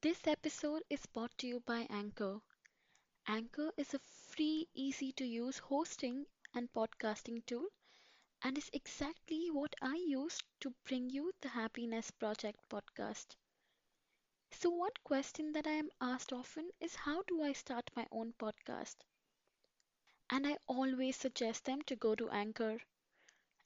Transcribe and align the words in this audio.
This 0.00 0.26
episode 0.26 0.82
is 0.90 1.06
brought 1.06 1.38
to 1.38 1.46
you 1.46 1.60
by 1.60 1.86
Anchor. 1.88 2.40
Anchor 3.26 3.72
is 3.76 3.94
a 3.94 3.98
free, 3.98 4.68
easy 4.74 5.12
to 5.12 5.24
use 5.26 5.58
hosting 5.58 6.26
and 6.54 6.72
podcasting 6.72 7.46
tool 7.46 7.68
and 8.42 8.58
is 8.58 8.70
exactly 8.72 9.50
what 9.50 9.74
I 9.82 9.96
use 9.96 10.40
to 10.60 10.74
bring 10.84 11.10
you 11.10 11.32
the 11.42 11.48
Happiness 11.50 12.10
Project 12.10 12.60
podcast. 12.70 13.36
So, 14.52 14.70
one 14.70 14.92
question 15.02 15.50
that 15.54 15.66
I 15.66 15.72
am 15.72 15.90
asked 16.00 16.32
often 16.32 16.70
is 16.78 16.94
how 16.94 17.22
do 17.22 17.42
I 17.42 17.54
start 17.54 17.90
my 17.96 18.06
own 18.12 18.34
podcast? 18.34 18.94
And 20.30 20.44
I 20.48 20.58
always 20.66 21.14
suggest 21.16 21.64
them 21.64 21.80
to 21.82 21.94
go 21.94 22.16
to 22.16 22.28
Anchor. 22.30 22.80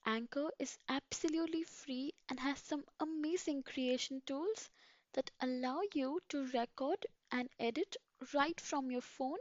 Anchor 0.06 0.50
is 0.58 0.78
absolutely 0.88 1.64
free 1.64 2.14
and 2.28 2.40
has 2.40 2.60
some 2.60 2.84
amazing 3.00 3.62
creation 3.64 4.22
tools 4.26 4.70
that 5.14 5.30
allow 5.40 5.80
you 5.94 6.20
to 6.28 6.46
record 6.48 7.06
and 7.30 7.50
edit 7.58 7.96
right 8.34 8.60
from 8.60 8.90
your 8.90 9.02
phone 9.02 9.38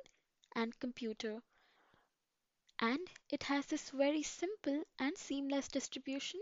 and 0.55 0.79
computer. 0.79 1.41
And 2.79 3.09
it 3.29 3.43
has 3.43 3.65
this 3.65 3.89
very 3.89 4.23
simple 4.23 4.85
and 4.97 5.17
seamless 5.17 5.67
distribution 5.67 6.39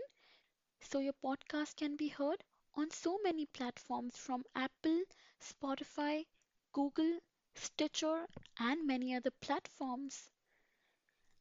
so 0.80 0.98
your 0.98 1.14
podcast 1.14 1.76
can 1.76 1.96
be 1.96 2.08
heard 2.08 2.44
on 2.74 2.90
so 2.90 3.18
many 3.22 3.46
platforms 3.46 4.16
from 4.16 4.44
Apple, 4.54 5.02
Spotify, 5.40 6.26
Google, 6.72 7.20
Stitcher, 7.54 8.28
and 8.58 8.86
many 8.86 9.14
other 9.14 9.30
platforms. 9.30 10.30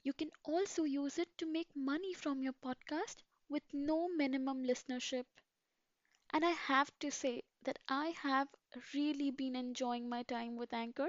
You 0.04 0.14
can 0.14 0.30
also 0.44 0.84
use 0.84 1.18
it 1.18 1.36
to 1.40 1.46
make 1.46 1.76
money 1.76 2.14
from 2.14 2.44
your 2.44 2.54
podcast 2.54 3.18
with 3.50 3.64
no 3.74 4.08
minimum 4.08 4.64
listenership. 4.64 5.26
And 6.34 6.44
I 6.44 6.50
have 6.52 6.92
to 7.00 7.10
say 7.12 7.44
that 7.62 7.80
I 7.88 8.10
have 8.24 8.50
really 8.94 9.32
been 9.32 9.56
enjoying 9.56 10.10
my 10.10 10.24
time 10.24 10.58
with 10.58 10.74
Anchor, 10.74 11.08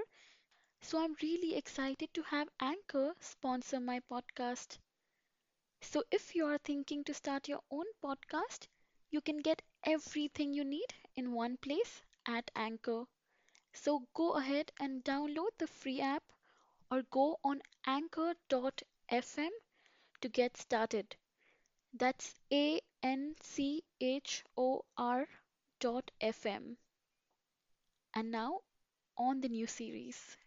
so 0.82 0.98
I'm 1.02 1.16
really 1.22 1.56
excited 1.56 2.14
to 2.14 2.22
have 2.24 2.48
Anchor 2.60 3.14
sponsor 3.20 3.80
my 3.80 4.00
podcast. 4.00 4.78
So 5.82 6.02
if 6.10 6.34
you 6.34 6.46
are 6.46 6.58
thinking 6.58 7.04
to 7.04 7.14
start 7.14 7.46
your 7.46 7.62
own 7.70 7.84
podcast, 8.02 8.66
you 9.10 9.20
can 9.20 9.36
get 9.36 9.62
everything 9.84 10.52
you 10.52 10.64
need 10.64 10.92
in 11.14 11.30
one 11.30 11.58
place 11.58 12.02
at 12.26 12.50
Anchor. 12.56 13.04
So 13.72 14.08
go 14.14 14.32
ahead 14.34 14.72
and 14.80 15.04
download 15.04 15.50
the 15.58 15.66
free 15.66 16.00
app 16.00 16.24
or 16.90 17.02
go 17.04 17.38
on 17.44 17.62
anchor.fm 17.86 19.50
to 20.22 20.28
get 20.28 20.56
started. 20.56 21.16
That's 21.94 22.34
A 22.52 22.78
N 23.02 23.36
C 23.40 23.82
H 23.98 24.44
O 24.54 24.84
R 24.98 25.26
dot 25.80 26.10
FM. 26.20 26.76
And 28.14 28.30
now 28.30 28.62
on 29.18 29.40
the 29.40 29.48
new 29.48 29.66
series. 29.66 30.38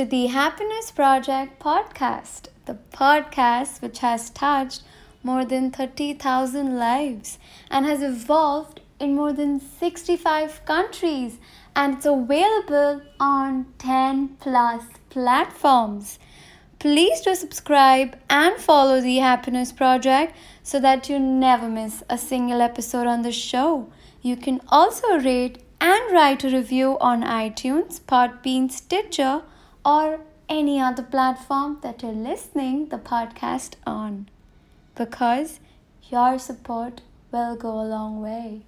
To 0.00 0.06
the 0.06 0.28
Happiness 0.28 0.90
Project 0.90 1.58
podcast, 1.60 2.48
the 2.64 2.78
podcast 2.90 3.82
which 3.82 3.98
has 3.98 4.30
touched 4.30 4.82
more 5.22 5.44
than 5.44 5.70
30,000 5.70 6.78
lives 6.78 7.38
and 7.70 7.84
has 7.84 8.02
evolved 8.02 8.80
in 8.98 9.14
more 9.14 9.34
than 9.34 9.60
65 9.60 10.64
countries 10.64 11.36
and 11.76 11.96
it's 11.96 12.06
available 12.06 13.02
on 13.20 13.66
10 13.76 14.38
plus 14.40 14.84
platforms. 15.10 16.18
Please 16.78 17.20
do 17.20 17.34
subscribe 17.34 18.16
and 18.30 18.56
follow 18.56 19.02
the 19.02 19.18
Happiness 19.18 19.70
Project 19.70 20.34
so 20.62 20.80
that 20.80 21.10
you 21.10 21.18
never 21.18 21.68
miss 21.68 22.02
a 22.08 22.16
single 22.16 22.62
episode 22.62 23.06
on 23.06 23.20
the 23.20 23.32
show. 23.32 23.92
You 24.22 24.38
can 24.38 24.62
also 24.68 25.18
rate 25.18 25.62
and 25.78 26.10
write 26.10 26.42
a 26.42 26.48
review 26.48 26.96
on 27.02 27.22
iTunes, 27.22 28.00
Podbean, 28.00 28.72
Stitcher, 28.72 29.42
or 29.84 30.20
any 30.48 30.80
other 30.80 31.02
platform 31.02 31.78
that 31.82 32.02
you're 32.02 32.12
listening 32.12 32.88
the 32.88 32.98
podcast 32.98 33.74
on. 33.86 34.28
Because 34.94 35.60
your 36.10 36.38
support 36.38 37.00
will 37.30 37.56
go 37.56 37.80
a 37.80 37.86
long 37.86 38.20
way. 38.20 38.62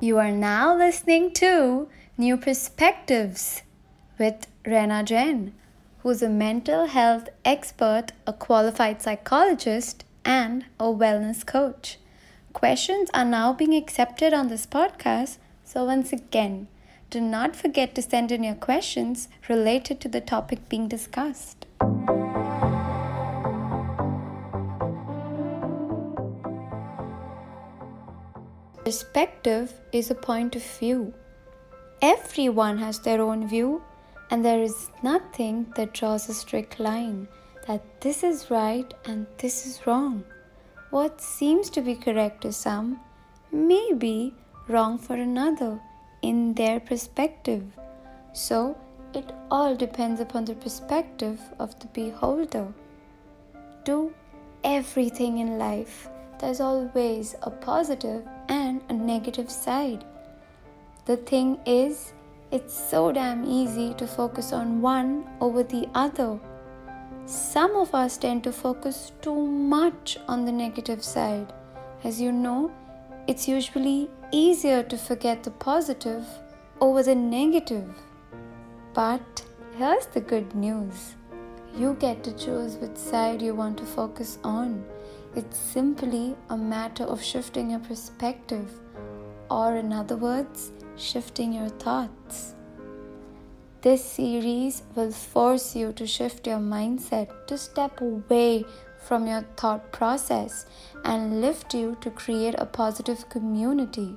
You 0.00 0.18
are 0.18 0.30
now 0.30 0.76
listening 0.76 1.32
to 1.34 1.88
New 2.16 2.36
Perspectives 2.36 3.62
with 4.18 4.46
Raina 4.64 5.04
Jain, 5.04 5.54
who's 6.00 6.22
a 6.22 6.28
mental 6.28 6.86
health 6.86 7.28
expert, 7.44 8.12
a 8.26 8.32
qualified 8.32 9.02
psychologist, 9.02 10.04
and 10.24 10.64
a 10.78 10.84
wellness 10.84 11.44
coach. 11.44 11.98
Questions 12.52 13.10
are 13.12 13.24
now 13.24 13.52
being 13.52 13.74
accepted 13.74 14.32
on 14.32 14.48
this 14.48 14.66
podcast, 14.66 15.38
so 15.64 15.84
once 15.84 16.12
again, 16.12 16.66
do 17.10 17.20
not 17.20 17.54
forget 17.54 17.94
to 17.94 18.02
send 18.02 18.32
in 18.32 18.42
your 18.42 18.54
questions 18.54 19.28
related 19.48 20.00
to 20.00 20.08
the 20.08 20.20
topic 20.20 20.68
being 20.68 20.88
discussed. 20.88 21.66
Perspective 28.84 29.74
is 29.92 30.10
a 30.10 30.14
point 30.14 30.56
of 30.56 30.62
view. 30.62 31.12
Everyone 32.00 32.78
has 32.78 32.98
their 33.00 33.20
own 33.20 33.46
view, 33.46 33.82
and 34.30 34.44
there 34.44 34.62
is 34.62 34.90
nothing 35.02 35.72
that 35.76 35.92
draws 35.92 36.28
a 36.28 36.34
strict 36.34 36.80
line 36.80 37.28
that 37.66 38.00
this 38.00 38.22
is 38.22 38.50
right 38.50 38.94
and 39.04 39.26
this 39.36 39.66
is 39.66 39.86
wrong. 39.86 40.24
What 40.90 41.20
seems 41.20 41.68
to 41.70 41.82
be 41.82 41.94
correct 41.94 42.40
to 42.42 42.52
some 42.52 43.00
may 43.52 43.92
be 43.92 44.34
wrong 44.68 44.96
for 44.96 45.16
another 45.16 45.80
in 46.22 46.54
their 46.54 46.80
perspective. 46.80 47.62
So, 48.32 48.76
it 49.12 49.30
all 49.50 49.76
depends 49.76 50.20
upon 50.20 50.46
the 50.46 50.54
perspective 50.54 51.40
of 51.58 51.78
the 51.80 51.88
beholder. 51.88 52.72
Do 53.84 54.14
everything 54.64 55.38
in 55.38 55.58
life, 55.58 56.08
there's 56.38 56.60
always 56.60 57.34
a 57.42 57.50
positive 57.50 58.26
and 58.48 58.80
a 58.88 58.94
negative 58.94 59.50
side. 59.50 60.04
The 61.04 61.18
thing 61.18 61.58
is, 61.66 62.12
it's 62.50 62.72
so 62.72 63.12
damn 63.12 63.44
easy 63.44 63.92
to 63.94 64.06
focus 64.06 64.54
on 64.54 64.80
one 64.80 65.26
over 65.40 65.62
the 65.62 65.86
other 65.94 66.38
some 67.28 67.76
of 67.76 67.94
us 67.94 68.16
tend 68.16 68.42
to 68.42 68.50
focus 68.50 69.12
too 69.20 69.46
much 69.46 70.16
on 70.28 70.46
the 70.46 70.52
negative 70.52 71.04
side. 71.04 71.52
As 72.02 72.18
you 72.18 72.32
know, 72.32 72.72
it's 73.26 73.46
usually 73.46 74.08
easier 74.32 74.82
to 74.84 74.96
forget 74.96 75.42
the 75.42 75.50
positive 75.50 76.24
over 76.80 77.02
the 77.02 77.14
negative. 77.14 77.86
But 78.94 79.44
here's 79.76 80.06
the 80.06 80.22
good 80.22 80.54
news 80.54 81.16
you 81.76 81.94
get 82.00 82.24
to 82.24 82.32
choose 82.32 82.76
which 82.76 82.96
side 82.96 83.42
you 83.42 83.54
want 83.54 83.76
to 83.76 83.84
focus 83.84 84.38
on. 84.42 84.82
It's 85.36 85.58
simply 85.58 86.34
a 86.48 86.56
matter 86.56 87.04
of 87.04 87.22
shifting 87.22 87.72
your 87.72 87.80
perspective, 87.80 88.80
or 89.50 89.76
in 89.76 89.92
other 89.92 90.16
words, 90.16 90.72
shifting 90.96 91.52
your 91.52 91.68
thoughts. 91.68 92.54
This 93.80 94.04
series 94.04 94.82
will 94.96 95.12
force 95.12 95.76
you 95.76 95.92
to 95.92 96.04
shift 96.04 96.48
your 96.48 96.58
mindset, 96.58 97.46
to 97.46 97.56
step 97.56 98.00
away 98.00 98.64
from 98.98 99.28
your 99.28 99.42
thought 99.56 99.92
process, 99.92 100.66
and 101.04 101.40
lift 101.40 101.74
you 101.74 101.96
to 102.00 102.10
create 102.10 102.56
a 102.58 102.66
positive 102.66 103.28
community. 103.28 104.16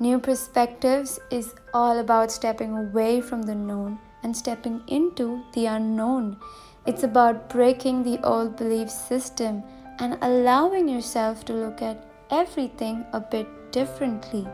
New 0.00 0.18
Perspectives 0.18 1.20
is 1.30 1.54
all 1.72 2.00
about 2.00 2.32
stepping 2.32 2.76
away 2.76 3.20
from 3.20 3.42
the 3.42 3.54
known 3.54 3.96
and 4.24 4.36
stepping 4.36 4.82
into 4.88 5.44
the 5.52 5.66
unknown. 5.66 6.36
It's 6.84 7.04
about 7.04 7.48
breaking 7.48 8.02
the 8.02 8.18
old 8.26 8.56
belief 8.56 8.90
system 8.90 9.62
and 10.00 10.18
allowing 10.20 10.88
yourself 10.88 11.44
to 11.44 11.52
look 11.52 11.80
at 11.80 12.04
everything 12.28 13.04
a 13.12 13.20
bit 13.20 13.46
differently. 13.70 14.48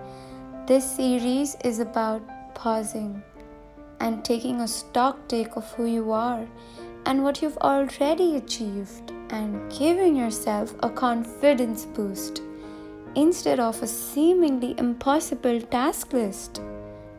This 0.67 0.85
series 0.85 1.57
is 1.65 1.79
about 1.79 2.21
pausing 2.55 3.23
and 4.01 4.25
taking 4.25 4.61
a 4.61 4.69
stock 4.69 5.29
take 5.29 5.57
of 5.57 5.71
who 5.73 5.87
you 5.87 6.11
are 6.11 6.47
and 7.07 7.23
what 7.23 7.41
you've 7.43 7.59
already 7.59 8.37
achieved 8.37 9.13
and 9.31 9.71
giving 9.71 10.17
yourself 10.17 10.75
a 10.83 10.91
confidence 10.91 11.85
boost 11.85 12.43
instead 13.15 13.61
of 13.61 13.83
a 13.83 13.87
seemingly 13.87 14.75
impossible 14.79 15.61
task 15.61 16.13
list. 16.13 16.61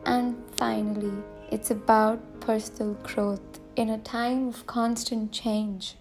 And 0.06 0.36
finally, 0.56 1.12
it's 1.50 1.70
about 1.70 2.20
personal 2.40 2.94
growth 3.02 3.60
in 3.76 3.90
a 3.90 3.98
time 3.98 4.48
of 4.48 4.66
constant 4.66 5.32
change. 5.32 5.96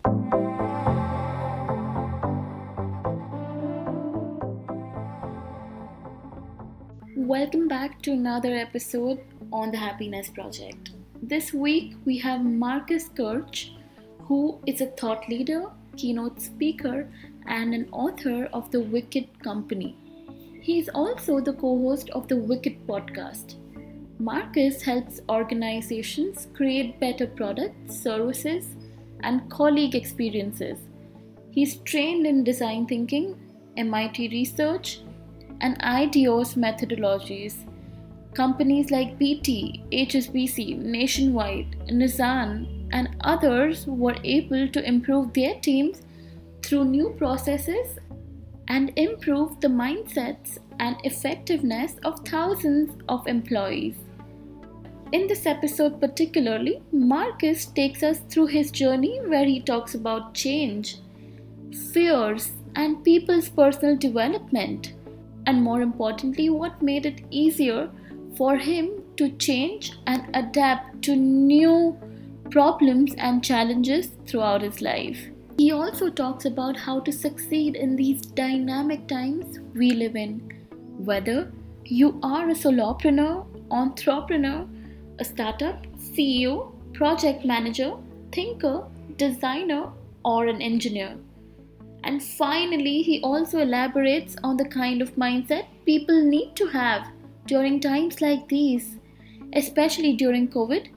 Welcome 7.16 7.68
back 7.68 8.02
to 8.02 8.12
another 8.12 8.54
episode 8.56 9.20
on 9.52 9.72
the 9.72 9.78
Happiness 9.78 10.30
Project. 10.30 10.92
This 11.22 11.54
week 11.54 11.96
we 12.06 12.18
have 12.20 12.44
Marcus 12.44 13.10
Kirsch, 13.10 13.72
who 14.20 14.60
is 14.66 14.82
a 14.82 14.88
thought 14.88 15.28
leader, 15.30 15.70
keynote 15.98 16.42
speaker, 16.42 17.10
and 17.48 17.74
an 17.74 17.88
author 17.92 18.46
of 18.54 18.72
The 18.72 18.80
Wicked 18.80 19.28
Company. 19.44 19.96
He 20.62 20.80
is 20.80 20.90
also 20.94 21.40
the 21.40 21.54
co 21.54 21.78
host 21.82 22.10
of 22.12 22.28
the 22.28 22.38
Wicked 22.38 22.88
podcast. 22.88 23.56
Marcus 24.20 24.84
helps 24.84 25.20
organizations 25.30 26.48
create 26.54 27.00
better 27.00 27.26
products, 27.26 28.00
services, 28.00 28.76
and 29.24 29.50
colleague 29.50 29.96
experiences. 29.96 30.78
He's 31.50 31.78
trained 31.78 32.28
in 32.28 32.44
design 32.44 32.86
thinking, 32.86 33.36
MIT 33.78 34.30
research, 34.30 35.02
and 35.62 35.78
IDEO's 35.82 36.56
methodologies. 36.56 37.56
Companies 38.34 38.92
like 38.92 39.18
BT, 39.18 39.84
HSBC, 39.92 40.78
Nationwide, 40.78 41.76
Nissan, 41.90 42.88
and 42.92 43.16
others 43.22 43.86
were 43.86 44.16
able 44.24 44.70
to 44.70 44.86
improve 44.88 45.34
their 45.34 45.56
teams 45.60 46.02
through 46.64 46.86
new 46.86 47.10
processes 47.18 48.00
and 48.70 48.94
improve 48.96 49.60
the 49.60 49.68
mindsets 49.68 50.60
and 50.80 50.96
effectiveness 51.04 51.96
of 52.04 52.20
thousands 52.22 52.92
of 53.10 53.28
employees. 53.28 53.96
In 55.12 55.28
this 55.28 55.46
episode, 55.46 56.00
particularly, 56.00 56.82
Marcus 56.94 57.66
takes 57.66 58.02
us 58.02 58.20
through 58.30 58.48
his 58.48 58.72
journey 58.72 59.20
where 59.26 59.46
he 59.46 59.60
talks 59.60 59.94
about 59.94 60.34
change, 60.34 61.00
fears, 61.92 62.54
and 62.78 63.04
people's 63.04 63.50
personal 63.50 63.98
development 63.98 64.94
and 65.48 65.62
more 65.62 65.82
importantly, 65.82 66.50
what 66.50 66.82
made 66.82 67.06
it 67.06 67.22
easier 67.30 67.90
for 68.36 68.58
him 68.58 69.04
to 69.18 69.30
change 69.38 69.94
and 70.08 70.24
adapt 70.34 71.02
to 71.04 71.16
new 71.16 71.98
problems 72.50 73.14
and 73.18 73.44
challenges 73.44 74.12
throughout 74.26 74.62
his 74.62 74.82
life. 74.82 75.20
He 75.58 75.72
also 75.72 76.10
talks 76.10 76.46
about 76.46 76.78
how 76.78 77.00
to 77.02 77.12
succeed 77.12 77.76
in 77.76 77.96
these 77.96 78.22
dynamic 78.22 79.08
times 79.08 79.60
we 79.76 79.92
live 79.92 80.16
in, 80.16 80.40
whether 80.98 81.52
you 81.86 82.20
are 82.24 82.50
a 82.50 82.54
solopreneur, 82.54 83.46
entrepreneur, 83.70 84.68
a 85.20 85.26
startup, 85.26 85.86
CEO, 85.98 86.74
project 86.94 87.46
manager, 87.46 87.94
thinker, 88.32 88.86
designer, 89.18 89.92
or 90.26 90.48
an 90.48 90.62
engineer. 90.62 91.16
And 92.04 92.24
finally, 92.24 93.02
he 93.04 93.22
also 93.22 93.60
elaborates 93.60 94.36
on 94.44 94.58
the 94.58 94.66
kind 94.66 95.02
of 95.02 95.16
mindset 95.16 95.66
people 95.86 96.24
need 96.24 96.56
to 96.56 96.68
have 96.68 97.08
during 97.52 97.82
times 97.82 98.22
like 98.22 98.48
these, 98.48 98.98
especially 99.54 100.14
during 100.14 100.48
COVID, 100.48 100.88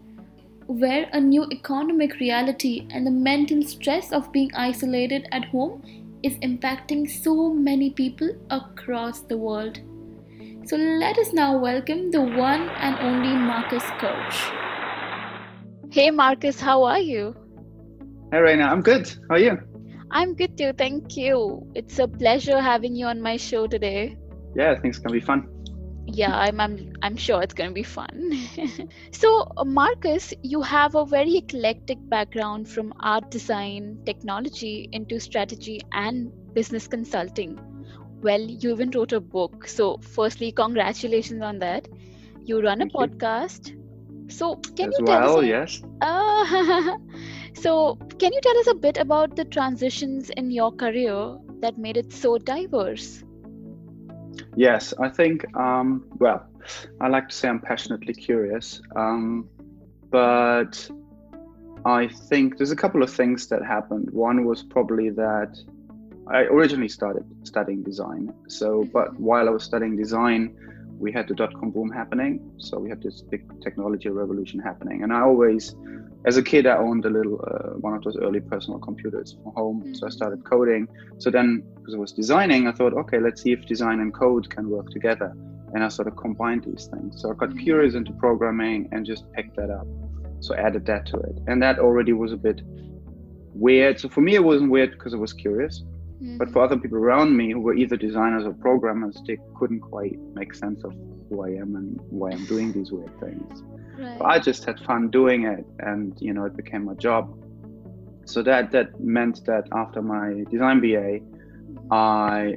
where 0.69 1.09
a 1.13 1.21
new 1.21 1.45
economic 1.51 2.21
reality 2.21 2.87
and 2.91 3.05
the 3.05 3.11
mental 3.11 3.63
stress 3.65 4.13
of 4.13 4.31
being 4.31 4.53
isolated 4.55 5.27
at 5.33 5.47
home 5.47 5.83
is 6.23 6.35
impacting 6.49 7.11
so 7.11 7.53
many 7.53 7.91
people 7.91 8.31
across 8.51 9.23
the 9.23 9.37
world. 9.37 9.81
So 10.67 10.77
let 10.77 11.19
us 11.19 11.33
now 11.33 11.59
welcome 11.59 12.13
the 12.13 12.23
one 12.23 12.69
and 12.69 13.01
only 13.01 13.35
Marcus 13.35 13.83
Kirsch. 13.99 14.45
Hey 15.91 16.13
Marcus, 16.13 16.61
how 16.61 16.85
are 16.85 17.01
you? 17.01 17.35
Hey 18.31 18.39
Raina, 18.39 18.69
I'm 18.71 18.81
good. 18.81 19.09
How 19.29 19.35
are 19.35 19.41
you? 19.41 19.59
I'm 20.13 20.37
good 20.37 20.57
too, 20.57 20.73
thank 20.79 21.17
you. 21.17 21.67
It's 21.75 21.99
a 21.99 22.07
pleasure 22.07 22.61
having 22.61 22.95
you 22.95 23.07
on 23.07 23.21
my 23.21 23.37
show 23.37 23.67
today. 23.67 24.17
Yeah, 24.55 24.71
I 24.71 24.75
think 24.77 24.95
it's 24.95 24.99
gonna 25.01 25.19
be 25.19 25.27
fun. 25.33 25.54
Yeah, 26.07 26.35
I'm 26.37 26.61
I'm, 26.61 26.93
I'm 27.03 27.17
sure 27.17 27.43
it's 27.43 27.55
gonna 27.55 27.73
be 27.73 27.83
fun. 27.83 28.33
so, 29.13 29.47
Marcus, 29.65 30.33
you 30.43 30.63
have 30.63 30.95
a 30.95 31.05
very 31.05 31.37
eclectic 31.37 31.99
background 32.09 32.69
from 32.69 32.93
art 33.01 33.31
design, 33.31 33.99
technology 34.05 34.89
into 34.93 35.19
strategy 35.21 35.81
and 35.93 36.33
business 36.55 36.87
consulting. 36.89 37.59
Well, 38.23 38.41
you 38.41 38.73
even 38.73 38.91
wrote 38.91 39.13
a 39.13 39.21
book. 39.21 39.67
So, 39.69 39.99
firstly, 40.03 40.53
congratulations 40.53 41.43
on 41.43 41.59
that. 41.61 41.89
You 42.45 42.61
run 42.63 42.81
Thank 42.81 42.83
a 42.83 42.87
you. 42.87 42.99
podcast. 42.99 43.73
So, 44.31 44.57
can 44.77 44.91
As 44.91 44.93
you 44.93 45.01
tell 45.05 45.25
well, 45.25 45.37
us? 45.37 45.37
a- 45.37 45.47
yes. 45.47 45.83
Uh, 46.01 46.97
so, 47.55 47.97
can 48.19 48.33
you 48.33 48.41
tell 48.43 48.59
us 48.59 48.67
a 48.69 48.75
bit 48.75 48.99
about 48.99 49.37
the 49.37 49.45
transitions 49.45 50.31
in 50.31 50.51
your 50.51 50.73
career 50.73 51.37
that 51.61 51.79
made 51.79 51.97
it 51.97 52.13
so 52.13 52.39
diverse? 52.39 53.25
Yes, 54.57 54.95
I 54.99 55.09
think, 55.09 55.45
um, 55.57 56.05
well, 56.19 56.47
I 57.01 57.09
like 57.09 57.29
to 57.29 57.35
say 57.35 57.49
I'm 57.49 57.61
passionately 57.61 58.15
curious, 58.15 58.81
um, 58.97 59.49
but 60.11 60.89
I 61.85 62.09
think 62.09 62.57
there's 62.57 62.71
a 62.71 62.77
couple 62.77 63.03
of 63.03 63.11
things 63.11 63.49
that 63.49 63.63
happened. 63.65 64.11
One 64.11 64.45
was 64.45 64.63
probably 64.63 65.11
that 65.11 65.59
I 66.27 66.43
originally 66.45 66.89
started 66.89 67.25
studying 67.43 67.83
design. 67.83 68.33
So, 68.49 68.85
but 68.93 69.19
while 69.21 69.47
I 69.47 69.51
was 69.51 69.63
studying 69.63 69.97
design, 69.97 70.57
we 70.99 71.13
had 71.13 71.29
the 71.29 71.35
dot 71.35 71.53
com 71.59 71.71
boom 71.71 71.91
happening. 71.91 72.41
So 72.59 72.79
we 72.79 72.89
had 72.89 73.03
this 73.03 73.21
big 73.21 73.43
technology 73.61 74.09
revolution 74.09 74.61
happening. 74.61 75.03
And 75.03 75.13
I 75.13 75.21
always, 75.21 75.75
as 76.25 76.37
a 76.39 76.43
kid, 76.43 76.67
I 76.67 76.77
owned 76.77 77.05
a 77.05 77.11
little, 77.11 77.39
uh, 77.47 77.79
one 77.79 77.95
of 77.95 78.03
those 78.03 78.17
early 78.17 78.41
personal 78.41 78.79
computers 78.79 79.37
from 79.43 79.53
home. 79.53 79.95
So 79.95 80.07
I 80.07 80.11
started 80.11 80.43
coding. 80.45 80.89
So 81.19 81.31
then, 81.31 81.63
because 81.77 81.95
I 81.95 81.99
was 81.99 82.13
designing, 82.13 82.67
I 82.67 82.73
thought, 82.73 82.95
okay, 82.95 83.19
let's 83.19 83.43
see 83.43 83.53
if 83.53 83.67
design 83.67 84.01
and 84.01 84.13
code 84.13 84.49
can 84.49 84.71
work 84.71 84.89
together. 84.91 85.37
And 85.75 85.85
I 85.85 85.89
sort 85.89 86.09
of 86.09 86.17
combined 86.17 86.65
these 86.65 86.87
things. 86.87 87.21
So 87.21 87.31
I 87.31 87.35
got 87.35 87.59
curious 87.59 87.95
into 87.95 88.13
programming 88.13 88.89
and 88.93 89.05
just 89.05 89.31
picked 89.33 89.57
that 89.57 89.71
up. 89.71 89.87
So 90.41 90.55
added 90.55 90.87
that 90.87 91.05
to 91.07 91.19
it. 91.19 91.39
And 91.47 91.63
that 91.63 91.79
already 91.79 92.13
was 92.13 92.33
a 92.33 92.37
bit 92.37 92.63
weird. 93.53 94.01
So 94.01 94.09
for 94.09 94.21
me, 94.23 94.35
it 94.35 94.45
wasn't 94.45 94.71
weird 94.71 94.93
because 94.93 95.13
I 95.13 95.19
was 95.19 95.33
curious. 95.33 95.83
But 96.39 96.51
for 96.51 96.63
other 96.63 96.77
people 96.79 96.99
around 96.99 97.37
me 97.37 97.53
who 97.53 97.61
were 97.61 97.75
either 97.75 97.97
designers 97.97 98.45
or 98.45 98.53
programmers, 98.53 99.21
they 99.27 99.39
couldn't 99.57 99.81
quite 99.81 100.19
make 100.35 100.55
sense 100.55 100.83
of 100.85 100.95
who 101.29 101.43
I 101.43 101.51
am 101.51 101.77
and 101.77 102.01
why 102.11 102.31
I'm 102.31 102.45
doing 102.47 102.73
these 102.73 102.93
weird 102.93 103.19
things. 103.21 103.63
Right. 103.99 104.19
But 104.19 104.25
I 104.27 104.39
just 104.39 104.65
had 104.65 104.79
fun 104.81 105.11
doing 105.11 105.45
it, 105.45 105.67
and 105.81 106.17
you 106.21 106.33
know, 106.33 106.45
it 106.45 106.57
became 106.57 106.85
my 106.85 106.95
job. 106.95 107.37
So 108.27 108.43
that 108.43 108.71
that 108.73 109.01
meant 109.01 109.45
that 109.47 109.69
after 109.73 110.01
my 110.03 110.45
design 110.51 110.81
BA, 110.81 111.21
I 111.91 112.57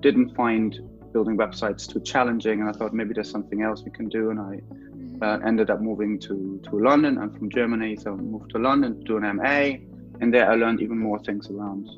didn't 0.00 0.34
find 0.34 0.78
building 1.12 1.36
websites 1.36 1.86
too 1.90 2.00
challenging, 2.00 2.60
and 2.60 2.68
I 2.68 2.72
thought 2.72 2.92
maybe 2.94 3.12
there's 3.14 3.30
something 3.30 3.62
else 3.62 3.82
we 3.84 3.90
can 3.90 4.08
do. 4.08 4.30
And 4.30 4.40
I 4.40 4.60
Mhm. 4.60 5.22
uh, 5.22 5.46
ended 5.46 5.70
up 5.70 5.80
moving 5.80 6.18
to 6.20 6.60
to 6.62 6.78
London. 6.78 7.18
I'm 7.18 7.30
from 7.30 7.50
Germany, 7.50 7.96
so 7.96 8.12
I 8.12 8.16
moved 8.16 8.50
to 8.50 8.58
London 8.58 8.98
to 8.98 9.04
do 9.04 9.16
an 9.16 9.24
MA, 9.24 9.78
and 10.20 10.32
there 10.32 10.50
I 10.50 10.54
learned 10.54 10.80
even 10.80 10.98
more 10.98 11.18
things 11.18 11.50
around 11.50 11.88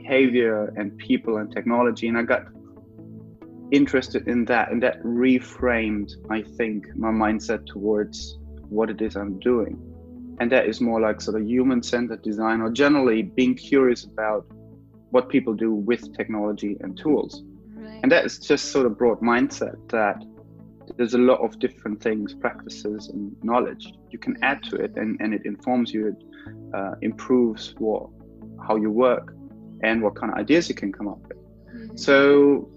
behavior 0.00 0.72
and 0.76 0.96
people 0.98 1.38
and 1.38 1.52
technology, 1.52 2.08
and 2.08 2.16
I 2.18 2.22
got 2.22 2.44
interested 3.70 4.26
in 4.28 4.44
that, 4.46 4.70
and 4.70 4.82
that 4.82 5.02
reframed, 5.02 6.10
I 6.30 6.42
think, 6.42 6.86
my 6.96 7.10
mindset 7.10 7.66
towards 7.66 8.38
what 8.68 8.90
it 8.90 9.00
is 9.00 9.16
I'm 9.16 9.38
doing, 9.38 9.78
and 10.40 10.50
that 10.52 10.66
is 10.66 10.80
more 10.80 11.00
like 11.00 11.20
sort 11.20 11.40
of 11.40 11.46
human-centered 11.46 12.22
design, 12.22 12.60
or 12.60 12.70
generally 12.70 13.22
being 13.22 13.54
curious 13.54 14.04
about 14.04 14.46
what 15.10 15.28
people 15.28 15.54
do 15.54 15.72
with 15.72 16.16
technology 16.16 16.76
and 16.80 16.96
tools. 16.96 17.42
Right. 17.74 18.00
and 18.02 18.12
that 18.12 18.24
is 18.24 18.38
just 18.38 18.72
sort 18.72 18.86
of 18.86 18.98
broad 18.98 19.20
mindset 19.20 19.76
that 19.88 20.22
there's 20.96 21.14
a 21.14 21.18
lot 21.18 21.40
of 21.40 21.58
different 21.58 22.02
things 22.02 22.34
practices 22.34 23.08
and 23.08 23.34
knowledge 23.42 23.92
you 24.10 24.18
can 24.18 24.36
add 24.42 24.62
to 24.64 24.76
it 24.76 24.92
and, 24.96 25.18
and 25.20 25.32
it 25.32 25.42
informs 25.46 25.94
you 25.94 26.08
it 26.08 26.20
uh, 26.74 26.94
improves 27.00 27.74
what 27.78 28.08
how 28.66 28.76
you 28.76 28.90
work 28.90 29.34
and 29.82 30.02
what 30.02 30.14
kind 30.14 30.32
of 30.32 30.38
ideas 30.38 30.68
you 30.68 30.74
can 30.74 30.92
come 30.92 31.08
up 31.08 31.20
with 31.28 31.38
Mhm. 31.38 31.98
so 31.98 32.68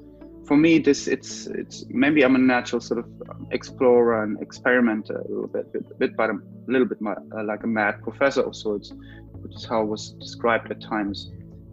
for 0.47 0.57
me 0.57 0.77
this 0.77 1.07
it's 1.07 1.47
it's 1.47 1.85
maybe 1.89 2.23
i'm 2.23 2.35
a 2.35 2.45
natural 2.55 2.81
sort 2.81 2.99
of 2.99 3.07
explorer 3.51 4.23
and 4.23 4.41
experimenter 4.41 5.17
a 5.17 5.27
little 5.31 5.47
bit 5.47 5.71
bit, 5.73 5.83
bit 5.99 6.11
but 6.17 6.29
a 6.29 6.37
little 6.67 6.87
bit 6.87 6.99
uh, 7.05 7.43
like 7.43 7.63
a 7.63 7.67
mad 7.67 8.01
professor 8.03 8.41
of 8.41 8.55
sorts 8.55 8.93
which 9.41 9.55
is 9.55 9.65
how 9.65 9.81
I 9.81 9.83
was 9.83 10.13
described 10.25 10.71
at 10.71 10.79
times 10.81 11.31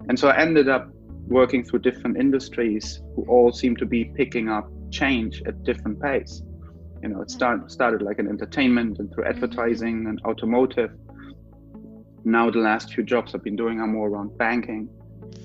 and 0.09 0.19
so 0.19 0.29
i 0.29 0.37
ended 0.37 0.69
up 0.69 0.85
working 1.31 1.63
through 1.65 1.79
different 1.79 2.17
industries 2.19 3.01
who 3.15 3.25
all 3.29 3.53
seem 3.53 3.77
to 3.77 3.87
be 3.87 4.05
picking 4.05 4.49
up 4.49 4.69
change 4.91 5.43
at 5.47 5.63
different 5.63 6.01
pace. 6.03 6.43
You 7.03 7.09
know, 7.09 7.23
it 7.23 7.31
start, 7.31 7.71
started 7.71 8.03
like 8.03 8.19
in 8.19 8.27
entertainment 8.27 8.99
and 8.99 9.13
through 9.13 9.25
advertising 9.25 10.07
and 10.09 10.21
automotive. 10.25 10.91
Now 12.25 12.51
the 12.51 12.59
last 12.59 12.93
few 12.93 13.05
jobs 13.05 13.35
I've 13.35 13.45
been 13.45 13.57
doing 13.57 13.81
are 13.81 13.87
more 13.87 14.09
around 14.09 14.37
banking. 14.37 14.89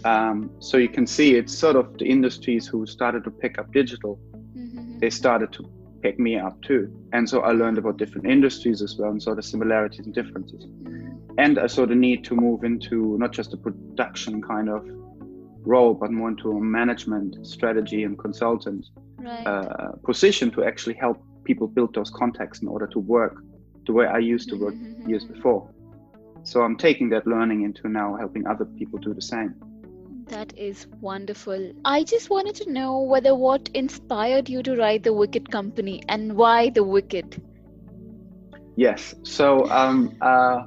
Um, 0.04 0.52
so 0.60 0.78
you 0.78 0.90
can 0.90 1.08
see 1.08 1.36
it's 1.36 1.58
sort 1.58 1.76
of 1.76 1.98
the 1.98 2.06
industries 2.06 2.68
who 2.68 2.86
started 2.86 3.24
to 3.24 3.32
pick 3.32 3.58
up 3.58 3.72
digital. 3.74 4.20
Mhm. 4.56 5.00
They 5.00 5.10
started 5.10 5.52
to 5.54 5.66
pick 6.02 6.20
me 6.20 6.38
up 6.38 6.62
too. 6.62 6.92
And 7.14 7.28
so 7.28 7.42
I 7.42 7.52
learned 7.52 7.80
about 7.80 7.98
different 7.98 8.28
industries 8.28 8.82
as 8.84 8.96
well 8.98 9.10
and 9.10 9.22
saw 9.22 9.34
the 9.34 9.42
similarities 9.42 10.06
and 10.06 10.14
differences. 10.14 10.68
And 11.38 11.58
I 11.58 11.68
saw 11.68 11.86
the 11.88 11.96
need 11.96 12.24
to 12.26 12.36
move 12.36 12.64
into 12.64 13.18
not 13.18 13.32
just 13.32 13.54
a 13.54 13.58
production 13.58 14.42
kind 14.42 14.70
of 14.70 14.86
role, 15.66 15.96
but 15.96 16.12
more 16.12 16.30
into 16.30 16.52
a 16.52 16.62
management 16.62 17.46
strategy 17.46 18.04
and 18.04 18.18
consultant 18.18 18.86
Right. 19.18 19.48
uh, 19.48 19.92
position 20.04 20.52
to 20.52 20.64
actually 20.64 20.94
help 20.96 21.18
people 21.44 21.68
build 21.68 21.96
those 21.96 22.12
contacts 22.12 22.62
in 22.62 22.68
order 22.68 22.88
to 22.88 23.00
work 23.00 23.42
the 23.88 23.94
way 23.94 24.06
I 24.06 24.20
used 24.20 24.50
to 24.50 24.56
work 24.56 24.76
Mhm. 24.76 25.10
years 25.10 25.26
before. 25.26 25.68
So 26.44 26.62
I'm 26.62 26.78
taking 26.78 27.10
that 27.10 27.26
learning 27.26 27.64
into 27.64 27.90
now 27.90 28.16
helping 28.16 28.46
other 28.46 28.66
people 28.66 29.00
do 29.00 29.14
the 29.14 29.22
same. 29.22 29.56
That 30.28 30.58
is 30.58 30.88
wonderful. 31.02 31.72
I 31.86 32.04
just 32.04 32.30
wanted 32.30 32.56
to 32.56 32.72
know 32.72 33.02
whether 33.02 33.36
what 33.36 33.70
inspired 33.74 34.50
you 34.50 34.64
to 34.64 34.76
write 34.76 35.04
The 35.04 35.14
Wicked 35.14 35.52
Company 35.52 36.02
and 36.10 36.36
why 36.36 36.70
The 36.70 36.84
Wicked? 36.84 37.42
Yes. 38.76 39.16
So 39.24 39.70
um, 39.70 40.18
uh, 40.22 40.64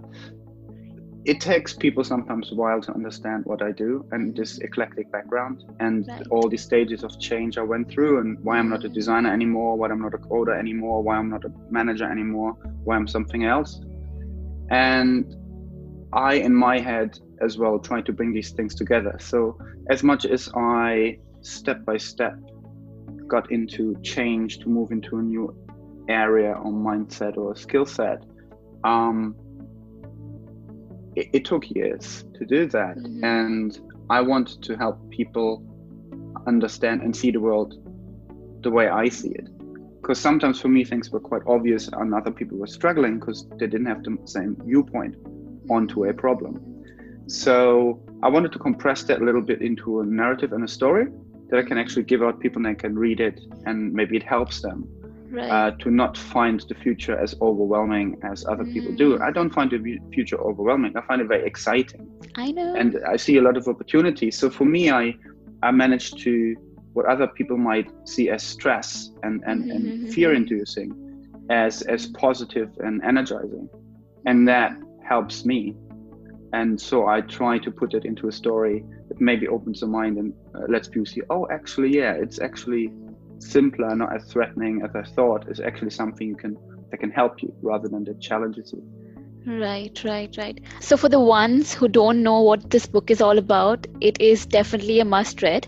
it 1.24 1.40
takes 1.40 1.74
people 1.74 2.04
sometimes 2.04 2.52
a 2.52 2.54
while 2.54 2.80
to 2.80 2.94
understand 2.94 3.44
what 3.46 3.60
I 3.62 3.72
do 3.72 4.04
and 4.12 4.34
this 4.34 4.58
eclectic 4.58 5.10
background 5.12 5.64
and 5.80 6.06
Right. 6.08 6.26
all 6.30 6.48
the 6.48 6.56
stages 6.56 7.02
of 7.02 7.18
change 7.18 7.58
I 7.58 7.62
went 7.62 7.90
through 7.90 8.20
and 8.20 8.38
why 8.42 8.58
I'm 8.58 8.70
not 8.70 8.84
a 8.84 8.88
designer 8.88 9.32
anymore, 9.32 9.76
why 9.76 9.88
I'm 9.90 10.00
not 10.00 10.14
a 10.14 10.18
coder 10.18 10.58
anymore, 10.58 11.02
why 11.02 11.16
I'm 11.16 11.28
not 11.28 11.44
a 11.44 11.52
manager 11.70 12.10
anymore, 12.10 12.54
why 12.84 12.96
I'm 12.96 13.08
something 13.08 13.44
else. 13.44 13.80
And 14.70 15.34
I, 16.12 16.34
in 16.34 16.54
my 16.54 16.78
head 16.78 17.18
as 17.42 17.58
well, 17.58 17.78
try 17.78 18.00
to 18.02 18.12
bring 18.12 18.32
these 18.32 18.50
things 18.52 18.74
together. 18.74 19.16
So 19.20 19.58
as 19.90 20.02
much 20.02 20.24
as 20.24 20.48
I 20.54 21.18
step 21.42 21.84
by 21.84 21.96
step 21.98 22.36
got 23.26 23.50
into 23.52 23.94
change 24.02 24.58
to 24.60 24.68
move 24.68 24.90
into 24.90 25.18
a 25.18 25.22
new 25.22 25.54
area 26.08 26.52
or 26.52 26.72
mindset 26.72 27.36
or 27.36 27.54
skill 27.54 27.84
set, 27.84 28.24
um, 28.84 29.34
it, 31.14 31.28
it 31.32 31.44
took 31.44 31.70
years 31.70 32.24
to 32.38 32.46
do 32.46 32.66
that. 32.66 32.96
Mhm. 32.96 33.22
And 33.22 33.80
I 34.08 34.22
wanted 34.22 34.62
to 34.62 34.76
help 34.76 35.10
people 35.10 35.62
understand 36.46 37.02
and 37.02 37.14
see 37.14 37.30
the 37.30 37.40
world 37.40 37.74
the 38.62 38.70
way 38.70 38.88
I 38.88 39.08
see 39.08 39.28
it. 39.28 39.48
Because 40.00 40.18
sometimes 40.18 40.58
for 40.60 40.68
me 40.68 40.84
things 40.84 41.10
were 41.10 41.20
quite 41.20 41.42
obvious 41.46 41.88
and 41.88 42.14
other 42.14 42.30
people 42.30 42.56
were 42.56 42.66
struggling 42.66 43.18
because 43.18 43.46
they 43.58 43.66
didn't 43.66 43.86
have 43.86 44.02
the 44.02 44.16
same 44.24 44.56
viewpoint 44.64 45.16
onto 45.70 46.04
a 46.04 46.12
problem. 46.12 46.60
So 47.26 48.00
I 48.22 48.28
wanted 48.28 48.52
to 48.52 48.58
compress 48.58 49.02
that 49.04 49.20
a 49.20 49.24
little 49.24 49.42
bit 49.42 49.60
into 49.62 50.00
a 50.00 50.04
narrative 50.06 50.52
and 50.52 50.64
a 50.64 50.68
story 50.68 51.06
that 51.50 51.58
I 51.58 51.62
can 51.62 51.78
actually 51.78 52.04
give 52.04 52.22
out 52.22 52.40
people 52.40 52.64
and 52.64 52.66
they 52.76 52.80
can 52.80 52.98
read 52.98 53.20
it 53.20 53.40
and 53.66 53.92
maybe 53.92 54.16
it 54.16 54.22
helps 54.22 54.60
them 54.60 54.86
Right. 55.30 55.50
uh, 55.50 55.70
to 55.82 55.90
not 55.90 56.16
find 56.16 56.58
the 56.70 56.74
future 56.74 57.14
as 57.18 57.34
overwhelming 57.42 58.18
as 58.22 58.46
other 58.46 58.64
people 58.64 58.92
do. 58.94 59.18
Mm. 59.18 59.20
I 59.28 59.30
don't 59.30 59.50
find 59.50 59.70
the 59.70 59.98
future 60.10 60.40
overwhelming. 60.40 60.96
I 60.96 61.02
find 61.02 61.20
it 61.20 61.28
very 61.28 61.44
exciting 61.46 62.08
I 62.36 62.50
know. 62.50 62.74
and 62.74 62.98
I 63.06 63.16
see 63.16 63.36
a 63.36 63.42
lot 63.42 63.58
of 63.58 63.68
opportunities. 63.68 64.38
So 64.38 64.48
for 64.48 64.64
me, 64.64 64.90
I 64.90 65.14
I 65.62 65.70
managed 65.70 66.18
to 66.20 66.56
what 66.94 67.04
other 67.04 67.26
people 67.26 67.58
might 67.58 67.90
see 68.08 68.30
as 68.30 68.42
stress 68.42 69.10
and 69.22 69.42
and, 69.46 69.64
Mhm, 69.64 69.74
and 69.74 70.10
fear 70.14 70.32
inducing 70.32 70.90
as 71.50 71.82
as 71.82 72.06
positive 72.06 72.70
and 72.86 73.02
energizing, 73.04 73.68
and 74.24 74.48
that 74.48 74.70
helps 75.08 75.44
me. 75.44 75.74
And 76.52 76.80
so 76.80 77.06
I 77.06 77.20
try 77.20 77.58
to 77.58 77.70
put 77.70 77.94
it 77.94 78.04
into 78.04 78.28
a 78.28 78.32
story 78.32 78.84
that 79.08 79.20
maybe 79.20 79.48
opens 79.48 79.80
the 79.80 79.86
mind 79.86 80.16
and 80.16 80.32
uh, 80.54 80.60
lets 80.68 80.88
people 80.88 81.06
see, 81.06 81.22
oh, 81.30 81.46
actually, 81.50 81.94
yeah, 81.96 82.12
it's 82.12 82.40
actually 82.40 82.90
simpler, 83.38 83.94
not 83.94 84.14
as 84.14 84.24
threatening 84.32 84.82
as 84.82 84.94
I 84.94 85.02
thought. 85.14 85.46
It's 85.48 85.60
actually 85.60 85.90
something 85.90 86.26
you 86.26 86.36
can 86.36 86.56
that 86.90 86.98
can 86.98 87.10
help 87.10 87.42
you 87.42 87.54
rather 87.60 87.88
than 87.88 88.04
that 88.04 88.20
challenges 88.20 88.72
you. 88.72 88.82
Right, 89.46 90.02
right, 90.04 90.34
right. 90.36 90.60
So, 90.80 90.96
for 90.96 91.08
the 91.08 91.20
ones 91.20 91.72
who 91.72 91.88
don't 91.88 92.22
know 92.22 92.40
what 92.40 92.70
this 92.70 92.86
book 92.86 93.10
is 93.10 93.22
all 93.22 93.38
about, 93.38 93.86
it 94.00 94.20
is 94.20 94.44
definitely 94.44 95.00
a 95.00 95.04
must 95.04 95.42
read. 95.42 95.66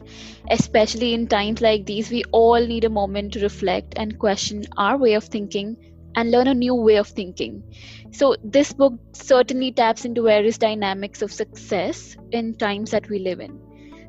Especially 0.50 1.14
in 1.14 1.28
times 1.28 1.60
like 1.60 1.86
these, 1.86 2.10
we 2.10 2.24
all 2.32 2.60
need 2.66 2.84
a 2.84 2.90
moment 2.90 3.32
to 3.34 3.40
reflect 3.40 3.94
and 3.96 4.18
question 4.18 4.64
our 4.76 4.98
way 4.98 5.14
of 5.14 5.24
thinking 5.24 5.76
and 6.16 6.30
learn 6.30 6.48
a 6.48 6.54
new 6.54 6.74
way 6.74 6.96
of 6.96 7.08
thinking. 7.08 7.62
So, 8.12 8.34
this 8.42 8.72
book 8.72 8.94
certainly 9.12 9.72
taps 9.72 10.04
into 10.04 10.22
various 10.22 10.58
dynamics 10.58 11.22
of 11.22 11.32
success 11.32 12.16
in 12.32 12.54
times 12.54 12.90
that 12.90 13.08
we 13.08 13.20
live 13.20 13.40
in. 13.40 13.58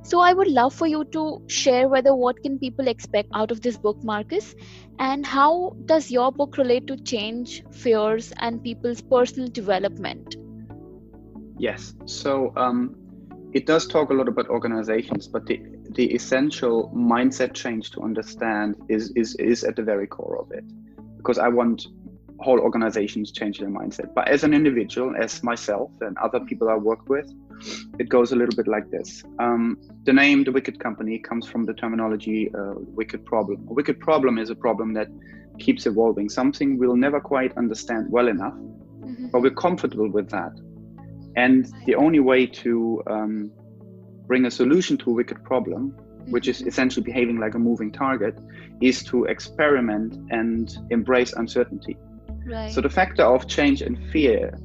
So, 0.04 0.20
I 0.20 0.34
would 0.34 0.48
love 0.48 0.74
for 0.74 0.88
you 0.88 1.04
to 1.06 1.44
share 1.48 1.88
whether 1.88 2.16
what 2.16 2.42
can 2.42 2.58
people 2.58 2.88
expect 2.88 3.30
out 3.34 3.52
of 3.52 3.62
this 3.62 3.78
book, 3.78 4.04
Marcus, 4.04 4.56
and 4.98 5.26
how 5.26 5.76
does 5.86 6.10
your 6.10 6.32
book 6.32 6.58
relate 6.58 6.88
to 6.88 6.98
change, 6.98 7.64
fears, 7.72 8.34
and 8.40 8.64
people's 8.64 9.02
personal 9.02 9.50
development? 9.50 10.36
Yes. 11.60 11.94
So 12.06 12.54
um, 12.58 12.96
it 13.54 13.68
does 13.68 13.86
talk 13.86 14.10
a 14.10 14.14
lot 14.14 14.28
about 14.28 14.48
organizations, 14.50 15.28
but 15.28 15.46
the 15.46 15.62
the 15.92 16.12
essential 16.14 16.92
mindset 16.96 17.54
change 17.54 17.92
to 17.92 18.02
understand 18.02 18.76
is 18.90 19.12
is 19.16 19.36
is 19.36 19.64
at 19.64 19.76
the 19.76 19.84
very 19.84 20.08
core 20.08 20.40
of 20.40 20.52
it, 20.52 20.64
because 21.18 21.38
I 21.38 21.50
want 21.50 21.86
whole 22.42 22.60
organizations 22.60 23.32
change 23.32 23.60
their 23.60 23.70
mindset. 23.70 24.14
But 24.14 24.28
as 24.28 24.44
an 24.44 24.54
individual, 24.54 25.16
as 25.16 25.44
myself 25.44 25.92
and 26.02 26.18
other 26.18 26.40
people 26.40 26.70
I 26.70 26.76
work 26.76 27.08
with, 27.08 27.32
it 28.00 28.10
goes 28.10 28.32
a 28.32 28.36
little 28.36 28.56
bit 28.56 28.68
like 28.68 28.90
this. 28.90 29.24
Um, 29.40 29.78
the 30.04 30.14
name 30.14 30.44
The 30.44 30.52
Wicked 30.52 30.80
Company 30.80 31.20
comes 31.20 31.48
from 31.48 31.66
the 31.66 31.74
terminology 31.74 32.52
uh, 32.54 32.74
wicked 32.78 33.26
problem. 33.26 33.68
A 33.70 33.74
wicked 33.74 34.00
problem 34.00 34.38
is 34.38 34.50
a 34.50 34.56
problem 34.56 34.94
that 34.94 35.08
keeps 35.60 35.86
evolving, 35.86 36.30
something 36.30 36.78
we'll 36.78 36.96
never 36.96 37.20
quite 37.20 37.56
understand 37.58 38.08
well 38.10 38.28
enough, 38.28 38.56
but 39.32 39.42
we're 39.42 39.52
comfortable 39.52 40.10
with 40.10 40.30
that. 40.30 40.52
And 41.36 41.72
the 41.86 41.96
only 41.96 42.20
way 42.20 42.46
to 42.48 43.02
um, 43.08 43.52
bring 44.28 44.46
a 44.46 44.52
solution 44.52 44.98
to 44.98 45.12
a 45.12 45.14
wicked 45.14 45.44
problem, 45.44 45.96
which 46.30 46.48
is 46.48 46.62
essentially 46.62 47.04
behaving 47.04 47.38
like 47.40 47.54
a 47.54 47.60
moving 47.60 47.92
target, 47.92 48.38
is 48.82 49.04
to 49.04 49.26
experiment 49.26 50.18
and 50.32 50.76
embrace 50.90 51.34
uncertainty. 51.34 51.98
Right. 52.46 52.72
So 52.72 52.82
the 52.82 52.90
factor 52.90 53.24
of 53.24 53.48
change 53.48 53.82
and 53.82 53.98
fear 54.12 54.58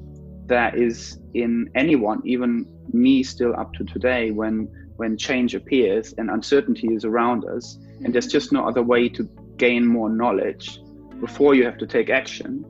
that 0.46 0.76
is 0.76 1.18
in 1.34 1.68
anyone, 1.74 2.22
even 2.24 2.66
me 2.92 3.22
still 3.22 3.54
up 3.56 3.72
to 3.74 3.84
today, 3.84 4.30
when 4.30 4.68
when 4.96 5.16
change 5.18 5.54
appears 5.54 6.14
and 6.16 6.30
uncertainty 6.30 6.88
is 6.94 7.04
around 7.04 7.44
us, 7.44 7.78
and 8.02 8.14
there's 8.14 8.28
just 8.28 8.50
no 8.52 8.66
other 8.66 8.82
way 8.82 9.08
to 9.10 9.28
gain 9.58 9.86
more 9.86 10.08
knowledge 10.08 10.80
before 11.20 11.54
you 11.54 11.64
have 11.64 11.78
to 11.78 11.86
take 11.86 12.08
action. 12.08 12.64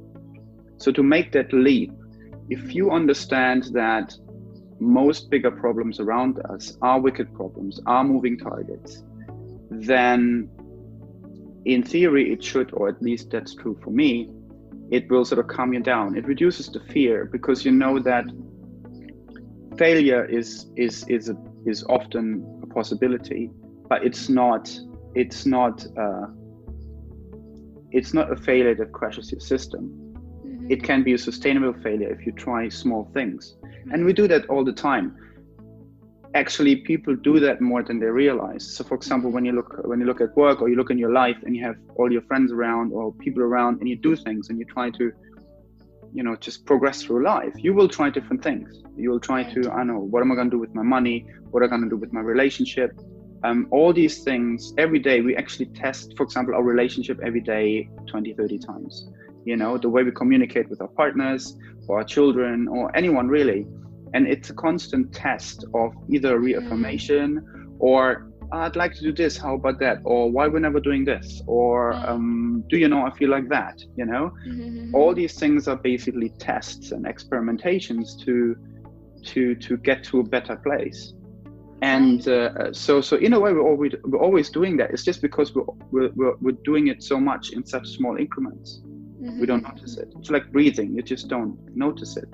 So 0.79 0.91
to 0.93 1.03
make 1.03 1.33
that 1.33 1.53
leap, 1.53 1.93
if 2.49 2.75
you 2.75 2.91
understand 2.91 3.65
that 3.73 4.15
most 4.79 5.31
bigger 5.31 5.51
problems 5.51 6.01
around 6.01 6.39
us 6.51 6.77
are 6.83 7.01
wicked 7.01 7.33
problems, 7.35 7.81
are 7.87 8.05
moving 8.05 8.39
targets, 8.39 9.03
then 9.71 10.51
in 11.65 11.83
theory 11.83 12.33
it 12.33 12.43
should, 12.43 12.73
or 12.73 12.89
at 12.89 13.01
least 13.03 13.31
that's 13.31 13.55
true 13.55 13.79
for 13.83 13.91
me, 13.91 14.31
it 14.91 15.11
will 15.11 15.25
sort 15.25 15.39
of 15.39 15.49
calm 15.49 15.73
you 15.73 15.81
down. 15.81 16.17
It 16.17 16.27
reduces 16.27 16.69
the 16.69 16.81
fear 16.81 17.25
because 17.25 17.65
you 17.65 17.73
know 17.73 17.99
that 18.01 18.25
failure 19.77 20.25
is 20.25 20.71
is 20.77 21.05
is 21.09 21.29
a, 21.29 21.37
is 21.67 21.85
often 21.89 22.61
a 22.63 22.67
possibility, 22.67 23.51
but 23.89 24.05
it's 24.05 24.29
not 24.29 24.71
it's 25.15 25.47
not 25.47 25.85
uh, 25.99 26.27
it's 27.91 28.15
not 28.15 28.33
a 28.33 28.37
failure 28.37 28.75
that 28.75 28.93
crashes 28.93 29.31
your 29.33 29.41
system. 29.41 29.91
Mhm. 30.45 30.71
It 30.71 30.83
can 30.83 31.03
be 31.03 31.15
a 31.15 31.19
sustainable 31.19 31.75
failure 31.83 32.11
if 32.11 32.27
you 32.27 32.33
try 32.33 32.69
small 32.69 33.11
things, 33.13 33.57
and 33.93 34.05
we 34.05 34.13
do 34.13 34.29
that 34.29 34.47
all 34.47 34.65
the 34.65 34.73
time. 34.73 35.17
Actually, 36.37 36.77
people 36.77 37.17
do 37.17 37.41
that 37.41 37.63
more 37.63 37.83
than 37.83 37.99
they 37.99 38.11
realize. 38.25 38.77
So, 38.77 38.85
for 38.85 38.95
example, 38.95 39.31
when 39.31 39.47
you 39.47 39.53
look 39.53 39.71
when 39.87 40.01
you 40.01 40.05
look 40.05 40.21
at 40.21 40.37
work 40.37 40.61
or 40.61 40.69
you 40.69 40.77
look 40.77 40.91
in 40.91 40.99
your 40.99 41.11
life 41.11 41.39
and 41.45 41.57
you 41.57 41.65
have 41.65 41.77
all 41.95 42.13
your 42.13 42.21
friends 42.31 42.53
around 42.53 42.93
or 42.93 43.11
people 43.15 43.43
around, 43.43 43.81
and 43.81 43.89
you 43.89 43.97
do 43.97 44.15
things 44.15 44.51
and 44.51 44.59
you 44.59 44.67
try 44.67 44.91
to, 44.91 45.05
you 46.13 46.23
know, 46.23 46.37
just 46.37 46.67
progress 46.67 47.01
through 47.03 47.25
life, 47.25 47.55
you 47.57 47.73
will 47.73 47.89
try 47.89 48.11
different 48.11 48.43
things. 48.43 48.83
You 48.99 49.09
will 49.13 49.25
try 49.31 49.45
to, 49.55 49.71
I 49.71 49.83
know, 49.83 49.99
what 49.99 50.21
am 50.21 50.31
I 50.31 50.35
going 50.35 50.51
to 50.51 50.57
do 50.57 50.59
with 50.59 50.75
my 50.75 50.83
money? 50.83 51.25
What 51.53 51.63
am 51.63 51.69
I 51.69 51.71
going 51.71 51.85
to 51.85 51.89
do 51.89 51.97
with 51.97 52.13
my 52.13 52.21
relationship? 52.21 52.91
Um, 53.43 53.67
all 53.71 53.95
these 53.95 54.23
things 54.23 54.75
every 54.77 54.99
day 54.99 55.23
we 55.23 55.37
actually 55.37 55.67
test 55.85 56.15
for 56.17 56.25
example 56.25 56.55
our 56.55 56.63
relationship 56.63 57.21
every 57.23 57.43
day 57.43 57.89
20 58.07 58.33
30 58.33 58.59
times 58.59 59.09
you 59.45 59.57
know 59.57 59.77
the 59.77 59.91
way 59.91 60.03
we 60.03 60.11
communicate 60.11 60.69
with 60.71 60.81
our 60.81 60.89
partners 60.89 61.57
or 61.87 61.99
our 61.99 62.05
children 62.05 62.67
or 62.67 62.85
anyone 62.97 63.29
really 63.29 63.67
and 64.17 64.27
it's 64.27 64.49
a 64.51 64.55
constant 64.55 65.13
test 65.13 65.65
of 65.75 65.89
either 66.15 66.33
reaffirmation 66.49 67.27
or 67.79 68.03
i'd 68.53 68.77
like 68.83 68.93
to 68.95 69.03
do 69.09 69.13
this 69.13 69.37
how 69.37 69.53
about 69.61 69.79
that? 69.85 69.99
or 70.05 70.31
why 70.31 70.45
we're 70.53 70.67
never 70.69 70.81
doing 70.81 71.05
this? 71.05 71.43
or 71.47 71.93
um, 72.11 72.65
do 72.71 72.77
you 72.83 72.89
know 72.89 73.03
i 73.09 73.11
feel 73.19 73.31
like 73.37 73.49
that 73.49 73.77
you 73.97 74.07
know? 74.13 74.25
Mhm. 74.49 74.95
all 74.95 75.13
these 75.23 75.35
things 75.43 75.69
are 75.71 75.77
basically 75.93 76.31
tests 76.49 76.87
and 76.95 77.05
experimentations 77.05 78.07
to 78.25 78.35
to 79.31 79.55
to 79.67 79.77
get 79.89 79.99
to 80.05 80.21
a 80.21 80.27
better 80.37 80.57
place. 80.69 81.01
And 81.83 82.21
uh, 82.29 82.73
so 82.85 82.93
so 83.09 83.15
in 83.27 83.33
a 83.39 83.41
way 83.45 83.51
we're 83.53 83.69
always 83.73 83.93
we're 84.11 84.25
always 84.29 84.49
doing 84.59 84.75
that. 84.79 84.89
It's 84.93 85.05
just 85.11 85.21
because 85.21 85.49
we're 85.55 85.69
we're, 85.95 86.11
we're, 86.19 86.37
we're 86.45 86.61
doing 86.71 86.85
it 86.93 86.99
so 87.03 87.17
much 87.31 87.45
in 87.57 87.61
such 87.75 87.87
small 87.99 88.15
increments. 88.25 88.69
Mhm. 89.23 89.41
we 89.41 89.47
don't 89.51 89.65
notice 89.71 89.95
it. 90.03 90.09
It's 90.19 90.31
like 90.37 90.47
breathing. 90.57 90.89
You 90.97 91.03
just 91.15 91.27
don't 91.35 91.55
notice 91.85 92.13
it 92.23 92.29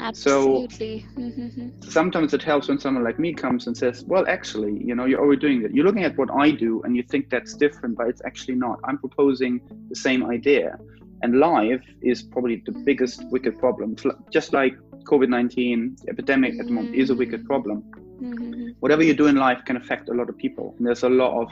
Absolutely. 0.00 1.04
Mhm. 1.16 1.72
sometimes 1.84 2.34
it 2.34 2.42
helps 2.42 2.68
when 2.68 2.78
someone 2.78 3.04
like 3.04 3.18
me 3.18 3.32
comes 3.32 3.66
and 3.66 3.76
says 3.76 4.04
well 4.06 4.24
actually 4.28 4.74
you 4.84 4.94
know 4.94 5.04
you're 5.04 5.20
already 5.20 5.40
doing 5.40 5.62
that. 5.62 5.74
you're 5.74 5.84
looking 5.84 6.04
at 6.04 6.16
what 6.18 6.30
i 6.30 6.50
do 6.50 6.82
and 6.82 6.96
you 6.96 7.02
think 7.02 7.28
that's 7.30 7.54
different 7.54 7.96
but 7.96 8.08
it's 8.08 8.22
actually 8.24 8.54
not 8.54 8.78
i'm 8.84 8.98
proposing 8.98 9.60
the 9.88 9.94
same 9.96 10.24
idea 10.26 10.76
and 11.22 11.38
life 11.38 11.84
is 12.02 12.22
probably 12.22 12.62
the 12.66 12.72
biggest 12.84 13.22
wicked 13.30 13.58
problem 13.58 13.94
just 14.30 14.52
like 14.52 14.74
covid-19 15.04 16.00
the 16.02 16.08
epidemic 16.10 16.58
at 16.60 16.66
the 16.66 16.72
moment 16.72 16.94
is 16.94 17.10
a 17.10 17.14
wicked 17.14 17.44
problem 17.44 17.82
Mhm. 18.20 18.74
whatever 18.80 19.02
you 19.02 19.14
do 19.14 19.26
in 19.26 19.36
life 19.36 19.60
can 19.64 19.76
affect 19.76 20.08
a 20.08 20.14
lot 20.14 20.28
of 20.30 20.36
people. 20.38 20.74
And 20.78 20.86
there's 20.86 21.02
a 21.02 21.08
lot 21.08 21.32
of 21.42 21.48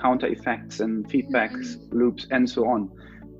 counter 0.00 0.26
effects 0.26 0.80
and 0.80 1.08
feedbacks 1.08 1.76
loops 1.92 2.26
and 2.30 2.48
so 2.48 2.66
on. 2.66 2.90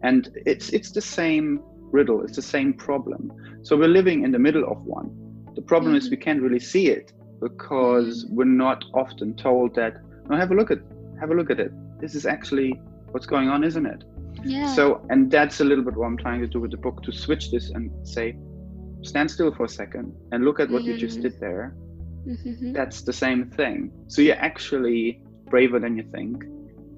And 0.02 0.28
it's 0.46 0.70
it's 0.70 0.92
the 0.92 1.00
same 1.00 1.60
riddle, 1.90 2.22
it's 2.22 2.36
the 2.36 2.42
same 2.56 2.72
problem. 2.72 3.32
So 3.62 3.76
we're 3.76 3.88
living 3.88 4.24
in 4.24 4.32
the 4.32 4.38
middle 4.38 4.64
of 4.70 4.82
one. 4.84 5.10
The 5.54 5.62
problem 5.62 5.94
is 5.94 6.10
we 6.10 6.16
can't 6.16 6.42
really 6.42 6.60
see 6.60 6.88
it 6.88 7.12
because 7.40 8.26
we're 8.30 8.44
not 8.44 8.84
often 8.94 9.34
told 9.34 9.74
that 9.76 9.94
no 10.28 10.36
have 10.36 10.50
a 10.50 10.54
look 10.54 10.70
at 10.70 10.78
have 11.20 11.30
a 11.30 11.34
look 11.34 11.50
at 11.50 11.60
it. 11.60 11.72
This 12.00 12.14
is 12.14 12.26
actually 12.26 12.80
what's 13.10 13.26
going 13.26 13.48
on, 13.48 13.64
isn't 13.64 13.86
it? 13.86 14.04
Yeah. 14.44 14.66
So 14.66 15.04
and 15.10 15.30
that's 15.30 15.60
a 15.60 15.64
little 15.64 15.84
bit 15.84 15.96
what 15.96 16.06
I'm 16.06 16.16
trying 16.16 16.40
to 16.40 16.46
do 16.46 16.60
with 16.60 16.70
the 16.70 16.76
book 16.76 17.02
to 17.04 17.12
switch 17.12 17.50
this 17.50 17.70
and 17.70 17.90
say 18.06 18.36
stand 19.02 19.30
still 19.30 19.52
for 19.52 19.64
a 19.64 19.68
second 19.68 20.14
and 20.32 20.44
look 20.44 20.60
at 20.60 20.70
what 20.70 20.86
you 20.86 20.94
just 20.94 21.20
did 21.20 21.38
there 21.40 21.74
Mhm. 22.26 22.72
that's 22.72 23.02
the 23.02 23.12
same 23.12 23.50
thing. 23.50 23.90
So 24.06 24.22
you're 24.22 24.36
actually 24.36 25.20
braver 25.48 25.78
than 25.80 25.96
you 25.96 26.04
think. 26.04 26.44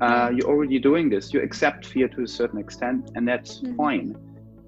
Uh, 0.00 0.30
you're 0.34 0.48
already 0.48 0.78
doing 0.78 1.08
this. 1.08 1.32
You 1.32 1.40
accept 1.40 1.86
fear 1.86 2.08
to 2.08 2.22
a 2.22 2.28
certain 2.28 2.58
extent, 2.58 3.10
and 3.14 3.26
that's 3.26 3.62
Mhm. 3.62 3.76
fine. 3.76 4.16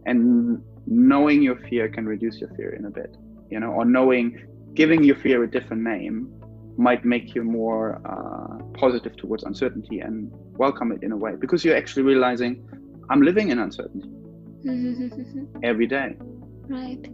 And 0.07 0.63
knowing 0.87 1.43
your 1.43 1.57
fear 1.69 1.89
can 1.89 2.07
reduce 2.07 2.39
your 2.41 2.51
fear 2.51 2.75
in 2.75 2.85
a 2.87 2.91
bit, 2.91 3.17
you 3.51 3.61
know, 3.61 3.69
or 3.69 3.85
knowing, 3.85 4.47
giving 4.75 5.03
your 5.03 5.17
fear 5.17 5.43
a 5.45 5.51
different 5.51 5.83
name 5.83 6.33
might 6.79 7.05
make 7.05 7.35
you 7.35 7.43
more 7.43 8.01
uh, 8.05 8.63
positive 8.79 9.17
towards 9.17 9.43
uncertainty 9.45 10.01
and 10.01 10.31
welcome 10.59 10.93
it 10.93 11.03
in 11.03 11.13
a 11.13 11.17
way 11.17 11.35
because 11.39 11.65
you're 11.65 11.77
actually 11.77 12.03
realizing 12.03 12.69
I'm 13.09 13.23
living 13.23 13.49
in 13.49 13.59
uncertainty 13.59 14.11
every 15.63 15.87
day. 15.87 16.17
Right. 16.69 17.09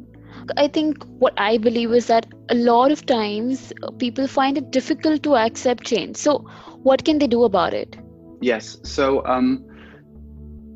I 0.57 0.67
think 0.67 1.05
what 1.19 1.35
I 1.39 1.59
believe 1.59 1.93
is 1.93 2.07
that 2.07 2.27
a 2.49 2.55
lot 2.55 2.91
of 2.91 3.05
times 3.07 3.73
uh, 3.83 3.91
people 3.93 4.27
find 4.27 4.57
it 4.57 4.71
difficult 4.71 5.23
to 5.25 5.37
accept 5.37 5.85
change. 5.85 6.17
So, 6.17 6.39
what 6.83 7.05
can 7.05 7.19
they 7.19 7.27
do 7.27 7.45
about 7.45 7.75
it? 7.75 7.97
Yes. 8.41 8.79
So 8.83 9.25
um, 9.25 9.65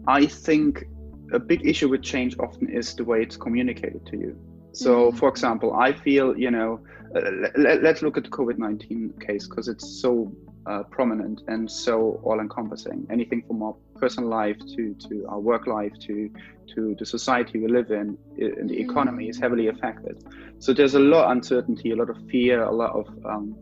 I 0.06 0.26
think 0.26 0.84
a 1.32 1.38
big 1.38 1.66
issue 1.66 1.88
with 1.88 2.02
change 2.02 2.36
often 2.38 2.68
is 2.68 2.94
the 2.94 3.04
way 3.04 3.22
it's 3.22 3.36
communicated 3.36 4.04
to 4.06 4.16
you. 4.16 4.36
So, 4.72 5.10
Mhm. 5.10 5.16
for 5.16 5.28
example, 5.28 5.72
I 5.74 5.92
feel, 5.92 6.36
you 6.38 6.50
know, 6.50 6.80
uh, 7.14 7.20
let, 7.56 7.82
let's 7.82 8.02
look 8.02 8.16
at 8.18 8.24
the 8.24 8.30
COVID 8.30 8.58
19 8.58 9.14
case 9.20 9.48
because 9.48 9.68
it's 9.68 10.02
so 10.02 10.32
uh, 10.66 10.82
prominent 10.90 11.42
and 11.46 11.70
so 11.70 12.20
all 12.24 12.40
encompassing. 12.40 13.06
Anything 13.08 13.42
from 13.46 13.62
our 13.62 13.74
personal 14.00 14.28
life 14.28 14.58
to, 14.76 14.94
to 15.08 15.24
our 15.28 15.40
work 15.40 15.66
life 15.66 15.92
to, 16.06 16.28
to 16.74 16.94
the 16.98 17.06
society 17.06 17.58
we 17.60 17.68
live 17.68 17.90
in, 17.90 18.18
and 18.38 18.68
the 18.68 18.78
economy 18.78 19.28
is 19.28 19.38
heavily 19.38 19.68
affected. 19.68 20.22
So, 20.58 20.72
there's 20.74 20.94
a 20.94 21.00
lot 21.00 21.24
of 21.26 21.30
uncertainty, 21.30 21.92
a 21.92 21.96
lot 21.96 22.10
of 22.10 22.18
fear, 22.30 22.64
a 22.64 22.72
lot 22.72 22.90
of 22.90 23.06
um, 23.24 23.54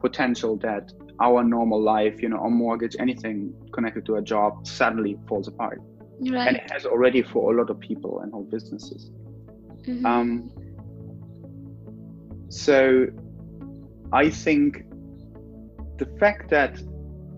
potential 0.00 0.56
that 0.58 0.92
our 1.20 1.44
normal 1.44 1.80
life, 1.80 2.22
you 2.22 2.28
know, 2.28 2.38
our 2.38 2.50
mortgage, 2.50 2.96
anything 2.98 3.52
connected 3.72 4.06
to 4.06 4.16
a 4.16 4.22
job 4.22 4.66
suddenly 4.66 5.18
falls 5.28 5.48
apart. 5.48 5.80
And 6.48 6.56
it 6.56 6.70
has 6.70 6.86
already 6.86 7.22
for 7.22 7.52
a 7.52 7.56
lot 7.56 7.70
of 7.70 7.80
people 7.80 8.20
and 8.20 8.32
whole 8.32 8.44
businesses. 8.44 9.10
Mhm. 9.84 10.04
Um, 10.04 10.50
so 12.48 13.06
I 14.12 14.30
think 14.30 14.84
the 15.98 16.06
fact 16.20 16.50
that 16.50 16.80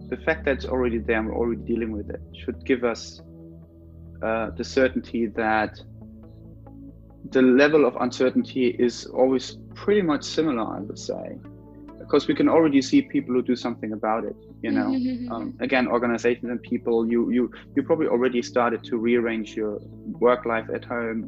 the 0.09 0.17
fact 0.19 0.45
that 0.45 0.57
it's 0.57 0.67
already 0.67 0.99
there 0.99 1.19
and 1.19 1.29
we're 1.29 1.37
already 1.37 1.63
dealing 1.63 1.93
with 1.93 2.11
it 2.11 2.21
should 2.35 2.65
give 2.65 2.85
us 2.85 3.23
uh, 4.23 4.51
the 4.51 4.65
certainty 4.65 5.27
that 5.27 5.81
the 7.31 7.43
level 7.43 7.87
of 7.87 7.97
uncertainty 8.01 8.69
is 8.69 9.07
always 9.07 9.59
pretty 9.75 10.03
much 10.03 10.23
similar, 10.23 10.77
I 10.77 10.81
would 10.81 10.99
say, 10.99 11.39
because 12.15 12.29
we 12.29 12.35
can 12.35 12.49
already 12.49 12.81
see 12.81 13.03
people 13.03 13.35
who 13.35 13.43
do 13.43 13.57
something 13.57 13.93
about 13.93 14.23
it. 14.25 14.37
You 14.63 14.71
know, 14.71 14.89
Mhm. 14.97 15.31
um, 15.33 15.47
again, 15.67 15.89
organizations 15.97 16.49
and 16.53 16.63
people. 16.63 16.97
You 17.13 17.21
you 17.37 17.45
you 17.75 17.83
probably 17.83 18.09
already 18.15 18.41
started 18.53 18.81
to 18.91 18.95
rearrange 19.09 19.49
your 19.61 19.73
work 20.27 20.43
life 20.53 20.69
at 20.79 20.85
home. 20.95 21.21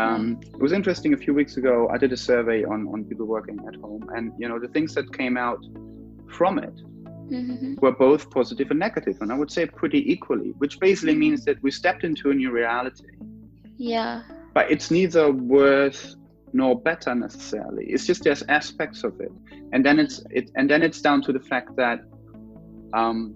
Um, 0.00 0.22
it 0.56 0.62
was 0.66 0.72
interesting 0.80 1.14
a 1.14 1.20
few 1.24 1.32
weeks 1.40 1.54
ago. 1.60 1.74
I 1.94 1.96
did 2.04 2.12
a 2.18 2.20
survey 2.30 2.58
on 2.72 2.80
on 2.92 2.98
people 3.10 3.26
working 3.36 3.58
at 3.70 3.76
home, 3.84 4.02
and 4.14 4.24
you 4.40 4.46
know 4.50 4.58
the 4.64 4.72
things 4.76 4.90
that 4.96 5.06
came 5.20 5.36
out 5.46 5.60
from 6.38 6.54
it 6.66 6.76
Mhm. 7.36 7.80
were 7.82 7.96
both 8.08 8.22
positive 8.38 8.68
and 8.72 8.80
negative, 8.88 9.16
and 9.22 9.28
I 9.34 9.36
would 9.40 9.52
say 9.56 9.64
pretty 9.80 10.00
equally, 10.14 10.50
which 10.62 10.74
basically 10.88 11.16
means 11.24 11.40
that 11.48 11.56
we 11.64 11.70
stepped 11.82 12.04
into 12.10 12.24
a 12.32 12.34
new 12.42 12.50
reality. 12.62 13.10
Yeah. 13.94 14.14
But 14.56 14.64
it's 14.74 14.88
neither 14.98 15.24
worse 15.32 16.02
nor 16.56 16.80
better 16.80 17.14
necessarily. 17.14 17.84
It's 17.92 18.06
just 18.06 18.24
there's 18.24 18.42
aspects 18.48 19.04
of 19.04 19.20
it, 19.20 19.32
and 19.72 19.84
then 19.86 19.98
it's 19.98 20.16
it, 20.30 20.50
and 20.56 20.68
then 20.70 20.82
it's 20.82 21.00
down 21.00 21.20
to 21.22 21.32
the 21.32 21.40
fact 21.40 21.76
that 21.76 21.98
um, 22.94 23.34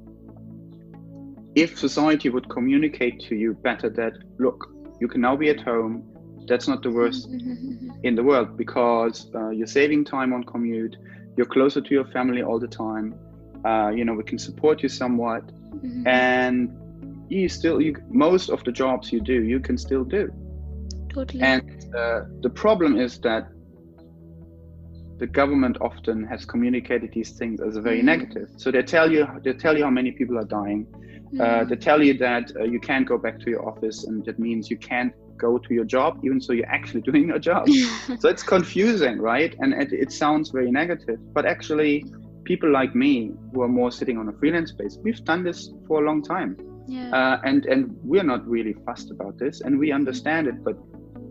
if 1.55 1.79
society 1.79 2.29
would 2.31 2.49
communicate 2.49 3.21
to 3.29 3.35
you 3.35 3.55
better 3.55 3.91
that 3.91 4.13
look, 4.39 4.59
you 5.01 5.09
can 5.09 5.21
now 5.21 5.37
be 5.37 5.49
at 5.51 5.61
home. 5.61 6.03
That's 6.49 6.67
not 6.69 6.83
the 6.83 6.91
worst 6.91 7.29
in 8.03 8.15
the 8.15 8.23
world 8.23 8.57
because 8.57 9.31
uh, 9.35 9.51
you're 9.51 9.67
saving 9.67 10.05
time 10.05 10.33
on 10.33 10.45
commute. 10.45 10.97
You're 11.37 11.47
closer 11.47 11.81
to 11.81 11.91
your 11.95 12.07
family 12.07 12.43
all 12.43 12.59
the 12.59 12.69
time. 12.69 13.15
Uh, 13.65 13.91
you 13.95 14.05
know, 14.05 14.15
we 14.15 14.25
can 14.25 14.39
support 14.39 14.83
you 14.83 14.89
somewhat, 14.89 15.45
Mhm. 15.71 16.07
and 16.07 16.71
you 17.29 17.49
still 17.49 17.81
you 17.81 17.95
most 18.09 18.51
of 18.51 18.65
the 18.65 18.73
jobs 18.73 19.13
you 19.13 19.21
do 19.21 19.43
you 19.53 19.61
can 19.61 19.77
still 19.79 20.05
do. 20.05 20.33
Totally. 21.11 21.43
And 21.43 21.80
uh, 21.97 22.21
the 22.43 22.51
problem 22.51 22.99
is 22.99 23.19
that 23.21 23.49
the 25.19 25.27
government 25.27 25.77
often 25.81 26.25
has 26.25 26.45
communicated 26.47 27.11
these 27.13 27.33
things 27.33 27.61
as 27.61 27.77
a 27.77 27.81
very 27.83 28.01
Mhm. 28.01 28.05
negative. 28.13 28.49
So 28.57 28.71
they 28.71 28.83
tell 28.83 29.11
you 29.13 29.27
they 29.45 29.53
tell 29.53 29.77
you 29.77 29.85
how 29.85 29.91
many 29.91 30.13
people 30.13 30.39
are 30.39 30.49
dying. 30.63 30.87
Uh, 31.39 31.45
Mhm. 31.45 31.69
they 31.69 31.77
tell 31.77 32.03
you 32.03 32.15
that 32.19 32.45
uh, 32.57 32.65
you 32.65 32.81
can't 32.81 33.07
go 33.07 33.17
back 33.19 33.39
to 33.41 33.51
your 33.51 33.65
office, 33.69 33.99
and 34.07 34.25
that 34.25 34.39
means 34.39 34.71
you 34.71 34.79
can't 34.79 35.13
go 35.37 35.59
to 35.59 35.75
your 35.75 35.85
job, 35.85 36.11
even 36.25 36.41
so 36.41 36.53
you're 36.53 36.73
actually 36.79 37.03
doing 37.11 37.29
your 37.29 37.39
job. 37.39 37.69
so 38.19 38.29
it's 38.29 38.43
confusing, 38.43 39.19
right? 39.21 39.55
And 39.61 39.73
it, 39.75 39.93
it 39.93 40.11
sounds 40.13 40.51
very 40.51 40.71
negative, 40.71 41.19
but 41.35 41.45
actually, 41.55 42.05
people 42.45 42.71
like 42.81 42.95
me 42.95 43.33
who 43.53 43.63
are 43.63 43.69
more 43.81 43.91
sitting 43.93 44.17
on 44.19 44.27
a 44.29 44.33
freelance 44.41 44.73
base, 44.73 44.99
we've 45.05 45.23
done 45.25 45.43
this 45.45 45.59
for 45.87 46.03
a 46.03 46.05
long 46.09 46.21
time, 46.23 46.57
yeah. 46.89 47.11
uh, 47.19 47.37
and 47.49 47.67
and 47.67 47.81
we're 48.03 48.29
not 48.35 48.43
really 48.49 48.75
fussed 48.87 49.11
about 49.11 49.35
this, 49.39 49.61
and 49.65 49.79
we 49.79 49.93
understand 49.93 50.47
it, 50.49 50.57
but. 50.65 50.77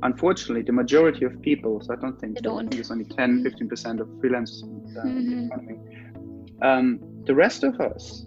Unfortunately, 0.04 0.62
the 0.64 0.72
majority 0.72 1.26
of 1.26 1.42
people, 1.42 1.82
so 1.82 1.94
I 1.94 1.98
don't 1.98 2.20
think, 2.20 2.38
so, 2.38 2.40
I 2.40 2.42
don't. 2.56 2.70
think 2.70 2.80
it's 2.80 2.92
only 2.92 3.06
10 3.06 3.44
15% 3.44 4.00
of 4.00 4.08
freelancers 4.22 4.64
uh, 4.96 5.46
economy. 5.46 5.80
Um, 6.62 7.00
the 7.26 7.36
rest 7.36 7.64
of 7.64 7.80
us 7.80 8.26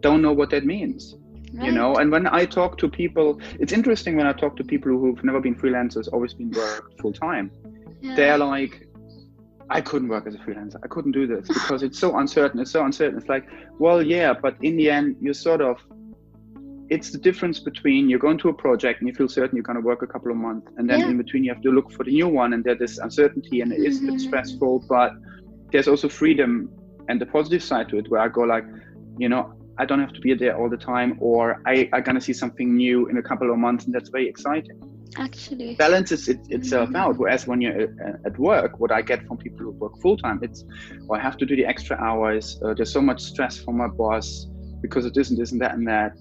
don't 0.00 0.22
know 0.22 0.32
what 0.32 0.50
that 0.50 0.64
means 0.64 1.16
you 1.52 1.72
know? 1.72 1.96
And 1.96 2.12
when 2.12 2.26
i 2.28 2.44
talk 2.44 2.78
to 2.78 2.88
people 2.88 3.40
it's 3.58 3.72
interesting 3.72 4.16
when 4.16 4.26
i 4.26 4.32
talk 4.32 4.56
to 4.56 4.64
people 4.64 4.92
who've 4.92 5.22
never 5.24 5.40
been 5.40 5.54
freelancers 5.54 6.06
always 6.12 6.32
been 6.32 6.50
worked 6.52 7.00
full 7.00 7.12
time 7.12 7.50
Yeah. 8.00 8.14
they're 8.14 8.38
like 8.38 8.86
i 9.68 9.80
couldn't 9.80 10.08
work 10.08 10.26
as 10.26 10.34
a 10.34 10.38
freelancer. 10.38 10.76
I 10.82 10.88
couldn't 10.88 11.12
do 11.12 11.26
this 11.26 11.48
because 11.48 11.82
it's 11.82 11.98
so 11.98 12.16
uncertain. 12.18 12.58
It's 12.60 12.70
so 12.70 12.84
uncertain. 12.84 13.18
It's 13.18 13.28
like 13.28 13.46
well 13.78 14.00
yeah 14.02 14.32
but 14.32 14.54
in 14.62 14.76
the 14.76 14.88
end 14.90 15.16
you're 15.20 15.34
sort 15.34 15.60
of 15.60 15.76
it's 16.90 17.10
the 17.12 17.18
difference 17.18 17.60
between 17.60 18.10
you're 18.10 18.18
going 18.18 18.36
to 18.38 18.48
a 18.48 18.52
project 18.52 19.00
and 19.00 19.08
you 19.08 19.14
feel 19.14 19.28
certain 19.28 19.56
you're 19.56 19.62
going 19.70 19.80
to 19.80 19.86
work 19.90 20.02
a 20.02 20.06
couple 20.06 20.30
of 20.30 20.36
months 20.36 20.66
and 20.76 20.90
then 20.90 21.00
Yeah. 21.00 21.10
in 21.10 21.16
between 21.16 21.44
you 21.44 21.52
have 21.54 21.62
to 21.62 21.70
look 21.70 21.90
for 21.92 22.04
the 22.04 22.10
new 22.10 22.28
one 22.28 22.52
and 22.52 22.64
there's 22.64 22.78
this 22.80 22.98
uncertainty 22.98 23.60
and 23.62 23.72
it 23.72 23.80
is 23.88 23.98
a 24.02 24.06
bit 24.06 24.14
Mhm. 24.16 24.20
stressful 24.20 24.84
but 24.88 25.12
there's 25.72 25.88
also 25.88 26.08
freedom 26.08 26.68
and 27.08 27.20
the 27.20 27.26
positive 27.26 27.62
side 27.62 27.88
to 27.88 27.96
it 28.00 28.10
where 28.10 28.20
i 28.20 28.28
go 28.28 28.42
like 28.42 28.64
you 29.18 29.28
know 29.28 29.42
i 29.78 29.84
don't 29.86 30.00
have 30.00 30.12
to 30.12 30.20
be 30.20 30.34
there 30.34 30.54
all 30.58 30.68
the 30.68 30.82
time 30.92 31.10
or 31.20 31.42
i 31.72 31.88
i'm 31.92 32.02
going 32.02 32.18
to 32.20 32.26
see 32.28 32.32
something 32.32 32.68
new 32.76 33.06
in 33.10 33.16
a 33.18 33.22
couple 33.22 33.48
of 33.52 33.56
months 33.66 33.84
and 33.86 33.94
that's 33.94 34.10
very 34.10 34.28
exciting 34.28 34.76
Actually. 35.16 35.74
balances 35.74 36.28
it, 36.28 36.40
itself 36.56 36.88
Mhm. 36.90 36.96
out 37.02 37.14
whereas 37.18 37.46
when 37.46 37.60
you're 37.60 37.82
uh, 38.06 38.28
at 38.28 38.36
work 38.38 38.70
what 38.82 38.90
i 38.98 39.00
get 39.10 39.20
from 39.26 39.36
people 39.38 39.60
who 39.66 39.72
work 39.84 39.94
full-time 40.02 40.38
it's 40.42 40.64
well, 41.06 41.18
i 41.20 41.22
have 41.22 41.36
to 41.36 41.46
do 41.46 41.54
the 41.60 41.66
extra 41.72 41.96
hours 42.08 42.44
uh, 42.64 42.74
there's 42.74 42.92
so 42.92 43.02
much 43.10 43.20
stress 43.32 43.54
from 43.64 43.76
my 43.76 43.88
boss 44.02 44.26
because 44.82 45.04
and 45.04 45.14
this 45.14 45.52
and 45.52 45.60
that 45.60 45.74
and 45.74 45.86
that 45.86 46.12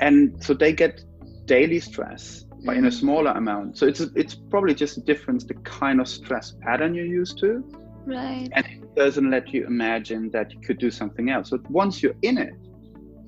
and 0.00 0.42
so 0.42 0.54
they 0.54 0.72
get 0.72 1.02
daily 1.46 1.80
stress 1.80 2.44
but 2.64 2.76
in 2.76 2.84
a 2.84 2.88
Mhm. 2.88 2.92
smaller 2.92 3.30
amount 3.32 3.78
so 3.78 3.86
it's 3.86 4.00
it's 4.00 4.34
probably 4.34 4.74
just 4.74 4.96
a 4.98 5.00
difference 5.00 5.44
the 5.44 5.54
kind 5.64 6.00
of 6.00 6.08
stress 6.08 6.54
pattern 6.60 6.94
you're 6.94 7.06
used 7.06 7.38
to 7.38 7.64
Right. 8.06 8.48
and 8.52 8.64
it 8.66 8.94
doesn't 8.96 9.30
let 9.30 9.52
you 9.52 9.66
imagine 9.66 10.30
that 10.30 10.52
you 10.52 10.60
could 10.60 10.78
do 10.78 10.90
something 10.90 11.28
else. 11.30 11.50
But 11.50 11.68
once 11.70 12.02
you're 12.02 12.16
in 12.22 12.38
it, 12.38 12.54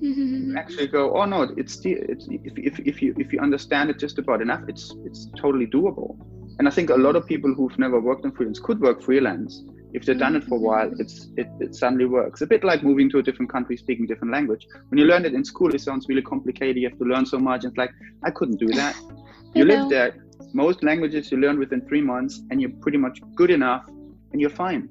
you 0.01 0.55
actually 0.57 0.87
go, 0.87 1.13
oh 1.15 1.25
no, 1.25 1.53
it's 1.55 1.79
the 1.81 1.91
it's 1.93 2.27
if, 2.31 2.53
if, 2.57 2.79
if 2.79 3.01
you 3.01 3.13
if 3.17 3.31
you 3.31 3.39
understand 3.39 3.91
it 3.91 3.99
just 3.99 4.17
about 4.17 4.41
enough, 4.41 4.61
it's 4.67 4.93
it's 5.05 5.27
totally 5.37 5.67
doable. 5.67 6.17
And 6.57 6.67
I 6.67 6.71
think 6.71 6.89
a 6.89 6.95
lot 6.95 7.15
of 7.15 7.25
people 7.27 7.53
who've 7.53 7.77
never 7.77 7.99
worked 7.99 8.25
in 8.25 8.31
freelance 8.31 8.59
could 8.59 8.79
work 8.81 9.03
freelance 9.03 9.63
if 9.93 10.05
they've 10.05 10.17
done 10.17 10.35
it 10.35 10.43
for 10.43 10.55
a 10.55 10.59
while. 10.59 10.91
It's 10.99 11.27
it, 11.37 11.47
it 11.59 11.75
suddenly 11.75 12.05
works. 12.05 12.41
A 12.41 12.47
bit 12.47 12.63
like 12.63 12.83
moving 12.83 13.09
to 13.11 13.19
a 13.19 13.23
different 13.23 13.51
country, 13.51 13.77
speaking 13.77 14.05
different 14.07 14.31
language. 14.33 14.67
When 14.89 14.97
you 14.97 15.05
learn 15.05 15.25
it 15.25 15.33
in 15.33 15.43
school, 15.43 15.73
it 15.75 15.81
sounds 15.81 16.07
really 16.09 16.21
complicated. 16.21 16.77
You 16.77 16.89
have 16.89 16.97
to 16.99 17.05
learn 17.05 17.25
so 17.25 17.39
much. 17.39 17.65
It's 17.65 17.77
like 17.77 17.91
I 18.23 18.31
couldn't 18.31 18.57
do 18.59 18.67
that. 18.67 18.95
You 19.53 19.65
live 19.65 19.89
there. 19.89 20.15
Most 20.53 20.81
languages 20.81 21.29
you 21.29 21.37
learn 21.37 21.59
within 21.59 21.81
three 21.85 21.99
months, 22.01 22.41
and 22.49 22.61
you're 22.61 22.69
pretty 22.81 22.97
much 22.97 23.19
good 23.35 23.51
enough, 23.51 23.83
and 24.31 24.39
you're 24.39 24.49
fine. 24.65 24.87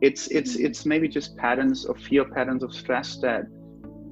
It's 0.00 0.28
it's 0.28 0.54
it's 0.54 0.86
maybe 0.86 1.08
just 1.08 1.36
patterns 1.36 1.84
of 1.84 1.98
fear, 1.98 2.24
patterns 2.24 2.62
of 2.62 2.72
stress 2.72 3.16
that 3.22 3.46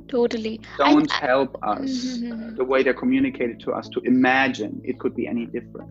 Totally. 0.08 0.60
Don't 0.76 1.08
I- 1.22 1.26
help 1.26 1.56
us 1.62 2.18
Mhm. 2.18 2.56
the 2.60 2.64
way 2.64 2.82
they're 2.82 3.00
communicated 3.04 3.60
to 3.60 3.70
us 3.72 3.88
to 3.90 4.00
imagine 4.00 4.80
it 4.84 4.98
could 4.98 5.14
be 5.14 5.28
any 5.28 5.46
different. 5.46 5.88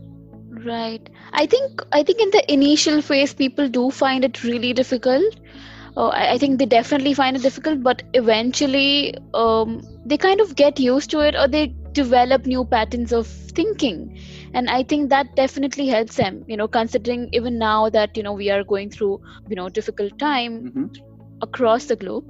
Right. 0.49 1.07
I 1.33 1.45
think 1.45 1.81
I 1.91 2.03
think 2.03 2.19
in 2.21 2.29
the 2.31 2.43
initial 2.53 3.01
phase, 3.01 3.33
people 3.33 3.67
do 3.69 3.89
find 3.91 4.23
it 4.23 4.43
really 4.43 4.73
difficult. 4.73 5.35
Uh, 5.97 6.07
I, 6.07 6.33
I 6.33 6.37
think 6.37 6.59
they 6.59 6.65
definitely 6.65 7.13
find 7.13 7.35
it 7.35 7.41
difficult, 7.43 7.83
but 7.83 8.01
eventually, 8.13 9.13
um, 9.33 9.81
they 10.05 10.17
kind 10.17 10.41
of 10.41 10.55
get 10.55 10.79
used 10.79 11.09
to 11.11 11.19
it, 11.19 11.35
or 11.35 11.47
they 11.47 11.73
develop 11.93 12.45
new 12.45 12.65
patterns 12.65 13.11
of 13.13 13.27
thinking, 13.27 14.09
and 14.53 14.69
I 14.69 14.83
think 14.83 15.09
that 15.09 15.35
definitely 15.35 15.87
helps 15.87 16.15
them. 16.15 16.43
You 16.47 16.57
know, 16.57 16.67
considering 16.67 17.29
even 17.33 17.57
now 17.59 17.89
that 17.89 18.17
you 18.17 18.23
know 18.23 18.33
we 18.33 18.49
are 18.49 18.63
going 18.63 18.89
through 18.89 19.19
you 19.47 19.55
know 19.55 19.69
difficult 19.69 20.17
time 20.19 20.63
hmm 20.63 20.87
across 21.41 21.85
the 21.85 21.95
globe, 21.95 22.25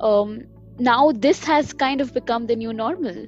um, 0.00 0.40
now 0.78 1.12
this 1.12 1.44
has 1.44 1.72
kind 1.72 2.00
of 2.00 2.12
become 2.14 2.46
the 2.46 2.56
new 2.56 2.72
normal 2.72 3.26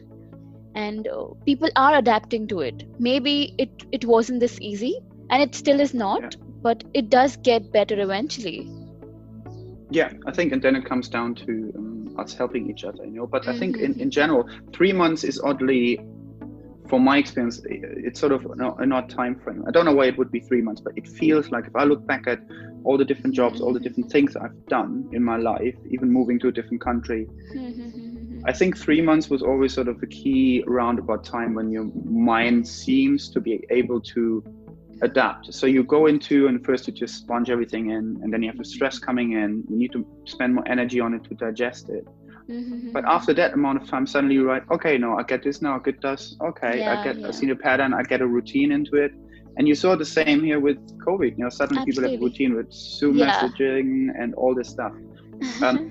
and 0.74 1.06
uh, 1.08 1.26
people 1.44 1.68
are 1.76 1.94
adapting 1.96 2.46
to 2.48 2.60
it 2.60 2.84
maybe 2.98 3.54
it 3.58 3.70
it 3.92 4.04
wasn't 4.04 4.40
this 4.40 4.58
easy 4.60 4.94
and 5.30 5.42
it 5.42 5.54
still 5.54 5.80
is 5.80 5.94
not 5.94 6.20
Yeah. 6.22 6.30
but 6.62 6.82
it 6.94 7.10
does 7.10 7.36
get 7.36 7.72
better 7.72 8.00
eventually 8.00 8.68
Yeah, 9.90 10.10
I 10.26 10.32
think, 10.32 10.52
and 10.52 10.62
then 10.62 10.76
it 10.76 10.84
comes 10.84 11.08
down 11.08 11.34
to 11.36 11.72
um, 11.76 12.14
us 12.18 12.34
helping 12.34 12.70
each 12.70 12.84
other, 12.84 13.04
you 13.04 13.12
know. 13.16 13.26
But 13.26 13.48
I 13.48 13.52
think 13.52 13.76
in, 13.78 13.94
Mhm. 13.94 14.00
in 14.00 14.10
general, 14.10 14.48
three 14.72 14.92
months 14.92 15.24
is 15.24 15.40
oddly, 15.42 15.98
from 16.88 17.02
my 17.04 17.18
experience, 17.18 17.60
it's 17.66 18.20
sort 18.20 18.32
of 18.32 18.44
an 18.46 18.60
odd- 18.60 18.80
an 18.80 18.92
odd 18.92 19.08
time 19.08 19.34
frame. 19.36 19.64
I 19.66 19.70
don't 19.72 19.84
know 19.84 19.94
why 19.94 20.06
it 20.06 20.16
would 20.18 20.30
be 20.30 20.40
three 20.40 20.62
months, 20.62 20.80
but 20.80 20.92
it 20.96 21.06
feels 21.08 21.50
like 21.50 21.66
if 21.66 21.74
I 21.76 21.84
look 21.84 22.06
back 22.06 22.26
at 22.26 22.40
all 22.84 22.96
the 22.96 23.04
different 23.04 23.34
jobs, 23.34 23.60
all 23.60 23.72
the 23.72 23.80
different 23.80 24.10
things 24.10 24.36
I've 24.36 24.66
done 24.68 25.08
in 25.12 25.22
my 25.24 25.36
life, 25.36 25.76
even 25.90 26.10
moving 26.10 26.38
to 26.40 26.48
a 26.48 26.52
different 26.52 26.80
country, 26.80 27.28
I 28.46 28.52
think 28.52 28.76
three 28.76 29.00
months 29.00 29.28
was 29.28 29.42
always 29.42 29.74
sort 29.74 29.88
of 29.88 30.00
the 30.00 30.06
key 30.06 30.64
roundabout 30.66 31.24
time 31.24 31.54
when 31.54 31.70
your 31.70 31.90
mind 32.04 32.66
seems 32.66 33.30
to 33.30 33.40
be 33.40 33.64
able 33.70 34.00
to 34.14 34.42
adapt. 35.02 35.52
So 35.52 35.66
you 35.66 35.84
go 35.84 36.06
into 36.06 36.46
and 36.46 36.64
first 36.64 36.86
you 36.86 36.92
just 36.92 37.16
sponge 37.16 37.50
everything 37.50 37.90
in, 37.90 38.18
and 38.22 38.32
then 38.32 38.42
you 38.42 38.48
have 38.48 38.58
the 38.58 38.64
stress 38.64 38.98
coming 38.98 39.32
in. 39.32 39.64
You 39.68 39.76
need 39.76 39.92
to 39.92 40.06
spend 40.26 40.54
more 40.54 40.66
energy 40.66 41.00
on 41.00 41.14
it 41.14 41.24
to 41.24 41.34
digest 41.34 41.88
it. 41.90 42.06
But 42.92 43.04
after 43.06 43.32
that 43.34 43.54
amount 43.54 43.82
of 43.82 43.88
time, 43.88 44.06
suddenly 44.06 44.34
you're 44.34 44.48
like, 44.48 44.68
okay, 44.70 44.98
no, 44.98 45.16
I 45.16 45.22
get 45.22 45.42
this 45.44 45.62
now. 45.62 45.76
I 45.76 45.78
get 45.78 46.00
this. 46.02 46.34
Okay, 46.42 46.80
Yeah, 46.80 46.98
I 47.00 47.04
get. 47.04 47.20
yeah. 47.20 47.28
I 47.28 47.30
see 47.30 47.46
the 47.46 47.54
pattern. 47.56 47.94
I 47.94 48.02
get 48.02 48.20
a 48.20 48.26
routine 48.26 48.72
into 48.72 48.96
it. 48.96 49.12
And 49.56 49.68
you 49.68 49.74
saw 49.74 49.94
the 49.94 50.04
same 50.04 50.42
here 50.42 50.58
with 50.58 50.78
COVID. 51.06 51.36
You 51.38 51.44
know, 51.44 51.50
suddenly 51.50 51.84
people 51.84 52.02
have 52.02 52.12
a 52.12 52.18
routine 52.18 52.56
with 52.56 52.72
Zoom 52.72 53.16
Yeah. 53.18 53.30
messaging 53.30 54.08
and 54.18 54.34
all 54.34 54.54
this 54.54 54.68
stuff 54.68 54.92
um, 55.62 55.90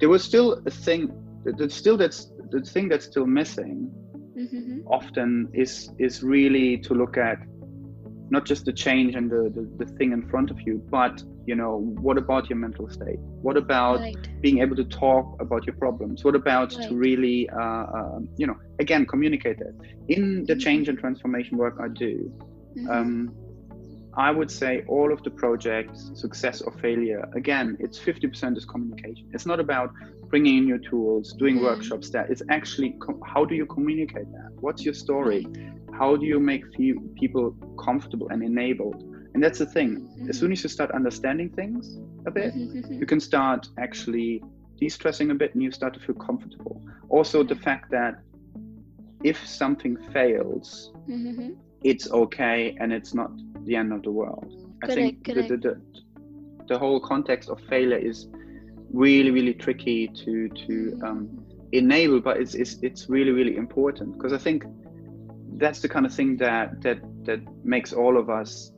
there 0.00 0.08
was 0.08 0.22
still 0.22 0.60
a 0.66 0.70
thing 0.70 1.12
that 1.44 1.72
still 1.72 1.96
that's 1.96 2.30
the 2.50 2.60
thing 2.60 2.88
that's 2.88 3.06
still 3.06 3.26
missing 3.26 3.90
often 4.86 5.48
is 5.54 5.90
is 5.98 6.22
really 6.22 6.78
to 6.78 6.94
look 6.94 7.16
at 7.16 7.38
not 8.30 8.44
just 8.44 8.64
the 8.64 8.72
change 8.72 9.14
and 9.14 9.30
the, 9.30 9.50
the, 9.54 9.84
the 9.84 9.92
thing 9.96 10.12
in 10.12 10.22
front 10.28 10.50
of 10.50 10.58
you 10.66 10.82
but 10.90 11.22
you 11.46 11.54
know 11.54 11.78
what 12.00 12.18
about 12.18 12.48
your 12.48 12.58
mental 12.58 12.88
state 12.88 13.18
what 13.42 13.56
about 13.56 14.00
right 14.00 14.28
being 14.42 14.58
able 14.58 14.76
to 14.76 14.84
talk 14.84 15.26
about 15.40 15.66
your 15.66 15.74
problems 15.76 16.24
what 16.24 16.34
about 16.34 16.72
Right. 16.76 16.88
to 16.88 16.94
really 16.94 17.48
uh, 17.50 17.84
um, 17.98 18.28
you 18.36 18.46
know 18.46 18.56
again 18.80 19.06
communicate 19.06 19.58
it 19.60 19.74
in 20.08 20.44
the 20.46 20.54
Mhm. 20.54 20.60
change 20.60 20.88
and 20.88 20.98
transformation 20.98 21.56
work 21.56 21.74
i 21.80 21.88
do 21.88 22.30
Mhm. 22.76 22.90
um, 22.90 23.34
I 24.18 24.32
would 24.32 24.50
say 24.50 24.82
all 24.88 25.12
of 25.12 25.22
the 25.22 25.30
projects, 25.30 26.10
success 26.14 26.60
or 26.60 26.72
failure, 26.72 27.24
again, 27.36 27.76
it's 27.78 27.98
50% 27.98 28.56
is 28.56 28.64
communication. 28.64 29.30
It's 29.32 29.46
not 29.46 29.60
about 29.60 29.92
bringing 30.28 30.58
in 30.58 30.64
new 30.64 30.78
tools, 30.78 31.32
doing 31.38 31.58
Mm. 31.58 31.62
workshops 31.62 32.10
there. 32.10 32.26
It's 32.32 32.42
actually 32.50 32.90
co- 33.00 33.20
how 33.24 33.44
do 33.44 33.54
you 33.54 33.64
communicate 33.66 34.28
that? 34.32 34.50
What's 34.60 34.84
your 34.84 34.94
story? 34.94 35.46
How 35.92 36.16
do 36.16 36.26
you 36.26 36.40
make 36.40 36.64
people 37.22 37.54
comfortable 37.78 38.28
and 38.32 38.42
enabled? 38.42 39.00
And 39.34 39.42
that's 39.44 39.60
the 39.60 39.66
thing. 39.66 39.90
As 40.28 40.36
soon 40.40 40.50
as 40.50 40.64
you 40.64 40.68
start 40.68 40.90
understanding 40.90 41.48
things 41.50 42.00
a 42.26 42.32
bit, 42.32 42.52
you 43.00 43.06
can 43.06 43.20
start 43.20 43.68
actually 43.78 44.42
de-stressing 44.80 45.30
a 45.30 45.34
bit 45.34 45.54
and 45.54 45.62
you 45.62 45.70
start 45.70 45.94
to 45.94 46.00
feel 46.00 46.16
comfortable. 46.16 46.82
Also, 47.08 47.44
the 47.44 47.54
fact 47.54 47.90
that 47.92 48.14
if 49.22 49.38
something 49.46 49.96
fails, 50.12 50.92
Mhm. 51.08 51.56
It's 51.82 52.10
okay 52.10 52.76
and 52.80 52.92
it's 52.92 53.14
not 53.14 53.30
the 53.64 53.76
end 53.76 53.92
of 53.92 54.02
the 54.02 54.10
world. 54.10 54.52
I 54.82 54.88
think 54.88 55.24
the, 55.24 55.42
the, 55.42 55.56
the, 55.56 55.80
the 56.68 56.78
whole 56.78 57.00
context 57.00 57.48
of 57.50 57.60
failure 57.68 57.96
is 57.96 58.28
really, 58.92 59.30
really 59.30 59.54
tricky 59.54 60.08
to 60.08 60.48
to 60.48 60.98
um, 61.04 61.44
enable, 61.72 62.20
but 62.20 62.38
it's, 62.38 62.54
it's 62.54 62.76
it's 62.82 63.08
really, 63.08 63.30
really 63.32 63.56
important. 63.56 64.12
Because 64.14 64.32
I 64.32 64.38
think 64.38 64.64
that's 65.56 65.80
the 65.80 65.88
kind 65.88 66.06
of 66.06 66.14
thing 66.14 66.36
that 66.38 66.80
that 66.82 66.98
that 67.24 67.40
makes 67.64 67.92
all 67.92 68.16
of 68.16 68.30
us 68.30 68.72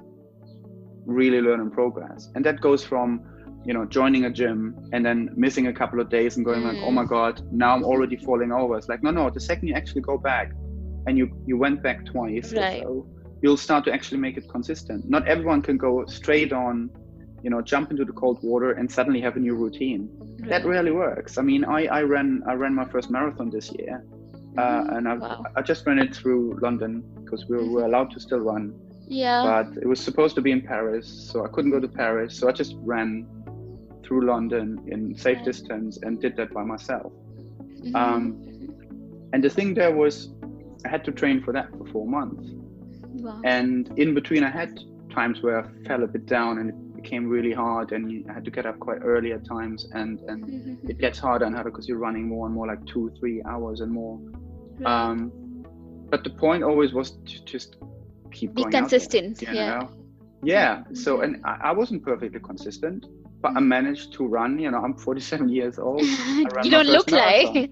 really 1.06 1.40
learn 1.40 1.60
and 1.60 1.72
progress, 1.72 2.28
and 2.34 2.44
that 2.44 2.60
goes 2.60 2.84
from 2.84 3.22
you 3.64 3.74
know 3.74 3.84
joining 3.84 4.24
a 4.24 4.30
gym 4.30 4.74
and 4.92 5.04
then 5.04 5.30
missing 5.36 5.66
a 5.66 5.72
couple 5.72 6.00
of 6.00 6.08
days 6.08 6.36
and 6.36 6.46
going 6.46 6.64
like 6.64 6.78
oh 6.82 6.90
my 6.90 7.04
Mm. 7.04 7.08
god 7.08 7.42
now 7.52 7.74
i'm 7.74 7.84
already 7.84 8.16
falling 8.16 8.52
over. 8.52 8.78
It's 8.78 8.88
like 8.88 9.02
no 9.02 9.10
no 9.10 9.28
the 9.30 9.40
second 9.40 9.68
you 9.68 9.74
actually 9.74 10.00
go 10.00 10.16
back 10.16 10.52
and 11.06 11.16
you 11.18 11.28
you 11.46 11.56
went 11.56 11.82
back 11.82 12.04
twice 12.06 12.52
Right. 12.56 12.82
so, 12.82 13.06
you'll 13.42 13.56
start 13.56 13.84
to 13.84 13.92
actually 13.92 14.20
make 14.20 14.36
it 14.36 14.44
consistent 14.50 15.08
not 15.08 15.26
everyone 15.26 15.60
can 15.62 15.76
go 15.76 16.04
straight 16.06 16.52
on 16.52 16.90
you 17.42 17.50
know 17.50 17.60
jump 17.62 17.90
into 17.90 18.04
the 18.04 18.12
cold 18.12 18.38
water 18.42 18.72
and 18.72 18.90
suddenly 18.90 19.20
have 19.20 19.36
a 19.36 19.40
new 19.40 19.54
routine 19.54 20.08
that 20.50 20.62
Right. 20.62 20.70
rarely 20.72 20.90
works 20.92 21.38
i 21.38 21.42
mean 21.42 21.64
i 21.64 21.80
i 21.98 22.02
ran 22.02 22.42
i 22.46 22.54
ran 22.54 22.74
my 22.74 22.84
first 22.84 23.08
marathon 23.10 23.48
this 23.50 23.70
year 23.78 24.02
uh, 24.58 24.62
Mhm. 24.82 24.96
and 24.96 25.08
I, 25.08 25.14
Wow. 25.14 25.44
I 25.58 25.62
just 25.62 25.86
ran 25.86 25.98
it 25.98 26.14
through 26.14 26.58
london 26.60 26.92
because 27.24 27.46
we 27.48 27.56
were, 27.56 27.64
we 27.64 27.70
were 27.76 27.84
allowed 27.90 28.10
to 28.14 28.20
still 28.20 28.40
run 28.52 28.64
yeah 29.06 29.42
but 29.42 29.66
it 29.82 29.86
was 29.86 30.00
supposed 30.00 30.34
to 30.36 30.42
be 30.42 30.50
in 30.52 30.60
Paris, 30.60 31.06
so 31.30 31.44
I 31.44 31.48
couldn't 31.48 31.70
go 31.70 31.80
to 31.80 31.88
Paris. 31.88 32.36
So 32.38 32.48
I 32.48 32.52
just 32.52 32.74
ran 32.94 33.26
through 34.04 34.22
London 34.26 34.66
in 34.94 35.14
safe 35.16 35.38
Right. 35.38 35.44
distance 35.50 35.98
and 36.02 36.20
did 36.20 36.36
that 36.36 36.52
by 36.52 36.62
myself. 36.64 37.12
Mhm. 37.84 37.94
um, 38.02 38.22
And 39.32 39.42
the 39.44 39.48
thing 39.56 39.74
there 39.74 39.94
was, 40.02 40.14
I 40.84 40.88
had 40.88 41.04
to 41.04 41.12
train 41.12 41.42
for 41.42 41.52
that 41.52 41.70
for 41.76 41.86
four 41.86 42.06
months. 42.06 42.44
wow. 43.22 43.40
And 43.44 43.92
in 43.98 44.14
between, 44.14 44.44
I 44.44 44.50
had 44.50 44.78
times 45.12 45.42
where 45.42 45.58
I 45.60 45.88
fell 45.88 46.02
a 46.04 46.06
bit 46.06 46.26
down 46.26 46.58
and 46.58 46.70
it 46.70 46.96
became 47.02 47.28
really 47.28 47.52
hard, 47.52 47.92
and 47.92 48.24
I 48.30 48.32
had 48.34 48.44
to 48.44 48.50
get 48.50 48.66
up 48.66 48.78
quite 48.78 48.98
early 49.02 49.32
at 49.32 49.44
times. 49.44 49.86
And 49.92 50.20
and 50.28 50.44
Mhm. 50.44 50.90
it 50.90 50.98
gets 50.98 51.18
harder 51.18 51.44
and 51.46 51.54
harder 51.54 51.70
because 51.70 51.88
you're 51.88 51.98
running 51.98 52.28
more 52.28 52.46
and 52.46 52.54
more, 52.54 52.66
like 52.66 52.84
two, 52.86 53.10
three 53.18 53.42
hours 53.44 53.80
and 53.80 53.90
more. 53.92 54.18
Right. 54.78 54.86
Um, 54.86 55.32
but 56.10 56.24
the 56.24 56.30
point 56.30 56.62
always 56.64 56.92
was 56.92 57.10
to 57.12 57.44
just 57.44 57.76
keep 58.32 58.54
be 58.54 58.62
there, 58.62 58.70
consistent 58.70 59.42
you 59.42 59.48
yeah 59.52 59.78
know? 59.80 59.90
Yeah. 60.42 60.82
So, 60.92 61.18
Mhm. 61.18 61.24
and 61.24 61.32
I, 61.44 61.56
I 61.64 61.72
wasn't 61.72 62.02
perfectly 62.04 62.40
consistent, 62.40 63.06
but 63.42 63.52
I 63.56 63.60
managed 63.60 64.12
to 64.14 64.26
run. 64.26 64.58
You 64.58 64.70
know, 64.70 64.78
I'm 64.78 64.94
47 64.94 65.48
years 65.58 65.78
old. 65.78 66.02
you 66.64 66.70
don't 66.70 66.86
look 66.88 67.10
like. 67.10 67.46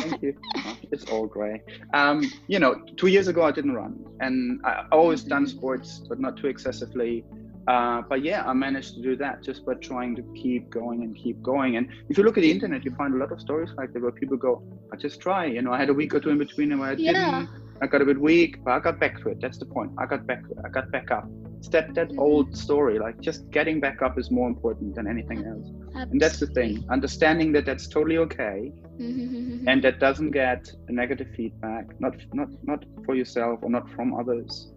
Thank 0.00 0.22
you. 0.22 0.34
Oh, 0.64 0.76
It's 0.92 1.04
all 1.04 1.26
grey. 1.26 1.62
Um, 1.94 2.22
you 2.48 2.58
know, 2.58 2.76
two 2.96 3.08
years 3.08 3.28
ago 3.28 3.42
I 3.42 3.52
didn't 3.52 3.74
run, 3.74 4.04
and 4.20 4.60
I 4.64 4.82
always 4.92 5.22
done 5.24 5.44
Mhm. 5.44 5.48
sports, 5.50 6.02
but 6.08 6.20
not 6.20 6.36
too 6.36 6.46
excessively. 6.48 7.24
Uh, 7.68 8.02
but 8.08 8.22
yeah, 8.22 8.44
I 8.46 8.52
managed 8.52 8.94
to 8.94 9.02
do 9.02 9.16
that 9.16 9.42
just 9.42 9.64
by 9.66 9.74
trying 9.82 10.14
to 10.16 10.22
keep 10.40 10.70
going 10.70 11.02
and 11.02 11.16
keep 11.16 11.42
going. 11.42 11.76
And 11.76 11.88
if 12.08 12.16
you 12.16 12.22
look 12.22 12.36
at 12.38 12.42
the 12.42 12.50
internet, 12.50 12.84
you 12.84 12.92
find 12.94 13.14
a 13.14 13.18
lot 13.18 13.32
of 13.32 13.40
stories 13.40 13.70
like 13.76 13.92
that 13.92 14.02
where 14.02 14.12
people 14.12 14.36
go, 14.36 14.62
"I 14.92 14.96
just 14.96 15.20
try." 15.20 15.46
You 15.46 15.62
know, 15.62 15.72
I 15.72 15.78
had 15.78 15.88
a 15.90 15.94
week 15.94 16.14
or 16.14 16.20
two 16.20 16.30
in 16.30 16.38
between 16.38 16.78
where 16.78 16.90
I 16.90 16.94
Yeah. 16.96 17.12
didn't. 17.12 17.48
I 17.80 17.86
got 17.86 18.00
a 18.02 18.04
bit 18.04 18.20
weak, 18.20 18.62
but 18.64 18.72
I 18.72 18.80
got 18.80 18.98
back 18.98 19.20
to 19.22 19.28
it. 19.30 19.40
That's 19.40 19.58
the 19.58 19.66
point. 19.66 19.92
I 19.98 20.06
got 20.06 20.26
back. 20.26 20.42
I 20.64 20.68
got 20.68 20.90
back 20.90 21.10
up. 21.10 21.28
It's 21.58 21.68
that 21.68 21.94
that 21.94 22.10
Mhm. 22.10 22.18
old 22.18 22.56
story. 22.56 22.98
Like 22.98 23.20
just 23.20 23.50
getting 23.50 23.80
back 23.80 24.02
up 24.02 24.18
is 24.18 24.30
more 24.30 24.48
important 24.48 24.94
than 24.94 25.06
anything 25.06 25.44
else. 25.44 25.68
And 25.94 26.20
that's 26.20 26.38
the 26.40 26.46
thing. 26.46 26.84
Understanding 26.88 27.52
that 27.52 27.64
that's 27.66 27.86
totally 27.88 28.18
okay, 28.18 28.72
Mhm. 28.98 29.64
and 29.66 29.82
that 29.82 29.98
doesn't 29.98 30.30
get 30.30 30.70
a 30.88 30.92
negative 30.92 31.28
feedback, 31.36 31.84
not 32.00 32.14
not 32.32 32.48
not 32.64 32.84
for 33.04 33.14
yourself 33.14 33.60
or 33.62 33.70
not 33.70 33.88
from 33.90 34.14
others. 34.14 34.72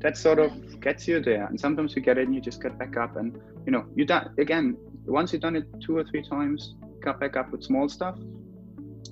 That 0.00 0.16
sort 0.16 0.38
of 0.38 0.50
gets 0.80 1.08
you 1.08 1.20
there. 1.20 1.46
And 1.46 1.58
sometimes 1.58 1.96
you 1.96 2.02
get 2.02 2.18
it 2.18 2.26
and 2.26 2.34
you 2.34 2.40
just 2.40 2.62
get 2.62 2.78
back 2.78 2.96
up. 2.96 3.16
And, 3.16 3.36
you 3.66 3.72
know, 3.72 3.84
you 3.96 4.04
done 4.04 4.30
again, 4.38 4.76
once 5.06 5.32
you've 5.32 5.42
done 5.42 5.56
it 5.56 5.64
two 5.80 5.96
or 5.96 6.04
three 6.04 6.22
times, 6.22 6.74
got 7.00 7.18
back 7.18 7.36
up 7.36 7.50
with 7.50 7.62
small 7.64 7.88
stuff, 7.88 8.16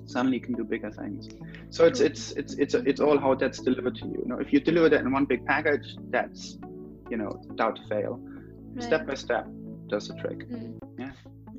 suddenly 0.05 0.37
you 0.37 0.43
can 0.43 0.53
do 0.53 0.63
bigger 0.63 0.91
things. 0.91 1.29
So 1.69 1.85
it's 1.85 1.99
it's 1.99 2.31
it's 2.31 2.53
it's 2.55 2.73
it's 2.73 2.99
all 2.99 3.17
how 3.17 3.35
that's 3.35 3.59
delivered 3.59 3.95
to 3.95 4.05
you. 4.05 4.19
You 4.23 4.29
know, 4.29 4.39
if 4.39 4.53
you 4.53 4.59
deliver 4.59 4.89
that 4.89 5.01
in 5.01 5.11
one 5.11 5.25
big 5.25 5.45
package, 5.45 5.95
that's 6.09 6.57
you 7.09 7.17
know, 7.17 7.41
doubt 7.55 7.77
to 7.77 7.87
fail. 7.87 8.19
Right. 8.73 8.83
Step 8.83 9.07
by 9.07 9.15
step 9.15 9.47
does 9.87 10.07
the 10.09 10.15
trick. 10.15 10.47
Mm. 10.49 10.79
Yeah. 10.99 11.11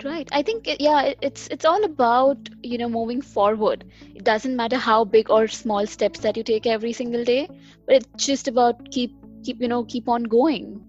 Right. 0.05 0.29
I 0.31 0.43
think 0.43 0.69
yeah, 0.79 1.13
it's 1.21 1.49
it's 1.49 1.65
all 1.65 1.85
about 1.85 2.49
you 2.63 2.79
know 2.79 2.89
moving 2.89 3.21
forward. 3.21 3.85
It 4.15 4.25
doesn't 4.25 4.55
matter 4.55 4.77
how 4.77 5.05
big 5.05 5.31
or 5.31 5.49
small 5.49 5.87
steps 5.87 6.21
that 6.21 6.37
you 6.37 6.45
take 6.45 6.67
every 6.67 6.93
single 6.93 7.25
day, 7.25 7.49
but 7.87 7.97
it's 7.97 8.27
just 8.27 8.47
about 8.47 8.91
keep 8.93 9.13
keep 9.45 9.61
you 9.61 9.69
know 9.69 9.85
keep 9.85 10.09
on 10.09 10.25
going. 10.25 10.85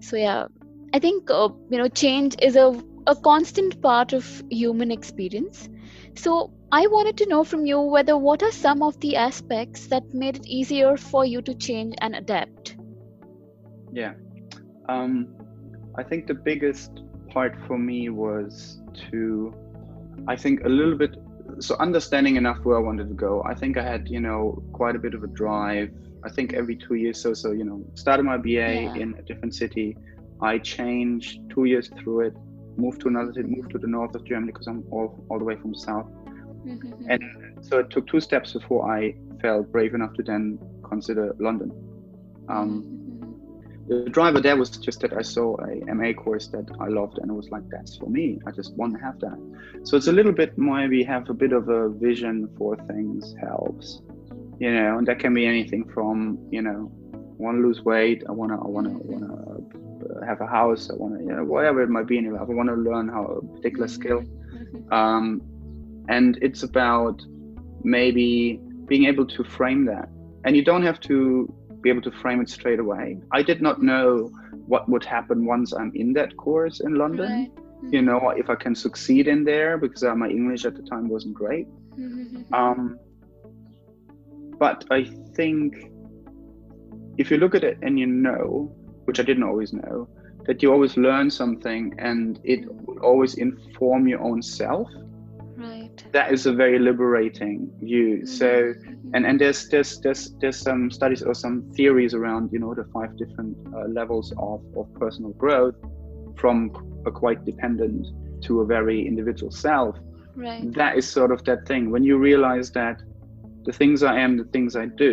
So 0.00 0.16
yeah, 0.16 0.46
I 0.94 0.98
think 0.98 1.30
uh, 1.30 1.50
you 1.70 1.78
know 1.78 1.88
change 1.88 2.36
is 2.40 2.56
a 2.56 2.82
a 3.06 3.16
constant 3.16 3.80
part 3.82 4.12
of 4.12 4.42
human 4.50 4.90
experience. 4.90 5.68
So 6.14 6.52
I 6.74 6.86
wanted 6.86 7.18
to 7.18 7.26
know 7.26 7.44
from 7.44 7.66
you 7.66 7.78
whether 7.82 8.16
what 8.16 8.42
are 8.42 8.50
some 8.50 8.82
of 8.82 8.98
the 9.00 9.14
aspects 9.16 9.88
that 9.88 10.14
made 10.14 10.36
it 10.36 10.46
easier 10.46 10.96
for 10.96 11.22
you 11.26 11.42
to 11.42 11.54
change 11.54 11.94
and 11.98 12.14
adapt. 12.16 12.76
Yeah. 13.92 14.14
Um, 14.88 15.34
I 15.98 16.02
think 16.02 16.26
the 16.26 16.34
biggest 16.34 17.02
part 17.28 17.54
for 17.66 17.76
me 17.76 18.08
was 18.08 18.80
to, 19.10 19.52
I 20.26 20.34
think 20.34 20.64
a 20.64 20.68
little 20.70 20.96
bit, 20.96 21.14
so 21.58 21.76
understanding 21.78 22.36
enough 22.36 22.64
where 22.64 22.78
I 22.78 22.80
wanted 22.80 23.08
to 23.08 23.14
go. 23.14 23.42
I 23.44 23.54
think 23.54 23.76
I 23.76 23.82
had, 23.82 24.08
you 24.08 24.20
know, 24.20 24.62
quite 24.72 24.96
a 24.96 24.98
bit 24.98 25.12
of 25.12 25.22
a 25.22 25.26
drive. 25.26 25.90
I 26.24 26.30
think 26.30 26.54
every 26.54 26.76
two 26.76 26.94
years, 26.94 27.20
so 27.20 27.34
so 27.34 27.50
you 27.50 27.64
know, 27.64 27.84
started 27.94 28.22
my 28.22 28.38
BA 28.38 28.50
Yeah. 28.50 28.94
in 28.94 29.14
a 29.18 29.22
different 29.22 29.54
city. 29.54 29.94
I 30.40 30.56
changed 30.56 31.40
two 31.50 31.64
years 31.66 31.90
through 31.98 32.20
it, 32.28 32.34
moved 32.78 33.02
to 33.02 33.08
another 33.08 33.34
city, 33.34 33.48
moved 33.48 33.72
to 33.72 33.78
the 33.78 33.88
north 33.88 34.14
of 34.14 34.24
Germany 34.24 34.52
because 34.52 34.68
I'm 34.68 34.84
all 34.90 35.26
all 35.28 35.38
the 35.38 35.44
way 35.44 35.56
from 35.56 35.72
the 35.72 35.78
south. 35.78 36.08
Mhm. 36.64 37.06
And 37.08 37.22
so 37.60 37.78
it 37.80 37.90
took 37.90 38.06
two 38.06 38.20
steps 38.20 38.52
before 38.52 38.90
I 38.90 39.14
felt 39.40 39.70
brave 39.72 39.94
enough 39.94 40.14
to 40.14 40.22
then 40.22 40.58
consider 40.88 41.34
London. 41.38 41.72
Um, 42.48 42.84
Mhm. 42.84 43.02
the 43.88 44.10
driver 44.10 44.40
there 44.40 44.56
was 44.56 44.70
just 44.70 45.00
that 45.00 45.12
I 45.12 45.22
saw 45.22 45.56
a 45.56 45.94
MA 45.94 46.12
course 46.12 46.48
that 46.48 46.70
I 46.80 46.88
loved, 46.88 47.18
and 47.18 47.30
it 47.30 47.34
was 47.34 47.50
like, 47.50 47.68
that's 47.68 47.96
for 47.96 48.08
me. 48.08 48.38
I 48.46 48.50
just 48.52 48.76
want 48.76 48.94
to 48.94 49.00
have 49.00 49.18
that. 49.20 49.38
So 49.84 49.96
it's 49.96 50.06
a 50.08 50.12
little 50.12 50.32
bit 50.32 50.56
maybe 50.56 51.02
have 51.02 51.28
a 51.28 51.34
bit 51.34 51.52
of 51.52 51.68
a 51.68 51.88
vision 51.88 52.48
for 52.56 52.76
things 52.86 53.34
helps, 53.40 54.02
you 54.58 54.72
know, 54.72 54.98
and 54.98 55.06
that 55.08 55.18
can 55.18 55.34
be 55.34 55.46
anything 55.46 55.84
from 55.88 56.38
you 56.50 56.62
know, 56.62 56.90
I 57.14 57.42
want 57.42 57.58
to 57.58 57.62
lose 57.62 57.84
weight, 57.84 58.22
I 58.28 58.32
wanna, 58.32 58.56
I 58.64 58.68
wanna, 58.68 58.90
I 58.90 59.02
wanna 59.02 59.34
uh, 59.34 60.24
have 60.24 60.40
a 60.40 60.46
house, 60.46 60.90
I 60.90 60.94
wanna, 60.94 61.20
you 61.20 61.32
know, 61.34 61.44
whatever 61.44 61.82
it 61.82 61.90
might 61.90 62.06
be 62.06 62.16
in 62.18 62.24
your 62.24 62.34
life. 62.34 62.48
I 62.48 62.54
want 62.54 62.68
to 62.68 62.76
learn 62.76 63.08
how 63.08 63.24
a 63.24 63.42
particular 63.56 63.88
skill. 63.88 64.22
Mhm. 64.22 64.92
Um, 64.92 65.42
and 66.08 66.38
it's 66.42 66.62
about 66.62 67.22
maybe 67.82 68.60
being 68.86 69.04
able 69.06 69.26
to 69.26 69.44
frame 69.44 69.84
that. 69.86 70.08
And 70.44 70.56
you 70.56 70.64
don't 70.64 70.82
have 70.82 71.00
to 71.00 71.52
be 71.80 71.90
able 71.90 72.02
to 72.02 72.12
frame 72.12 72.40
it 72.40 72.48
straight 72.48 72.78
away. 72.78 73.18
I 73.32 73.42
did 73.42 73.60
not 73.60 73.82
know 73.82 74.30
what 74.66 74.88
would 74.88 75.04
happen 75.04 75.44
once 75.44 75.72
I'm 75.72 75.92
in 75.94 76.12
that 76.14 76.36
course 76.36 76.80
in 76.80 76.94
London. 76.94 77.30
Right. 77.30 77.92
You 77.92 78.02
know, 78.02 78.30
if 78.36 78.48
I 78.48 78.54
can 78.54 78.74
succeed 78.74 79.26
in 79.26 79.44
there 79.44 79.76
because 79.76 80.04
uh, 80.04 80.14
my 80.14 80.28
English 80.28 80.64
at 80.64 80.76
the 80.76 80.82
time 80.82 81.08
wasn't 81.08 81.34
great. 81.34 81.66
Mhm. 81.96 82.52
Um, 82.52 82.98
but 84.58 84.84
I 84.90 85.04
think 85.34 85.90
if 87.18 87.30
you 87.30 87.38
look 87.38 87.54
at 87.54 87.64
it 87.64 87.78
and 87.82 87.98
you 87.98 88.06
know, 88.06 88.72
which 89.04 89.18
I 89.18 89.24
didn't 89.24 89.42
always 89.42 89.72
know, 89.72 90.08
that 90.46 90.62
you 90.62 90.72
always 90.72 90.96
learn 90.96 91.30
something 91.30 91.94
and 91.98 92.38
it 92.44 92.60
will 92.86 92.98
always 93.00 93.34
inform 93.34 94.06
your 94.08 94.20
own 94.20 94.42
self 94.42 94.88
Right. 95.62 96.04
that 96.12 96.32
is 96.34 96.46
a 96.46 96.52
very 96.52 96.78
liberating 96.90 97.58
view 97.80 98.26
so 98.26 98.48
Mhm. 98.48 99.14
and 99.14 99.22
and 99.28 99.34
there's 99.40 99.60
there's 99.72 99.92
there's 100.04 100.22
there's 100.40 100.60
some 100.68 100.90
studies 100.98 101.22
or 101.28 101.34
some 101.34 101.56
theories 101.76 102.12
around 102.14 102.44
you 102.52 102.58
know 102.62 102.74
the 102.80 102.84
five 102.96 103.10
different 103.22 103.52
uh, 103.76 103.86
levels 103.98 104.26
of, 104.48 104.60
of 104.76 104.86
personal 105.02 105.32
growth 105.42 105.76
from 106.40 106.56
a 107.06 107.10
quite 107.22 107.40
dependent 107.44 108.02
to 108.46 108.60
a 108.62 108.66
very 108.76 108.98
individual 109.10 109.52
self 109.52 109.94
right. 110.36 110.72
that 110.80 110.92
is 110.98 111.06
sort 111.18 111.30
of 111.36 111.38
that 111.48 111.60
thing 111.70 111.90
when 111.94 112.02
you 112.08 112.14
realize 112.30 112.68
that 112.80 112.96
the 113.68 113.72
things 113.80 114.02
i 114.02 114.14
am 114.24 114.36
the 114.42 114.48
things 114.54 114.70
i 114.84 114.86
do 115.06 115.12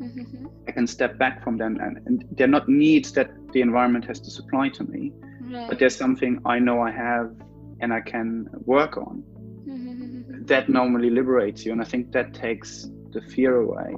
Mhm. 0.00 0.48
i 0.68 0.70
can 0.72 0.86
step 0.86 1.12
back 1.18 1.42
from 1.44 1.54
them 1.62 1.72
and, 1.84 1.94
and 2.06 2.24
they're 2.36 2.54
not 2.58 2.66
needs 2.68 3.08
that 3.18 3.28
the 3.54 3.60
environment 3.68 4.04
has 4.10 4.18
to 4.26 4.30
supply 4.38 4.68
to 4.78 4.82
me 4.92 5.02
Right. 5.54 5.68
but 5.68 5.78
there's 5.78 5.96
something 6.04 6.32
i 6.54 6.58
know 6.66 6.76
i 6.80 6.90
have 6.90 7.26
and 7.82 7.92
i 7.98 8.00
can 8.12 8.46
work 8.66 8.96
on. 8.98 9.14
That 10.50 10.68
normally 10.68 11.10
liberates 11.10 11.64
you 11.64 11.72
and 11.72 11.80
i 11.80 11.84
think 11.92 12.12
that 12.12 12.34
takes 12.34 12.70
the 13.14 13.22
fear 13.34 13.52
away 13.62 13.90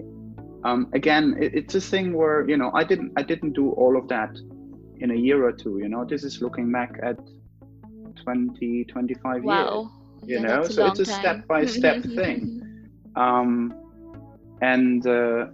um, 0.65 0.87
again 0.95 1.37
it, 1.41 1.53
it's 1.55 1.75
a 1.75 1.81
thing 1.81 2.13
where 2.15 2.49
you 2.49 2.57
know 2.57 2.71
i 2.75 2.85
didn't 2.85 3.13
i 3.17 3.23
didn't 3.23 3.53
do 3.55 3.71
all 3.73 3.97
of 3.97 4.09
that 4.09 4.31
in 5.01 5.11
a 5.11 5.15
year 5.27 5.45
or 5.45 5.53
two 5.53 5.79
you 5.83 5.89
know 5.89 6.05
this 6.05 6.23
is 6.25 6.41
looking 6.41 6.71
back 6.73 6.93
at 7.03 7.17
20 8.25 8.85
25 8.85 9.45
years 9.45 9.45
Wow. 9.45 9.91
you 10.27 10.39
Yeah, 10.39 10.43
know, 10.47 10.63
so 10.69 10.87
it's 10.87 11.01
a 11.01 11.05
time. 11.05 11.19
step-by-step 11.21 12.03
thing. 12.19 12.63
um, 13.17 13.75
and 14.61 15.07
uh, 15.07 15.47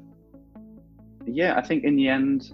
yeah 1.27 1.57
i 1.57 1.63
think 1.63 1.85
in 1.85 1.97
the 1.97 2.09
end 2.09 2.51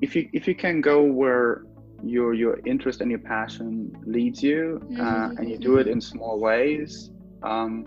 if 0.00 0.14
you 0.14 0.28
if 0.32 0.46
you 0.46 0.54
can 0.54 0.80
go 0.80 1.02
where 1.02 1.62
your 2.08 2.34
your 2.34 2.58
interest 2.66 3.00
and 3.00 3.10
your 3.10 3.18
passion 3.20 3.92
leads 4.06 4.42
you 4.42 4.80
uh, 5.00 5.30
and 5.36 5.48
you 5.50 5.58
do 5.58 5.76
it 5.78 5.86
in 5.86 6.00
small 6.00 6.38
ways 6.40 7.10
um, 7.42 7.86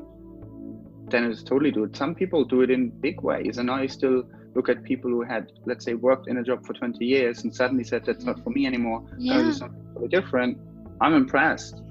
then 1.10 1.23
it's 1.25 1.43
totally 1.43 1.71
do 1.71 1.84
it 1.84 1.95
some 1.95 2.13
people 2.15 2.43
do 2.45 2.62
it 2.62 2.69
in 2.69 2.89
big 2.89 3.21
ways 3.21 3.58
and 3.58 3.69
i 3.71 3.86
still 3.88 4.23
look 4.55 4.69
at 4.69 4.84
people 4.84 5.10
who 5.10 5.21
had 5.21 5.51
let's 5.65 5.86
say 5.86 5.93
worked 5.93 6.27
in 6.27 6.38
a 6.38 6.43
job 6.43 6.65
for 6.65 6.73
20 6.73 7.03
years 7.05 7.43
and 7.43 7.55
suddenly 7.55 7.84
said 7.84 8.03
that's 8.05 8.25
not 8.25 8.43
for 8.43 8.49
me 8.49 8.65
anymore. 8.65 9.05
Yeah. 9.17 9.38
do 9.43 9.53
something 9.53 9.84
totally 9.93 10.08
different. 10.08 10.58
I'm 11.01 11.13
impressed. 11.13 11.82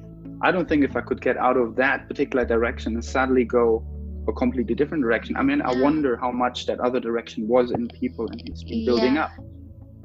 I 0.42 0.50
don't 0.50 0.68
think 0.68 0.84
if 0.84 0.96
i 0.96 1.00
could 1.00 1.20
get 1.20 1.36
out 1.36 1.56
of 1.56 1.76
that 1.76 2.08
particular 2.08 2.44
direction 2.44 2.94
and 2.94 3.04
suddenly 3.04 3.44
go 3.44 3.84
a 4.28 4.32
completely 4.32 4.74
different 4.74 5.02
direction 5.02 5.36
i 5.36 5.42
mean 5.42 5.62
i 5.62 5.72
wonder 5.80 6.16
how 6.16 6.30
much 6.30 6.66
that 6.66 6.78
other 6.80 7.00
direction 7.00 7.48
was 7.48 7.70
in 7.70 7.88
people 7.88 8.26
and 8.30 8.42
it's 8.48 8.62
been 8.62 8.84
building 8.84 9.14
Yeah. 9.14 9.24
up 9.24 9.30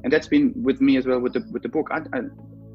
and 0.04 0.12
that's 0.12 0.28
been 0.28 0.52
with 0.62 0.80
me 0.80 0.96
as 0.96 1.06
well 1.06 1.18
with 1.18 1.32
the 1.32 1.42
with 1.52 1.62
the 1.62 1.68
book. 1.68 1.88
I, 1.90 2.00
I 2.16 2.20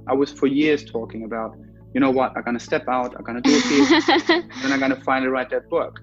i 0.07 0.13
was 0.13 0.31
for 0.33 0.47
years 0.47 0.83
talking 0.83 1.23
about 1.23 1.55
you 1.93 1.99
know 2.03 2.11
what 2.11 2.29
i'm 2.35 2.43
gonna 2.43 2.59
step 2.59 2.85
out 2.87 3.15
i'm 3.17 3.23
gonna 3.23 3.41
do 3.41 3.55
a 3.55 3.61
phd 3.69 4.27
then 4.61 4.71
i'm 4.73 4.79
gonna 4.79 5.01
finally 5.09 5.29
write 5.29 5.49
that 5.51 5.69
book. 5.69 5.99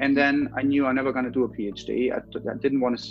And 0.00 0.16
then 0.16 0.48
i 0.56 0.62
knew 0.62 0.86
i'm 0.86 0.94
never 0.94 1.12
gonna 1.12 1.30
do 1.38 1.44
a 1.44 1.48
phd 1.48 2.12
i, 2.12 2.18
I 2.18 2.54
didn't 2.64 2.80
want 2.80 2.98
to 2.98 3.04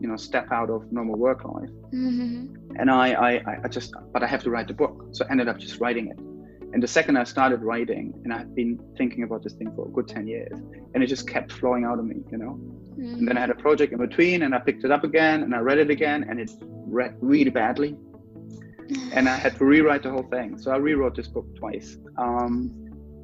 you 0.00 0.08
know 0.08 0.16
step 0.16 0.46
out 0.58 0.70
of 0.70 0.90
normal 0.92 1.16
work 1.18 1.44
life. 1.44 1.70
Mhm. 1.92 2.56
and 2.80 2.90
I, 2.90 3.06
I 3.28 3.30
i 3.64 3.68
just 3.68 3.94
but 4.12 4.22
i 4.22 4.26
have 4.26 4.42
to 4.46 4.50
write 4.50 4.68
the 4.68 4.74
book. 4.82 4.94
So 5.12 5.24
i 5.24 5.30
ended 5.32 5.48
up 5.48 5.58
just 5.58 5.80
writing 5.80 6.06
it 6.12 6.18
and 6.72 6.82
the 6.82 6.88
second 6.88 7.16
i 7.16 7.24
started 7.24 7.62
writing 7.62 8.12
and 8.24 8.32
i've 8.32 8.54
been 8.54 8.78
thinking 8.96 9.22
about 9.22 9.42
this 9.42 9.54
thing 9.54 9.70
for 9.74 9.86
a 9.86 9.90
good 9.90 10.08
10 10.08 10.26
years 10.26 10.52
and 10.94 11.02
it 11.02 11.06
just 11.06 11.28
kept 11.28 11.52
flowing 11.52 11.84
out 11.84 11.98
of 11.98 12.04
me 12.04 12.16
you 12.32 12.38
know 12.38 12.58
and 12.98 13.26
then 13.28 13.36
i 13.36 13.40
had 13.40 13.50
a 13.50 13.54
project 13.54 13.92
in 13.92 13.98
between 13.98 14.42
and 14.42 14.54
i 14.54 14.58
picked 14.58 14.84
it 14.84 14.90
up 14.90 15.04
again 15.04 15.42
and 15.44 15.54
i 15.54 15.58
read 15.58 15.78
it 15.78 15.90
again 15.90 16.26
and 16.28 16.40
it 16.40 16.50
read 16.86 17.14
really 17.20 17.50
badly 17.50 17.96
and 19.12 19.28
i 19.28 19.36
had 19.36 19.56
to 19.56 19.64
rewrite 19.64 20.02
the 20.02 20.10
whole 20.10 20.28
thing 20.30 20.58
so 20.58 20.70
i 20.70 20.76
rewrote 20.76 21.14
this 21.16 21.28
book 21.28 21.46
twice 21.56 21.96
um 22.18 22.70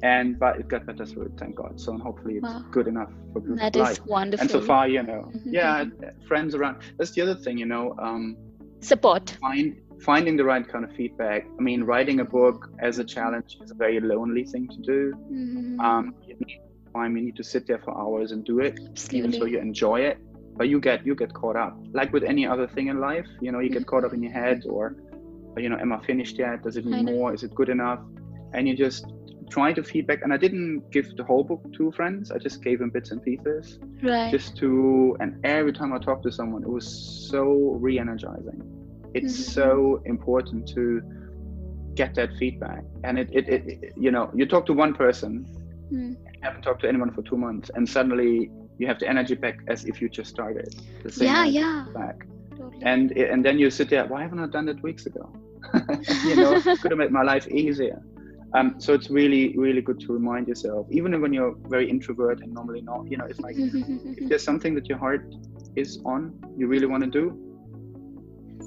and 0.03 0.37
but 0.39 0.59
it 0.59 0.67
got 0.67 0.85
better 0.85 1.05
through 1.05 1.23
it 1.23 1.31
thank 1.37 1.55
god 1.55 1.79
so 1.79 1.97
hopefully 1.97 2.35
it's 2.35 2.43
Wow. 2.43 2.63
good 2.71 2.87
enough 2.87 3.11
for 3.33 3.39
people 3.41 3.55
That 3.57 3.75
is 3.75 4.01
wonderful. 4.05 4.41
and 4.43 4.51
so 4.51 4.61
far 4.61 4.87
you 4.87 5.03
know 5.03 5.31
Mhm. 5.35 5.41
yeah 5.59 5.85
friends 6.27 6.53
around 6.55 6.77
that's 6.97 7.11
the 7.11 7.21
other 7.21 7.35
thing 7.35 7.57
you 7.57 7.65
know 7.65 7.95
um 8.01 8.35
Support. 8.81 9.37
find 9.41 9.77
finding 10.05 10.35
the 10.37 10.45
right 10.45 10.67
kind 10.67 10.83
of 10.85 10.91
feedback. 10.99 11.41
I 11.59 11.61
mean 11.61 11.83
writing 11.83 12.19
a 12.19 12.25
book 12.25 12.69
as 12.79 12.99
a 12.99 13.03
challenge 13.03 13.57
is 13.63 13.71
a 13.71 13.79
very 13.85 13.99
lonely 13.99 14.45
thing 14.53 14.67
to 14.75 14.79
do. 14.93 14.99
Mhm. 15.31 15.79
um 15.87 16.03
you 16.27 16.35
need 16.43 16.61
time 16.95 17.17
you 17.17 17.23
need 17.27 17.37
to 17.41 17.45
sit 17.53 17.63
there 17.69 17.81
for 17.85 17.91
hours 18.01 18.31
and 18.33 18.41
do 18.51 18.55
it 18.59 18.75
even 19.17 19.29
though 19.31 19.49
you 19.53 19.59
enjoy 19.69 19.99
it. 20.09 20.17
But 20.59 20.65
you 20.71 20.79
get 20.89 20.99
you 21.07 21.15
get 21.23 21.31
caught 21.41 21.57
up. 21.65 21.73
Like 21.99 22.09
with 22.15 22.25
any 22.33 22.45
other 22.53 22.67
thing 22.75 22.87
in 22.93 22.97
life 23.09 23.29
you 23.45 23.51
know 23.53 23.61
you 23.65 23.71
get 23.77 23.85
caught 23.91 24.05
up 24.07 24.13
in 24.17 24.21
your 24.27 24.35
head 24.41 24.59
or 24.75 24.83
you 25.63 25.69
know 25.71 25.79
am 25.85 25.91
i 25.97 25.99
finished 26.11 26.37
yet? 26.45 26.63
Does 26.65 26.75
it 26.79 26.85
need 26.85 27.05
more? 27.15 27.33
Is 27.37 27.43
it 27.47 27.53
good 27.59 27.71
enough? 27.77 28.01
And 28.53 28.61
you 28.67 28.75
just 28.87 29.03
try 29.55 29.69
to 29.77 29.83
feedback. 29.91 30.19
And 30.23 30.31
i 30.35 30.37
didn't 30.45 30.71
give 30.95 31.07
the 31.19 31.25
whole 31.29 31.43
book 31.51 31.63
to 31.77 31.91
friends. 31.99 32.31
I 32.35 32.37
just 32.47 32.57
gave 32.67 32.77
them 32.79 32.91
bits 32.97 33.09
and 33.11 33.21
pieces 33.29 33.79
right. 34.11 34.31
just 34.35 34.49
to 34.61 34.69
and 35.21 35.31
every 35.57 35.73
time 35.79 35.93
i 35.97 35.99
talked 36.07 36.23
to 36.23 36.31
someone 36.39 36.61
it 36.63 36.73
was 36.79 36.87
so 37.31 37.43
re-energizing 37.85 38.59
it's 39.17 39.35
Mhm. 39.37 39.53
so 39.59 39.67
important 40.15 40.61
to 40.75 40.83
get 41.95 42.13
that 42.15 42.29
feedback 42.39 42.83
and 43.05 43.17
it, 43.21 43.29
it, 43.39 43.45
it, 43.55 43.61
it- 43.67 43.93
you 44.05 44.11
know 44.15 44.25
you 44.39 44.45
talk 44.45 44.65
to 44.71 44.73
one 44.85 44.93
person 45.05 45.31
Mm. 45.93 46.15
haven't 46.41 46.63
talked 46.63 46.81
to 46.81 46.87
anyone 46.93 47.11
for 47.15 47.21
two 47.29 47.37
months 47.37 47.69
and 47.75 47.87
suddenly 47.87 48.49
you 48.79 48.87
have 48.87 48.99
the 49.01 49.07
energy 49.07 49.35
back 49.35 49.57
as 49.73 49.85
if 49.85 50.01
you 50.01 50.07
just 50.09 50.29
started 50.37 50.69
the 51.03 51.11
same 51.11 51.27
Yeah, 51.27 51.45
yeah. 51.59 51.85
back 51.93 52.17
absolutely. 52.51 52.81
and 52.91 53.11
and 53.33 53.39
then 53.45 53.55
you 53.61 53.69
sit 53.69 53.87
there 53.93 54.05
why 54.11 54.19
haven't 54.25 54.39
i 54.45 54.47
done 54.57 54.65
that 54.71 54.81
weeks 54.89 55.05
ago 55.11 55.25
you 56.29 56.35
know 56.41 56.53
could 56.81 56.91
have 56.93 56.97
made 57.03 57.11
my 57.11 57.21
life 57.33 57.45
easier 57.61 57.99
um, 58.57 58.67
so 58.83 58.89
it's 58.97 59.09
really 59.19 59.43
really 59.65 59.81
good 59.89 59.99
to 60.05 60.13
remind 60.19 60.47
yourself 60.51 60.87
even 60.97 61.21
when 61.23 61.31
you're 61.37 61.55
very 61.75 61.87
introvert 61.95 62.37
and 62.43 62.49
normally 62.59 62.81
not 62.91 63.01
you 63.11 63.17
know 63.19 63.27
it's 63.31 63.41
like 63.47 63.57
if 64.19 64.23
there's 64.29 64.45
something 64.51 64.73
that 64.77 64.87
your 64.91 64.97
heart 65.05 65.23
is 65.83 65.89
on 66.13 66.21
you 66.59 66.65
really 66.73 66.87
want 66.93 67.03
to 67.07 67.11
do 67.21 67.25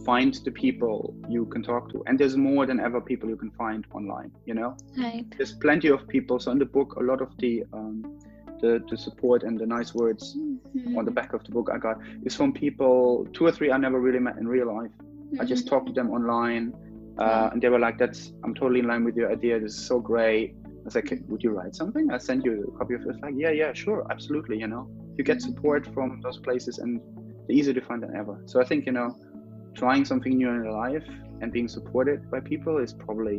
find 0.04 0.34
the 0.44 0.50
people 0.50 1.14
you 1.28 1.44
can 1.46 1.62
talk 1.62 1.90
to. 1.92 2.02
And 2.06 2.18
there's 2.18 2.36
more 2.36 2.66
than 2.66 2.80
ever 2.80 3.00
people 3.00 3.28
you 3.28 3.36
can 3.36 3.50
find 3.52 3.86
online 3.92 4.30
you 4.46 4.54
know? 4.54 4.76
Right. 4.96 5.26
there's 5.36 5.52
plenty 5.52 5.88
of 5.88 6.06
people. 6.08 6.38
So 6.40 6.50
in 6.52 6.58
the 6.58 6.66
book 6.66 6.94
a 6.96 7.02
lot 7.02 7.20
of 7.20 7.30
the 7.38 7.64
um, 7.72 8.04
the, 8.60 8.82
the 8.90 8.96
support 8.96 9.44
and 9.44 9.58
the 9.58 9.66
nice 9.66 9.94
words 9.94 10.36
on 10.96 11.04
the 11.04 11.10
back 11.12 11.32
of 11.32 11.44
the 11.44 11.52
book 11.52 11.68
i 11.72 11.78
got 11.78 11.96
is 12.24 12.34
from 12.34 12.52
people 12.52 13.24
two 13.32 13.46
or 13.46 13.52
three 13.52 13.70
i 13.70 13.76
never 13.76 14.00
really 14.00 14.18
met 14.18 14.36
in 14.36 14.48
real 14.48 14.66
life. 14.74 14.90
I 15.40 15.44
just 15.44 15.66
Mm-hmm. 15.66 15.70
talked 15.74 15.86
to 15.88 15.92
them 15.92 16.10
online 16.10 16.74
uh, 17.18 17.50
and 17.52 17.60
they 17.62 17.68
were 17.68 17.78
like 17.78 17.98
that's 17.98 18.32
i'm 18.44 18.54
totally 18.54 18.80
in 18.80 18.86
line 18.88 19.04
with 19.04 19.16
your 19.16 19.30
idea. 19.30 19.60
This 19.60 19.74
is 19.74 19.86
so 19.86 20.00
great. 20.00 20.54
I 20.64 20.84
was 20.84 20.94
like 20.94 21.12
would 21.28 21.42
you 21.42 21.50
write 21.50 21.74
something? 21.76 22.10
I 22.10 22.18
sent 22.18 22.44
you 22.44 22.72
a 22.74 22.78
copy 22.78 22.94
of 22.94 23.02
it. 23.02 23.08
It's 23.10 23.20
like 23.20 23.34
yeah 23.36 23.50
yeah 23.50 23.72
sure. 23.72 24.06
Absolutely 24.10 24.58
you 24.58 24.66
know? 24.66 24.88
You 25.16 25.24
get 25.24 25.40
support 25.42 25.86
from 25.94 26.20
those 26.22 26.38
places 26.38 26.78
and 26.78 27.00
they're 27.46 27.56
easier 27.56 27.74
to 27.74 27.80
find 27.80 28.02
than 28.02 28.16
ever. 28.16 28.40
So 28.46 28.60
i 28.60 28.64
think 28.64 28.86
you 28.86 28.92
know 28.92 29.08
trying 29.82 30.04
something 30.04 30.34
new 30.40 30.48
in 30.50 30.64
your 30.64 30.72
life 30.72 31.06
and 31.40 31.52
being 31.52 31.68
supported 31.68 32.18
by 32.32 32.40
people 32.40 32.78
is 32.78 32.92
probably 32.92 33.38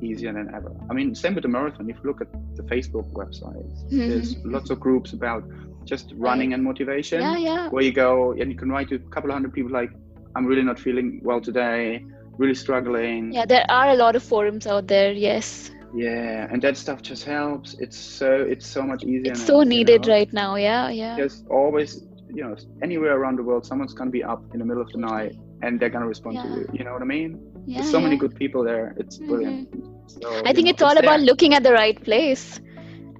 easier 0.00 0.32
than 0.32 0.46
ever 0.54 0.72
i 0.90 0.92
mean 0.98 1.14
same 1.22 1.34
with 1.34 1.42
the 1.42 1.52
marathon 1.56 1.88
if 1.90 1.96
you 2.00 2.06
look 2.10 2.20
at 2.20 2.30
the 2.58 2.62
facebook 2.74 3.08
websites 3.22 3.76
mm-hmm. 3.84 4.08
there's 4.10 4.36
lots 4.56 4.70
of 4.70 4.78
groups 4.78 5.12
about 5.12 5.42
just 5.84 6.12
running 6.16 6.52
and 6.54 6.62
motivation 6.62 7.20
Yeah, 7.20 7.36
yeah. 7.36 7.68
where 7.70 7.82
you 7.82 7.92
go 7.92 8.32
and 8.32 8.46
you 8.52 8.58
can 8.62 8.70
write 8.70 8.88
to 8.90 8.96
a 8.96 9.04
couple 9.14 9.30
of 9.30 9.34
hundred 9.34 9.52
people 9.52 9.72
like 9.72 9.90
i'm 10.36 10.46
really 10.46 10.62
not 10.70 10.78
feeling 10.78 11.20
well 11.24 11.40
today 11.40 12.04
really 12.38 12.54
struggling 12.54 13.32
Yeah, 13.32 13.44
there 13.44 13.66
are 13.68 13.90
a 13.90 13.96
lot 13.96 14.16
of 14.16 14.22
forums 14.22 14.66
out 14.66 14.86
there. 14.86 15.12
Yes, 15.12 15.70
Yeah, 15.94 16.46
and 16.50 16.62
that 16.62 16.76
stuff 16.76 17.02
just 17.02 17.24
helps 17.24 17.74
it's 17.80 17.98
so 17.98 18.30
it's 18.52 18.66
so 18.66 18.82
much 18.82 19.02
easier 19.04 19.32
it's 19.32 19.40
now, 19.40 19.46
so 19.46 19.60
you 19.60 19.68
needed 19.68 20.06
know? 20.06 20.14
right 20.14 20.32
now. 20.32 20.54
Yeah, 20.56 20.88
yeah. 20.90 21.16
there's 21.16 21.44
always 21.50 22.04
you 22.32 22.42
know 22.44 22.56
anywhere 22.82 23.16
around 23.16 23.36
the 23.36 23.42
world 23.42 23.64
someone's 23.64 23.94
going 23.94 24.08
to 24.08 24.12
be 24.12 24.24
up 24.24 24.42
in 24.52 24.58
the 24.58 24.64
middle 24.64 24.82
of 24.82 24.90
the 24.92 24.98
night 24.98 25.34
and 25.62 25.80
they're 25.80 25.90
going 25.90 26.02
to 26.02 26.08
respond 26.08 26.36
to 26.36 26.48
you 26.48 26.68
you 26.72 26.84
know 26.84 26.92
what 26.92 27.02
i 27.02 27.04
mean 27.04 27.40
yeah, 27.66 27.78
there's 27.78 27.90
so 27.90 28.00
many 28.00 28.16
good 28.16 28.34
people 28.34 28.62
there 28.62 28.94
it's 28.98 29.18
mm-hmm. 29.18 29.28
brilliant 29.28 29.88
so, 30.08 30.42
I 30.46 30.52
think 30.52 30.66
know, 30.66 30.70
it's 30.70 30.82
all 30.82 30.96
about 30.96 31.18
there. 31.18 31.26
looking 31.26 31.54
at 31.54 31.62
the 31.62 31.72
right 31.72 32.02
place 32.02 32.60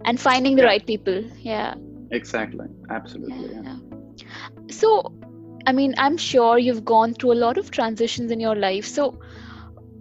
and 0.04 0.18
finding 0.18 0.56
the 0.56 0.62
Yeah. 0.62 0.68
right 0.68 0.86
people. 0.86 1.22
Yeah. 1.40 1.74
exactly 2.10 2.66
absolutely 2.88 3.48
yeah, 3.48 3.60
yeah. 3.62 3.76
yeah. 4.16 4.26
So, 4.70 5.12
I 5.66 5.72
mean, 5.72 5.94
I'm 5.98 6.16
sure 6.16 6.58
you've 6.58 6.84
gone 6.84 7.12
through 7.12 7.32
a 7.32 7.40
lot 7.40 7.58
of 7.58 7.70
transitions 7.70 8.30
in 8.30 8.40
your 8.40 8.54
life. 8.54 8.86
So, 8.86 9.20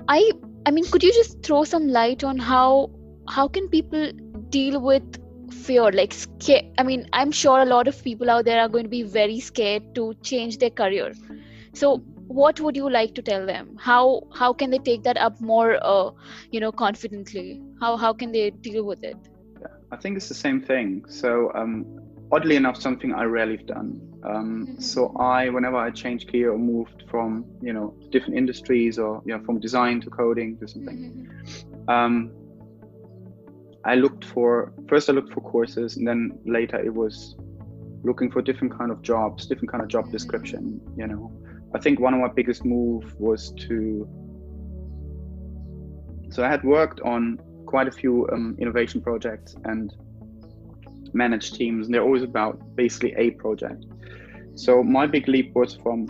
I, 0.07 0.31
I 0.65 0.71
mean, 0.71 0.85
could 0.89 1.03
you 1.03 1.11
just 1.13 1.43
throw 1.43 1.65
some 1.65 1.89
light 1.89 2.23
on 2.23 2.37
how 2.37 2.91
how 3.29 3.47
can 3.49 3.67
people 3.67 4.11
deal 4.49 4.79
with 4.79 5.19
fear? 5.51 5.91
Like, 5.91 6.13
scare. 6.13 6.61
I 6.77 6.83
mean, 6.83 7.07
I'm 7.13 7.31
sure 7.31 7.59
a 7.59 7.65
lot 7.65 7.87
of 7.87 8.03
people 8.03 8.29
out 8.29 8.45
there 8.45 8.59
are 8.59 8.69
going 8.69 8.83
to 8.83 8.89
be 8.89 9.03
very 9.03 9.39
scared 9.39 9.95
to 9.95 10.13
change 10.23 10.57
their 10.57 10.69
career. 10.69 11.13
So, 11.73 11.97
what 12.27 12.59
would 12.59 12.75
you 12.75 12.89
like 12.89 13.15
to 13.15 13.21
tell 13.21 13.45
them? 13.45 13.77
How 13.79 14.21
how 14.33 14.53
can 14.53 14.69
they 14.69 14.79
take 14.79 15.03
that 15.03 15.17
up 15.17 15.39
more, 15.39 15.77
uh, 15.81 16.11
you 16.51 16.59
know, 16.59 16.71
confidently? 16.71 17.61
How 17.79 17.97
how 17.97 18.13
can 18.13 18.31
they 18.31 18.49
deal 18.51 18.83
with 18.83 19.03
it? 19.03 19.17
I 19.91 19.95
think 19.95 20.17
it's 20.17 20.27
the 20.27 20.33
same 20.35 20.61
thing. 20.61 21.05
So, 21.07 21.51
um, 21.55 21.85
oddly 22.31 22.55
enough, 22.55 22.77
something 22.81 23.13
I 23.13 23.23
rarely 23.23 23.57
have 23.57 23.65
done. 23.67 24.01
Um, 24.23 24.67
Mhm. 24.67 24.81
So, 24.81 25.13
I, 25.17 25.49
whenever 25.49 25.77
I 25.77 25.89
changed 25.91 26.29
career 26.29 26.51
or 26.51 26.57
moved 26.57 27.03
from, 27.09 27.45
you 27.61 27.73
know, 27.73 27.93
different 28.11 28.35
industries 28.37 28.99
or, 28.99 29.21
you 29.25 29.37
know, 29.37 29.43
from 29.45 29.59
design 29.59 30.01
to 30.01 30.09
coding 30.09 30.57
to 30.57 30.67
something, 30.67 31.29
um, 31.87 32.31
I 33.87 33.95
looked 33.95 34.25
for, 34.25 34.73
first 34.89 35.09
I 35.09 35.13
looked 35.13 35.33
for 35.33 35.39
courses 35.39 35.95
and 35.95 36.05
then 36.05 36.37
later 36.45 36.77
it 36.77 36.93
was 36.93 37.35
looking 38.03 38.29
for 38.29 38.41
different 38.41 38.77
kind 38.77 38.91
of 38.91 39.01
jobs, 39.01 39.47
different 39.47 39.71
kind 39.71 39.81
of 39.81 39.87
job 39.87 40.11
description, 40.11 40.81
you 40.97 41.07
know. 41.07 41.31
I 41.73 41.79
think 41.79 41.99
one 41.99 42.13
of 42.13 42.19
my 42.19 42.27
biggest 42.27 42.65
move 42.65 43.15
was 43.17 43.51
to, 43.67 44.07
so 46.29 46.43
I 46.43 46.49
had 46.49 46.63
worked 46.65 46.99
on 47.01 47.39
quite 47.65 47.87
a 47.87 47.91
few 47.91 48.27
um, 48.33 48.57
innovation 48.59 48.99
projects 49.01 49.55
and 49.63 49.93
managed 51.13 51.55
teams, 51.55 51.87
and 51.87 51.95
they're 51.95 52.03
always 52.03 52.23
about 52.23 52.75
basically 52.75 53.13
a 53.17 53.31
project. 53.31 53.85
So 54.55 54.83
my 54.83 55.07
big 55.07 55.29
leap 55.29 55.55
was 55.55 55.75
from 55.75 56.07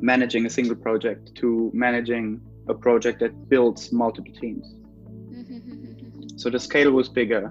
managing 0.00 0.46
a 0.46 0.50
single 0.50 0.76
project 0.76 1.34
to 1.36 1.70
managing 1.74 2.40
a 2.68 2.74
project 2.74 3.20
that 3.20 3.48
builds 3.48 3.92
multiple 3.92 4.32
teams. 4.32 4.77
So 6.38 6.50
the 6.50 6.58
scale 6.60 6.92
was 6.92 7.08
bigger. 7.08 7.44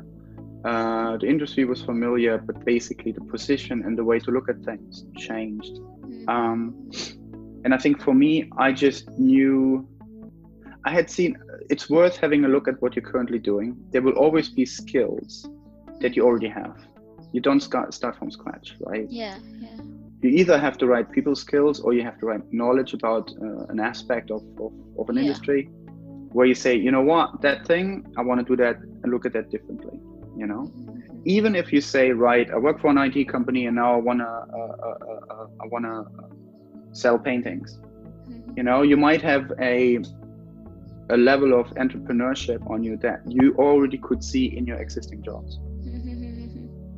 Uh, 0.64 1.18
the 1.18 1.28
industry 1.28 1.66
was 1.66 1.82
familiar, 1.82 2.38
but 2.38 2.64
basically 2.66 3.12
the 3.12 3.22
position 3.36 3.84
and 3.86 3.98
the 3.98 4.04
way 4.04 4.18
to 4.20 4.32
look 4.32 4.48
at 4.50 4.58
things 4.64 5.06
changed. 5.18 5.74
Um, 6.28 6.90
and 7.64 7.74
I 7.74 7.78
think 7.78 8.02
for 8.02 8.14
me, 8.14 8.50
I 8.58 8.72
just 8.72 9.10
knew 9.20 9.88
I 10.86 10.92
had 10.92 11.10
seen 11.10 11.38
it's 11.70 11.90
worth 11.90 12.16
having 12.18 12.46
a 12.46 12.48
look 12.48 12.68
at 12.68 12.82
what 12.82 12.96
you're 12.96 13.10
currently 13.14 13.40
doing. 13.40 13.76
There 13.92 14.02
will 14.02 14.18
always 14.24 14.50
be 14.50 14.66
skills 14.66 15.48
that 16.02 16.16
you 16.16 16.24
already 16.24 16.48
have. 16.48 16.78
You 17.34 17.42
don't 17.42 17.62
start 17.62 17.94
start 17.94 18.18
from 18.18 18.32
scratch, 18.32 18.76
right? 18.80 19.08
Yeah, 19.10 19.38
yeah. 19.60 19.78
You 20.22 20.30
either 20.30 20.58
have 20.58 20.78
the 20.78 20.88
right 20.88 21.10
people 21.12 21.36
skills 21.36 21.82
or 21.82 21.94
you 21.94 22.04
have 22.04 22.18
the 22.22 22.26
right 22.26 22.42
knowledge 22.54 22.94
about 22.94 23.32
uh, 23.42 23.66
an 23.74 23.80
aspect 23.80 24.32
of, 24.32 24.42
of, 24.60 24.72
of 24.98 25.10
an 25.10 25.16
Yeah. 25.16 25.24
industry 25.24 25.70
where 26.32 26.46
you 26.46 26.56
say, 26.56 26.76
you 26.76 26.92
know 26.92 27.02
what, 27.02 27.42
that 27.42 27.66
thing, 27.66 28.06
I 28.18 28.22
want 28.22 28.40
to 28.40 28.46
do 28.46 28.62
that 28.64 28.78
and 29.04 29.12
look 29.12 29.26
at 29.26 29.34
that 29.34 29.50
differently, 29.50 30.00
you 30.38 30.48
know? 30.48 30.72
even 31.26 31.56
if 31.58 31.74
you 31.74 31.82
say 31.82 32.12
right 32.12 32.50
i 32.52 32.58
work 32.58 32.80
for 32.80 32.90
an 32.90 32.98
it 32.98 33.28
company 33.28 33.66
and 33.66 33.76
now 33.76 33.94
i 33.94 33.98
want 33.98 34.20
to 34.20 34.26
uh, 34.26 34.76
uh, 34.88 34.96
uh, 35.34 35.48
i 35.62 35.68
want 35.68 35.84
to 35.84 36.06
sell 36.94 37.20
paintings 37.20 37.80
you 38.58 38.64
know? 38.64 38.82
You 38.82 38.98
might 38.98 39.22
have 39.22 39.52
a 39.62 40.00
a 41.10 41.16
level 41.16 41.58
of 41.58 41.68
entrepreneurship 41.76 42.70
on 42.70 42.84
you 42.84 42.98
that 42.98 43.22
you 43.28 43.56
already 43.58 43.98
could 43.98 44.22
see 44.22 44.46
in 44.58 44.66
your 44.66 44.78
existing 44.78 45.24
jobs. 45.24 45.60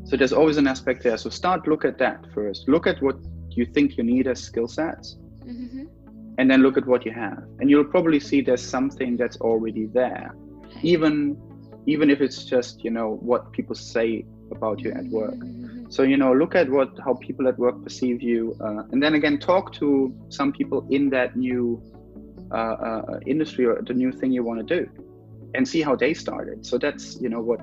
So 0.06 0.18
there's 0.18 0.34
always 0.34 0.58
an 0.58 0.66
aspect 0.66 1.04
there. 1.04 1.18
So 1.18 1.30
start 1.30 1.68
look 1.68 1.86
at 1.86 2.00
that 2.00 2.26
first. 2.34 2.68
Look 2.68 2.88
at 2.88 3.00
what 3.04 3.18
you 3.50 3.66
think 3.66 3.98
you 3.98 4.04
need 4.04 4.26
as 4.26 4.42
skill 4.42 4.68
sets 4.68 5.18
and 6.40 6.50
then 6.50 6.62
look 6.64 6.78
at 6.78 6.88
what 6.88 7.06
you 7.06 7.12
have. 7.12 7.44
And 7.60 7.70
you'll 7.70 7.92
probably 7.96 8.20
see 8.20 8.40
there's 8.42 8.66
something 8.66 9.18
that's 9.18 9.38
already 9.42 9.86
there. 9.86 10.34
Even 10.82 11.38
even 11.86 12.10
if 12.10 12.22
it's 12.22 12.46
just 12.46 12.84
you 12.84 12.92
know 12.92 13.18
what 13.30 13.52
people 13.52 13.76
say 13.76 14.26
about 14.52 14.80
you 14.80 14.92
at 14.92 15.06
work. 15.20 15.40
So 15.90 16.04
you 16.04 16.16
know 16.16 16.32
look 16.34 16.56
at 16.56 16.70
what 16.70 16.98
how 17.06 17.14
people 17.16 17.48
at 17.50 17.60
work 17.60 17.84
perceive 17.84 18.22
you 18.22 18.56
uh, 18.62 18.84
and 18.92 19.04
then 19.04 19.16
again 19.16 19.38
talk 19.38 19.74
to 19.74 19.88
some 20.30 20.54
people 20.54 20.88
in 20.90 21.10
that 21.10 21.36
new 21.36 21.82
uh, 22.52 22.78
uh, 22.90 23.20
industry 23.26 23.66
or 23.66 23.82
the 23.82 23.94
new 23.94 24.12
thing 24.12 24.32
you 24.32 24.44
want 24.44 24.66
to 24.66 24.68
do 24.78 24.90
and 25.56 25.68
see 25.68 25.82
how 25.82 25.96
they 25.96 26.14
started. 26.14 26.66
So 26.66 26.78
that's 26.78 27.20
you 27.20 27.28
know 27.28 27.42
what 27.42 27.62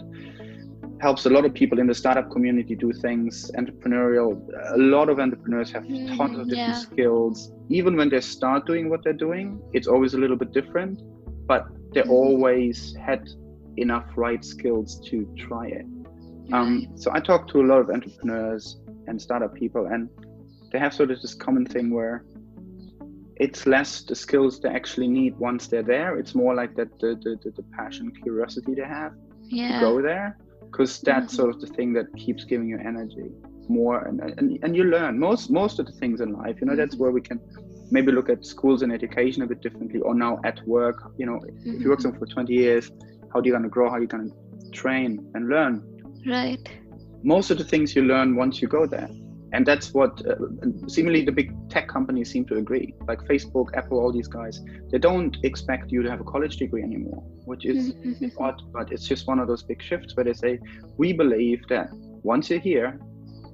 helps 1.01 1.27
a 1.27 1.31
lot 1.31 1.45
of 1.45 1.53
people 1.55 1.79
in 1.79 1.87
the 1.87 1.95
startup 1.95 2.31
community 2.31 2.75
do 2.75 2.93
things 2.93 3.51
entrepreneurial 3.59 4.41
a 4.75 4.79
lot 4.79 5.09
of 5.09 5.19
entrepreneurs 5.19 5.71
have 5.71 5.85
Mhm, 5.89 6.17
tons 6.17 6.39
of 6.39 6.49
different 6.49 6.75
yeah. 6.75 6.81
skills 6.89 7.53
even 7.69 7.97
when 7.97 8.09
they 8.09 8.21
start 8.21 8.67
doing 8.67 8.89
what 8.89 9.03
they're 9.05 9.13
doing 9.29 9.61
it's 9.73 9.87
always 9.87 10.15
a 10.15 10.19
little 10.19 10.37
bit 10.37 10.53
different 10.53 11.01
but 11.47 11.67
they 11.95 12.03
Mhm. 12.03 12.11
always 12.11 12.95
had 13.05 13.29
enough 13.77 14.07
right 14.17 14.45
skills 14.45 15.01
to 15.09 15.27
try 15.37 15.67
it 15.67 15.87
um, 16.53 16.87
so 16.97 17.11
I 17.13 17.21
talk 17.21 17.49
to 17.49 17.61
a 17.61 17.67
lot 17.67 17.81
of 17.81 17.91
entrepreneurs 17.91 18.79
and 19.09 19.21
startup 19.21 19.55
people, 19.55 19.87
and 19.87 20.09
they 20.73 20.79
have 20.79 20.95
sort 20.95 21.11
of 21.11 21.21
this 21.21 21.35
common 21.35 21.67
thing 21.67 21.91
where 21.91 22.25
it's 23.37 23.67
less 23.67 24.03
the 24.03 24.15
skills 24.15 24.61
they 24.61 24.69
actually 24.69 25.09
need 25.09 25.37
once 25.39 25.67
they're 25.67 25.83
there. 25.83 26.17
It's 26.19 26.35
more 26.35 26.55
like 26.55 26.75
that 26.77 26.99
the 27.01 27.17
the, 27.23 27.37
the, 27.43 27.51
the 27.57 27.63
passion, 27.77 28.13
curiosity 28.23 28.75
they 28.75 28.83
have 28.87 29.13
to 29.67 29.75
go 29.75 30.01
there, 30.01 30.37
because 30.71 31.01
that's 31.01 31.33
Mhm. 31.33 31.37
sort 31.37 31.51
of 31.55 31.61
the 31.61 31.67
thing 31.77 31.93
that 31.95 32.07
keeps 32.17 32.45
giving 32.45 32.69
you 32.69 32.79
energy 32.79 33.29
more, 33.69 33.99
and, 34.09 34.21
and 34.39 34.59
and 34.65 34.77
you 34.77 34.85
learn 34.85 35.19
most 35.19 35.51
most 35.51 35.79
of 35.81 35.87
the 35.87 35.93
things 35.93 36.21
in 36.21 36.33
life. 36.33 36.57
You 36.61 36.67
know, 36.69 36.77
that's 36.77 36.97
where 36.97 37.11
we 37.11 37.21
can 37.21 37.41
maybe 37.91 38.11
look 38.13 38.29
at 38.29 38.45
schools 38.45 38.83
and 38.83 38.93
education 38.93 39.43
a 39.43 39.47
bit 39.47 39.61
differently, 39.61 40.01
or 40.01 40.15
now 40.15 40.39
at 40.45 40.59
work. 40.67 40.99
You 41.19 41.27
know, 41.27 41.39
if 41.77 41.81
you 41.83 41.89
work 41.91 41.99
Mhm. 41.99 42.03
somewhere 42.03 42.21
for 42.21 42.27
20 42.27 42.53
years, 42.55 42.91
how 43.33 43.41
are 43.41 43.45
you 43.45 43.53
going 43.53 43.63
to 43.65 43.69
grow? 43.69 43.89
How 43.89 43.97
are 43.97 44.01
you 44.01 44.07
going 44.15 44.31
to 44.31 44.71
train 44.71 45.11
and 45.35 45.49
learn? 45.49 45.83
Right. 46.27 46.69
most 47.23 47.51
of 47.51 47.59
the 47.59 47.65
things 47.65 47.97
you 47.97 48.03
learn 48.03 48.37
once 48.37 48.61
you 48.63 48.69
go 48.69 48.87
there 48.87 49.09
and 49.57 49.67
that's 49.67 49.95
what 49.95 50.21
uh, 50.31 50.37
seemingly 50.95 51.25
the 51.25 51.33
big 51.33 51.51
tech 51.75 51.89
companies 51.89 52.31
seem 52.33 52.45
to 52.47 52.57
agree 52.59 52.95
like 53.09 53.21
facebook 53.33 53.67
apple 53.81 53.99
all 53.99 54.13
these 54.13 54.29
guys 54.29 54.61
they 54.93 54.99
don't 54.99 55.37
expect 55.45 55.93
you 55.93 56.03
to 56.03 56.11
have 56.11 56.21
a 56.21 56.29
college 56.35 56.57
degree 56.59 56.83
anymore 56.83 57.23
which 57.47 57.67
is 57.67 57.95
odd 58.39 58.61
but 58.73 58.93
it's 58.93 59.09
just 59.09 59.27
one 59.29 59.41
of 59.41 59.49
those 59.49 59.63
big 59.65 59.83
shifts 59.83 60.17
where 60.17 60.25
they 60.25 60.35
say 60.35 60.59
we 60.99 61.13
believe 61.13 61.63
that 61.69 61.89
once 62.33 62.51
you're 62.51 62.61
here 62.73 63.01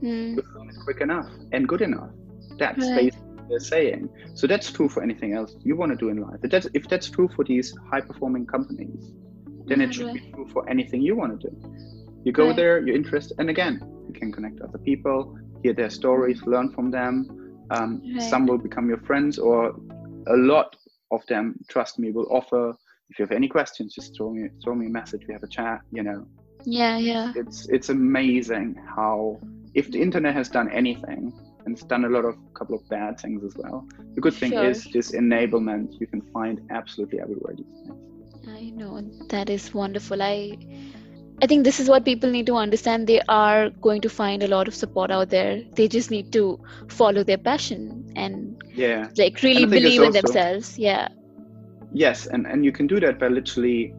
Mm. 0.02 0.36
you 0.36 0.42
learn 0.56 0.70
it 0.70 0.76
quick 0.84 1.00
enough 1.00 1.30
and 1.52 1.68
good 1.68 1.82
enough 1.82 2.10
that's 2.58 2.90
Right. 2.90 3.02
basically 3.02 3.28
they're 3.48 3.60
saying. 3.60 4.08
So 4.34 4.46
that's 4.46 4.72
true 4.72 4.88
for 4.88 5.02
anything 5.02 5.34
else 5.34 5.56
you 5.64 5.76
want 5.76 5.92
to 5.92 5.96
do 5.96 6.08
in 6.08 6.18
life. 6.18 6.40
If 6.42 6.50
that's, 6.50 6.66
if 6.74 6.88
that's 6.88 7.10
true 7.10 7.28
for 7.36 7.44
these 7.44 7.74
high 7.90 8.00
performing 8.00 8.46
companies, 8.46 9.12
then 9.66 9.80
it 9.80 9.92
should 9.92 10.12
be 10.12 10.20
true 10.34 10.46
for 10.52 10.68
anything 10.70 11.02
you 11.02 11.16
want 11.16 11.40
to 11.40 11.48
do. 11.50 11.56
You 12.24 12.32
go 12.32 12.52
Right. 12.52 12.56
there, 12.56 12.84
you're 12.86 12.96
interested, 12.96 13.36
and 13.38 13.50
again, 13.50 13.80
you 14.08 14.14
can 14.14 14.32
connect 14.32 14.60
other 14.62 14.78
people, 14.78 15.36
hear 15.62 15.72
their 15.72 15.90
stories, 15.90 16.42
learn 16.46 16.70
from 16.70 16.90
them. 16.90 17.14
Um, 17.70 18.02
Right. 18.14 18.22
Some 18.22 18.46
will 18.46 18.58
become 18.58 18.88
your 18.88 18.98
friends, 19.08 19.38
or 19.38 19.74
a 20.26 20.36
lot 20.36 20.76
of 21.10 21.24
them, 21.26 21.58
trust 21.68 21.98
me, 21.98 22.10
will 22.10 22.28
offer. 22.30 22.76
If 23.10 23.18
you 23.18 23.22
have 23.26 23.32
any 23.32 23.48
questions, 23.48 23.94
just 23.94 24.16
throw 24.16 24.30
me 24.32 24.48
throw 24.62 24.74
me 24.74 24.86
a 24.86 24.90
message. 24.90 25.22
We 25.28 25.34
have 25.34 25.42
a 25.42 25.52
chat. 25.58 25.80
You 25.90 26.02
know, 26.02 26.26
Yeah, 26.64 26.96
yeah. 26.98 27.32
it's 27.36 27.66
it's 27.68 27.88
amazing 27.90 28.76
how 28.96 29.38
if 29.74 29.90
the 29.90 30.00
internet 30.00 30.34
has 30.34 30.48
done 30.48 30.68
anything, 30.70 31.32
and 31.64 31.74
it's 31.74 31.84
done 31.84 32.04
a 32.04 32.08
lot 32.08 32.24
of 32.24 32.34
couple 32.54 32.74
of 32.76 32.82
bad 32.88 33.20
things 33.20 33.42
as 33.44 33.54
well. 33.56 33.86
The 34.14 34.20
good 34.20 34.34
thing 34.34 34.52
Sure. 34.52 34.70
is 34.70 34.84
this 34.92 35.12
enablement 35.12 36.00
you 36.00 36.06
can 36.06 36.22
find 36.36 36.60
absolutely 36.70 37.20
everywhere 37.20 37.54
these 37.56 37.66
days. 37.66 37.92
I 38.48 38.70
know 38.70 39.00
that 39.28 39.48
is 39.50 39.72
wonderful. 39.74 40.22
I 40.22 40.56
I 41.40 41.46
think 41.46 41.64
this 41.64 41.80
is 41.80 41.88
what 41.88 42.04
people 42.04 42.30
need 42.30 42.46
to 42.46 42.56
understand. 42.56 43.06
They 43.08 43.20
are 43.28 43.70
going 43.70 44.00
to 44.02 44.08
find 44.08 44.42
a 44.42 44.48
lot 44.48 44.68
of 44.68 44.74
support 44.74 45.10
out 45.10 45.30
there. 45.30 45.62
They 45.74 45.88
just 45.88 46.10
need 46.10 46.32
to 46.32 46.60
follow 46.88 47.24
their 47.24 47.38
passion 47.38 48.12
and 48.14 48.62
Yeah. 48.74 49.08
like 49.16 49.42
really 49.42 49.64
I 49.64 49.68
think 49.68 49.72
it's 49.72 49.82
believe 49.82 50.00
in 50.02 50.06
also- 50.08 50.20
themselves. 50.20 50.78
Yeah. 50.78 51.08
Yes, 51.92 52.26
and, 52.26 52.46
and 52.46 52.64
you 52.64 52.72
can 52.72 52.86
do 52.86 53.00
that 53.00 53.18
by 53.18 53.28
literally 53.28 53.92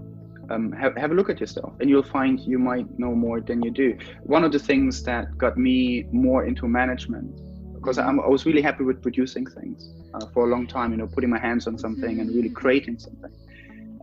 um, 0.50 0.72
have, 0.74 0.96
have 0.98 1.12
a 1.12 1.14
look 1.14 1.30
at 1.30 1.40
yourself, 1.40 1.74
and 1.80 1.90
you'll 1.90 2.04
find 2.04 2.40
you 2.40 2.60
might 2.60 2.88
know 2.98 3.14
more 3.14 3.40
than 3.40 3.62
you 3.62 3.72
do. 3.72 3.98
One 4.24 4.44
of 4.44 4.52
the 4.52 4.60
things 4.60 5.04
that 5.04 5.38
got 5.38 5.58
me 5.58 6.06
more 6.12 6.46
into 6.46 6.68
management, 6.68 7.40
because 7.74 7.98
I'm, 7.98 8.20
I 8.20 8.28
was 8.28 8.46
really 8.46 8.62
happy 8.62 8.84
with 8.84 9.02
producing 9.02 9.46
things 9.46 9.94
uh, 10.14 10.26
for 10.34 10.46
a 10.46 10.50
long 10.50 10.66
time, 10.68 10.92
you 10.92 10.98
know, 10.98 11.08
putting 11.08 11.30
my 11.30 11.40
hands 11.40 11.68
on 11.68 11.78
something 11.78 12.20
and 12.20 12.34
really 12.36 12.50
creating 12.50 13.00
something. 13.00 13.32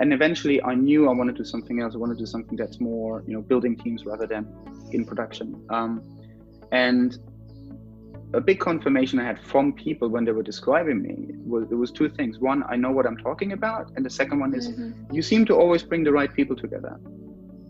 And 0.01 0.13
eventually, 0.13 0.63
I 0.63 0.75
knew 0.75 1.09
I 1.09 1.13
wanted 1.13 1.37
to 1.37 1.43
do 1.43 1.49
something 1.49 1.81
else. 1.81 1.95
I 1.95 1.99
wanted 1.99 2.15
to 2.15 2.21
do 2.21 2.27
something 2.27 2.57
that's 2.57 2.81
more, 2.81 3.23
you 3.27 3.35
know, 3.35 3.43
building 3.43 3.77
teams 3.77 4.07
rather 4.07 4.27
than 4.27 4.49
in 4.93 5.05
production. 5.05 5.63
Um, 5.69 6.03
and 6.73 7.19
a 8.33 8.41
big 8.41 8.61
confirmation 8.61 9.19
I 9.19 9.25
had 9.25 9.41
from 9.41 9.73
people 9.73 10.09
when 10.09 10.25
they 10.25 10.33
were 10.33 10.43
describing 10.43 11.03
me 11.03 11.17
was 11.45 11.71
it 11.71 11.75
was 11.75 11.91
two 11.91 12.09
things. 12.09 12.39
One, 12.39 12.63
I 12.69 12.77
know 12.77 12.91
what 12.91 13.07
I'm 13.07 13.17
talking 13.17 13.53
about, 13.53 13.93
and 13.97 14.07
the 14.07 14.11
second 14.11 14.39
one 14.41 14.55
is 14.55 14.69
Mhm. 14.69 15.13
you 15.13 15.23
seem 15.23 15.45
to 15.47 15.55
always 15.55 15.83
bring 15.83 16.05
the 16.05 16.13
right 16.13 16.33
people 16.33 16.57
together. 16.57 16.99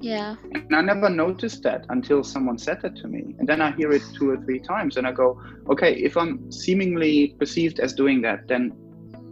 Yeah. 0.01 0.37
And 0.55 0.75
I 0.75 0.81
never 0.81 1.11
noticed 1.11 1.63
that 1.65 1.85
until 1.89 2.23
someone 2.25 2.59
said 2.59 2.81
that 2.83 2.97
to 2.97 3.09
me. 3.09 3.35
And 3.39 3.49
then 3.49 3.61
I 3.61 3.71
hear 3.73 3.91
it 3.93 4.03
two 4.19 4.31
or 4.31 4.39
three 4.45 4.61
times 4.61 4.97
and 4.97 5.07
I 5.07 5.13
go, 5.13 5.39
okay, 5.69 5.93
if 5.95 6.17
I'm 6.17 6.51
seemingly 6.51 7.37
perceived 7.39 7.81
as 7.81 7.93
doing 7.93 8.23
that, 8.23 8.49
then 8.49 8.73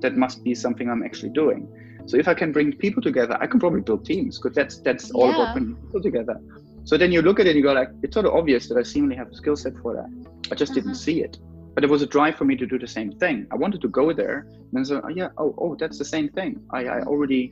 that 0.01 0.17
must 0.17 0.45
be 0.45 0.55
something 0.55 0.91
I'm 0.91 1.03
actually 1.03 1.31
doing. 1.31 1.69
So 2.09 2.17
if 2.17 2.27
I 2.27 2.35
can 2.35 2.53
bring 2.53 2.73
people 2.73 3.03
together, 3.03 3.37
I 3.41 3.47
can 3.47 3.61
probably 3.61 3.83
build 3.83 4.05
teams 4.05 4.39
because 4.39 4.55
that's 4.57 4.81
that's 4.81 5.11
all 5.13 5.27
Yeah. 5.29 5.35
about 5.37 5.53
bringing 5.55 5.77
people 5.77 6.03
together. 6.03 6.37
So 6.85 6.97
then 6.97 7.13
you 7.13 7.21
look 7.23 7.39
at 7.39 7.47
it 7.47 7.51
and 7.51 7.59
you 7.59 7.63
go 7.63 7.75
like, 7.75 7.91
it's 8.03 8.15
sort 8.15 8.27
of 8.27 8.33
obvious 8.33 8.67
that 8.69 8.79
I 8.79 8.83
seemingly 8.83 9.17
have 9.17 9.31
a 9.31 9.35
skill 9.35 9.57
set 9.57 9.75
for 9.83 9.95
that. 9.95 10.09
I 10.51 10.55
just 10.55 10.73
didn't 10.73 10.93
Uh-huh. 10.93 11.07
see 11.07 11.21
it. 11.23 11.37
But 11.75 11.85
it 11.85 11.91
was 11.91 12.03
a 12.03 12.07
drive 12.07 12.35
for 12.37 12.45
me 12.47 12.57
to 12.57 12.67
do 12.67 12.79
the 12.79 12.89
same 12.89 13.13
thing. 13.23 13.47
I 13.53 13.57
wanted 13.57 13.81
to 13.83 13.89
go 13.89 14.13
there 14.13 14.39
and 14.51 14.73
then 14.73 14.85
so, 14.85 15.01
oh, 15.05 15.09
yeah, 15.21 15.29
oh, 15.39 15.55
oh, 15.59 15.77
that's 15.79 15.99
the 15.99 16.05
same 16.17 16.29
thing. 16.31 16.53
I, 16.73 16.81
I 16.87 16.99
already. 17.03 17.43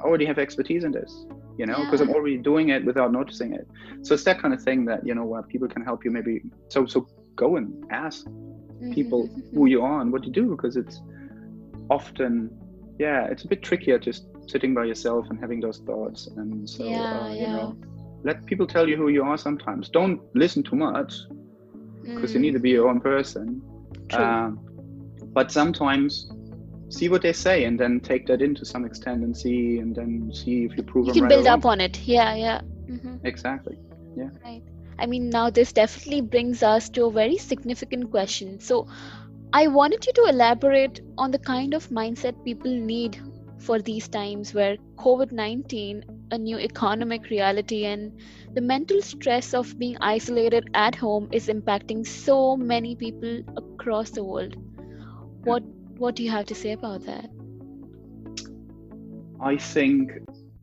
I 0.00 0.02
already 0.08 0.24
have 0.24 0.38
expertise 0.38 0.82
in 0.84 0.92
this, 0.92 1.12
you 1.58 1.66
know, 1.66 1.78
because 1.84 2.00
I'm 2.00 2.08
already 2.16 2.38
doing 2.38 2.70
it 2.70 2.82
without 2.86 3.12
noticing 3.12 3.52
it. 3.52 3.66
So 4.02 4.14
it's 4.14 4.24
that 4.24 4.40
kind 4.40 4.54
of 4.54 4.62
thing 4.62 4.86
that, 4.86 5.06
you 5.06 5.14
know, 5.14 5.26
where 5.26 5.42
people 5.42 5.68
can 5.68 5.82
help 5.84 6.06
you 6.06 6.10
maybe. 6.10 6.40
So, 6.70 6.86
so 6.86 7.06
go 7.36 7.56
and 7.58 7.66
ask 7.90 8.24
people 8.92 9.28
Mhm. 9.28 9.54
who 9.54 9.66
you 9.66 9.82
are 9.82 10.00
and 10.00 10.10
what 10.10 10.24
you 10.26 10.32
do 10.32 10.46
because 10.54 10.74
it's 10.82 10.96
often, 11.90 12.50
yeah, 13.00 13.26
it's 13.30 13.44
a 13.44 13.48
bit 13.48 13.62
trickier 13.64 13.98
just 13.98 14.26
sitting 14.48 14.74
by 14.74 14.84
yourself 14.84 15.26
and 15.30 15.40
having 15.40 15.60
those 15.60 15.80
thoughts. 15.86 16.28
And 16.36 16.68
so, 16.68 16.84
Yeah, 16.84 17.10
uh, 17.12 17.34
you 17.40 17.48
yeah. 17.48 17.56
know, 17.56 17.76
let 18.24 18.46
people 18.46 18.66
tell 18.66 18.88
you 18.88 18.96
who 18.96 19.08
you 19.08 19.24
are 19.24 19.38
sometimes. 19.38 19.90
Don't 19.90 20.20
listen 20.34 20.62
too 20.62 20.76
much 20.76 21.14
because 22.14 22.34
you 22.34 22.40
Mm, 22.40 22.40
need 22.40 22.52
to 22.52 22.60
be 22.60 22.70
your 22.70 22.88
own 22.88 23.00
person. 23.00 23.62
True. 24.08 24.36
Um, 24.36 24.60
but 25.34 25.50
sometimes 25.52 26.30
see 26.90 27.08
what 27.08 27.22
they 27.22 27.32
say 27.32 27.64
and 27.64 27.78
then 27.78 28.00
take 28.00 28.26
that 28.26 28.42
in 28.42 28.54
to 28.56 28.66
some 28.66 28.84
extent 28.84 29.24
and 29.24 29.36
see 29.36 29.78
and 29.78 29.94
then 29.94 30.30
see 30.34 30.64
if 30.64 30.76
you 30.76 30.82
prove 30.84 31.06
you 31.06 31.12
can 31.12 31.22
right 31.22 31.28
build 31.28 31.46
up 31.46 31.64
on 31.66 31.80
it. 31.80 32.06
Yeah, 32.06 32.34
yeah. 32.34 32.60
hmm 32.88 33.16
Exactly. 33.24 33.76
Yeah 34.16 34.30
right. 34.44 34.62
I 34.98 35.06
mean, 35.06 35.30
now 35.30 35.50
this 35.50 35.72
definitely 35.72 36.20
brings 36.22 36.62
us 36.62 36.88
to 36.90 37.06
a 37.06 37.10
very 37.12 37.36
significant 37.38 38.10
question. 38.10 38.60
So, 38.60 38.86
I 39.52 39.66
wanted 39.66 40.06
you 40.06 40.12
to 40.12 40.26
elaborate 40.28 41.00
on 41.18 41.32
the 41.32 41.38
kind 41.38 41.74
of 41.74 41.88
mindset 41.88 42.44
people 42.44 42.70
need 42.70 43.20
for 43.58 43.80
these 43.80 44.06
times 44.08 44.54
where 44.54 44.76
COVID 44.96 45.32
19, 45.32 46.04
a 46.30 46.38
new 46.38 46.56
economic 46.56 47.30
reality, 47.30 47.84
and 47.84 48.16
the 48.54 48.60
mental 48.60 49.02
stress 49.02 49.52
of 49.52 49.76
being 49.76 49.96
isolated 50.00 50.70
at 50.74 50.94
home 50.94 51.28
is 51.32 51.48
impacting 51.48 52.06
so 52.06 52.56
many 52.56 52.94
people 52.94 53.42
across 53.56 54.10
the 54.10 54.22
world. 54.22 54.54
What 55.42 55.64
what 55.98 56.14
do 56.14 56.22
you 56.22 56.30
have 56.30 56.46
to 56.46 56.54
say 56.54 56.70
about 56.72 57.04
that? 57.06 57.28
I 59.40 59.56
think 59.56 60.12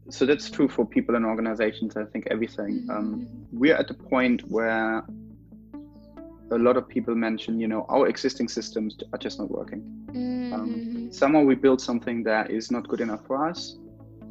so. 0.09 0.25
That's 0.25 0.49
true 0.49 0.69
for 0.69 0.85
people 0.85 1.15
and 1.15 1.25
organizations. 1.25 1.97
I 1.97 2.05
think 2.05 2.27
everything. 2.31 2.87
Um, 2.89 3.27
we're 3.51 3.75
at 3.75 3.89
the 3.89 3.95
point 3.95 4.43
where 4.47 5.03
a 6.51 6.57
lot 6.57 6.77
of 6.77 6.87
people 6.87 7.15
mention, 7.15 7.59
you 7.59 7.67
know, 7.67 7.85
our 7.89 8.07
existing 8.07 8.47
systems 8.47 8.97
are 9.13 9.19
just 9.19 9.39
not 9.39 9.49
working. 9.51 9.81
Mhm. 10.13 11.13
Somehow 11.13 11.43
we 11.43 11.55
build 11.55 11.81
something 11.81 12.23
that 12.23 12.51
is 12.51 12.71
not 12.71 12.87
good 12.87 13.01
enough 13.01 13.25
for 13.25 13.47
us 13.47 13.77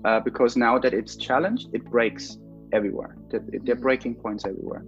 uh, 0.04 0.20
because 0.20 0.56
now 0.56 0.78
that 0.78 0.94
it's 0.94 1.16
challenged, 1.16 1.68
it 1.72 1.84
breaks 1.84 2.38
everywhere. 2.72 3.16
There 3.30 3.42
are 3.76 3.80
breaking 3.80 4.14
points 4.16 4.44
everywhere. 4.46 4.84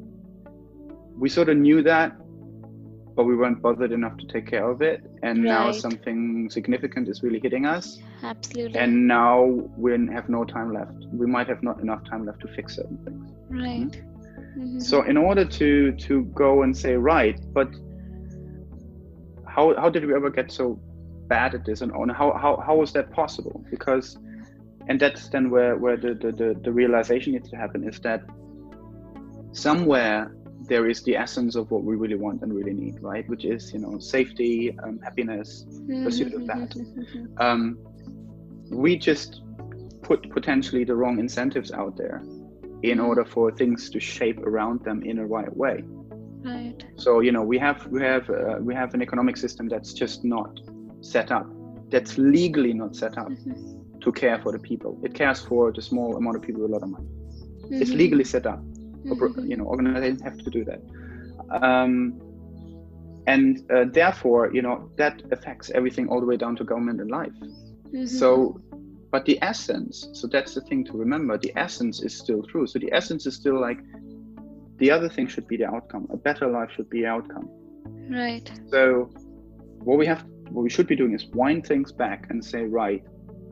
We 1.17 1.29
sort 1.29 1.49
of 1.49 1.57
knew 1.57 1.83
that, 1.83 2.17
but 3.17 3.25
we 3.25 3.35
weren't 3.37 3.61
bothered 3.61 3.93
enough 3.93 4.17
to 4.19 4.27
take 4.27 4.47
care 4.47 4.69
of 4.71 4.81
it. 4.81 5.03
And 5.23 5.43
now 5.43 5.73
something 5.73 6.49
significant 6.51 7.09
is 7.09 7.23
really 7.23 7.41
hitting 7.41 7.67
us. 7.67 7.99
Absolutely. 8.23 8.79
and 8.79 9.07
now 9.07 9.45
we 9.77 9.93
have 9.93 10.29
no 10.29 10.45
time 10.45 10.73
left 10.73 11.07
we 11.13 11.27
might 11.27 11.47
have 11.47 11.63
not 11.63 11.81
enough 11.81 12.03
time 12.11 12.27
left 12.27 12.41
to 12.41 12.49
fix 12.49 12.75
certain 12.77 12.99
things 13.05 13.31
right. 13.49 14.03
Mhm. 14.59 14.83
so 14.83 15.03
in 15.03 15.17
order 15.17 15.45
to 15.45 15.93
to 15.93 16.25
go 16.35 16.63
and 16.63 16.77
say 16.77 16.95
right 16.97 17.39
but 17.53 17.69
how 19.47 19.75
how 19.77 19.89
did 19.89 20.05
we 20.07 20.15
ever 20.15 20.31
get 20.31 20.51
so 20.51 20.79
bad 21.29 21.55
at 21.55 21.65
this 21.65 21.81
and 21.83 21.93
on 21.93 22.09
how 22.09 22.33
how, 22.43 22.57
how 22.67 22.77
was 22.77 22.93
that 22.93 23.11
possible 23.11 23.65
because 23.71 24.19
and 24.89 24.99
that's 24.99 25.29
then 25.29 25.51
where 25.51 25.77
where 25.77 25.97
the, 25.97 26.15
the 26.15 26.33
the 26.33 26.49
the 26.65 26.73
realization 26.73 27.33
needs 27.35 27.51
to 27.51 27.57
happen 27.57 27.87
is 27.87 27.99
that 28.01 28.23
somewhere 29.53 30.35
there 30.69 30.89
is 30.89 31.03
the 31.05 31.17
essence 31.17 31.55
of 31.57 31.71
what 31.71 31.83
we 31.85 31.97
really 31.97 32.15
want 32.15 32.43
and 32.43 32.53
really 32.55 32.75
need 32.75 32.95
right 33.01 33.29
which 33.29 33.45
is 33.45 33.73
you 33.73 33.79
know 33.79 33.99
safety 33.99 34.77
um, 34.83 34.99
happiness 35.03 35.67
pursuit 36.05 36.35
of 36.35 36.47
that. 36.47 36.71
Mhm. 36.71 37.41
um, 37.41 37.79
we 38.71 38.97
just 38.99 39.43
put 40.03 40.29
potentially 40.31 40.85
the 40.85 40.95
wrong 40.95 41.19
incentives 41.19 41.71
out 41.73 41.97
there 41.97 42.23
in 42.83 43.01
order 43.01 43.25
for 43.25 43.51
things 43.51 43.91
to 43.91 44.01
shape 44.01 44.39
around 44.47 44.85
them 44.85 45.03
in 45.03 45.19
a 45.19 45.27
right 45.27 45.55
way 45.57 45.85
Right. 46.45 46.85
so 46.97 47.21
you 47.21 47.33
know 47.33 47.43
we 47.43 47.59
have 47.59 47.87
we 47.87 48.01
have 48.03 48.29
uh, 48.31 48.57
we 48.61 48.75
have 48.75 48.95
an 48.95 49.03
economic 49.03 49.37
system 49.37 49.69
that's 49.69 49.93
just 49.93 50.25
not 50.25 50.61
set 51.01 51.31
up 51.31 51.47
that's 51.91 52.17
legally 52.19 52.73
not 52.73 52.95
set 52.95 53.17
up 53.19 53.29
Mhm. 53.29 54.01
to 54.01 54.13
care 54.13 54.39
for 54.39 54.53
the 54.53 54.59
people 54.59 54.99
it 55.03 55.15
cares 55.15 55.41
for 55.45 55.73
the 55.73 55.83
small 55.83 56.17
amount 56.17 56.37
of 56.37 56.43
people 56.43 56.63
with 56.63 56.71
a 56.71 56.75
lot 56.75 56.83
of 56.83 56.91
money 56.91 57.09
it's 57.81 57.93
Mhm. 57.93 57.99
legally 57.99 58.25
set 58.25 58.47
up 58.47 58.61
Mhm. 59.05 59.49
you 59.51 59.57
know 59.57 59.67
organizations 59.67 60.23
have 60.23 60.37
to 60.39 60.51
do 60.51 60.65
that 60.65 60.81
um, 61.63 62.15
and 63.27 63.59
uh, 63.71 63.85
therefore 63.93 64.51
you 64.53 64.63
know 64.63 64.89
that 64.97 65.23
affects 65.33 65.71
everything 65.71 66.09
all 66.09 66.21
the 66.21 66.27
way 66.27 66.37
down 66.37 66.55
to 66.57 66.65
government 66.65 67.01
and 67.01 67.11
life 67.11 67.33
Mhm. 67.93 68.07
so 68.07 68.61
but 69.11 69.25
the 69.25 69.39
essence 69.43 70.09
so 70.13 70.27
that's 70.27 70.55
the 70.55 70.61
thing 70.63 70.85
to 70.85 70.93
remember 70.93 71.39
the 71.39 71.53
essence 71.57 72.03
is 72.03 72.17
still 72.17 72.43
true. 72.43 72.67
So 72.67 72.79
the 72.79 72.93
essence 72.93 73.27
is 73.27 73.35
still 73.35 73.61
like 73.61 73.79
the 74.79 74.91
other 74.91 75.09
thing 75.09 75.27
should 75.27 75.49
be 75.49 75.57
the 75.57 75.67
outcome. 75.67 76.07
A 76.13 76.17
better 76.17 76.47
life 76.47 76.71
should 76.77 76.89
be 76.91 77.01
the 77.03 77.07
outcome. 77.09 77.49
Right. 78.11 78.51
so 78.71 79.11
what 79.85 79.99
we 79.99 80.07
have 80.07 80.25
what 80.51 80.63
we 80.63 80.71
should 80.71 80.87
be 80.87 80.97
doing 80.97 81.15
is 81.15 81.27
wind 81.35 81.67
things 81.67 81.93
back 81.93 82.27
and 82.31 82.43
say 82.45 82.63
right 82.65 83.03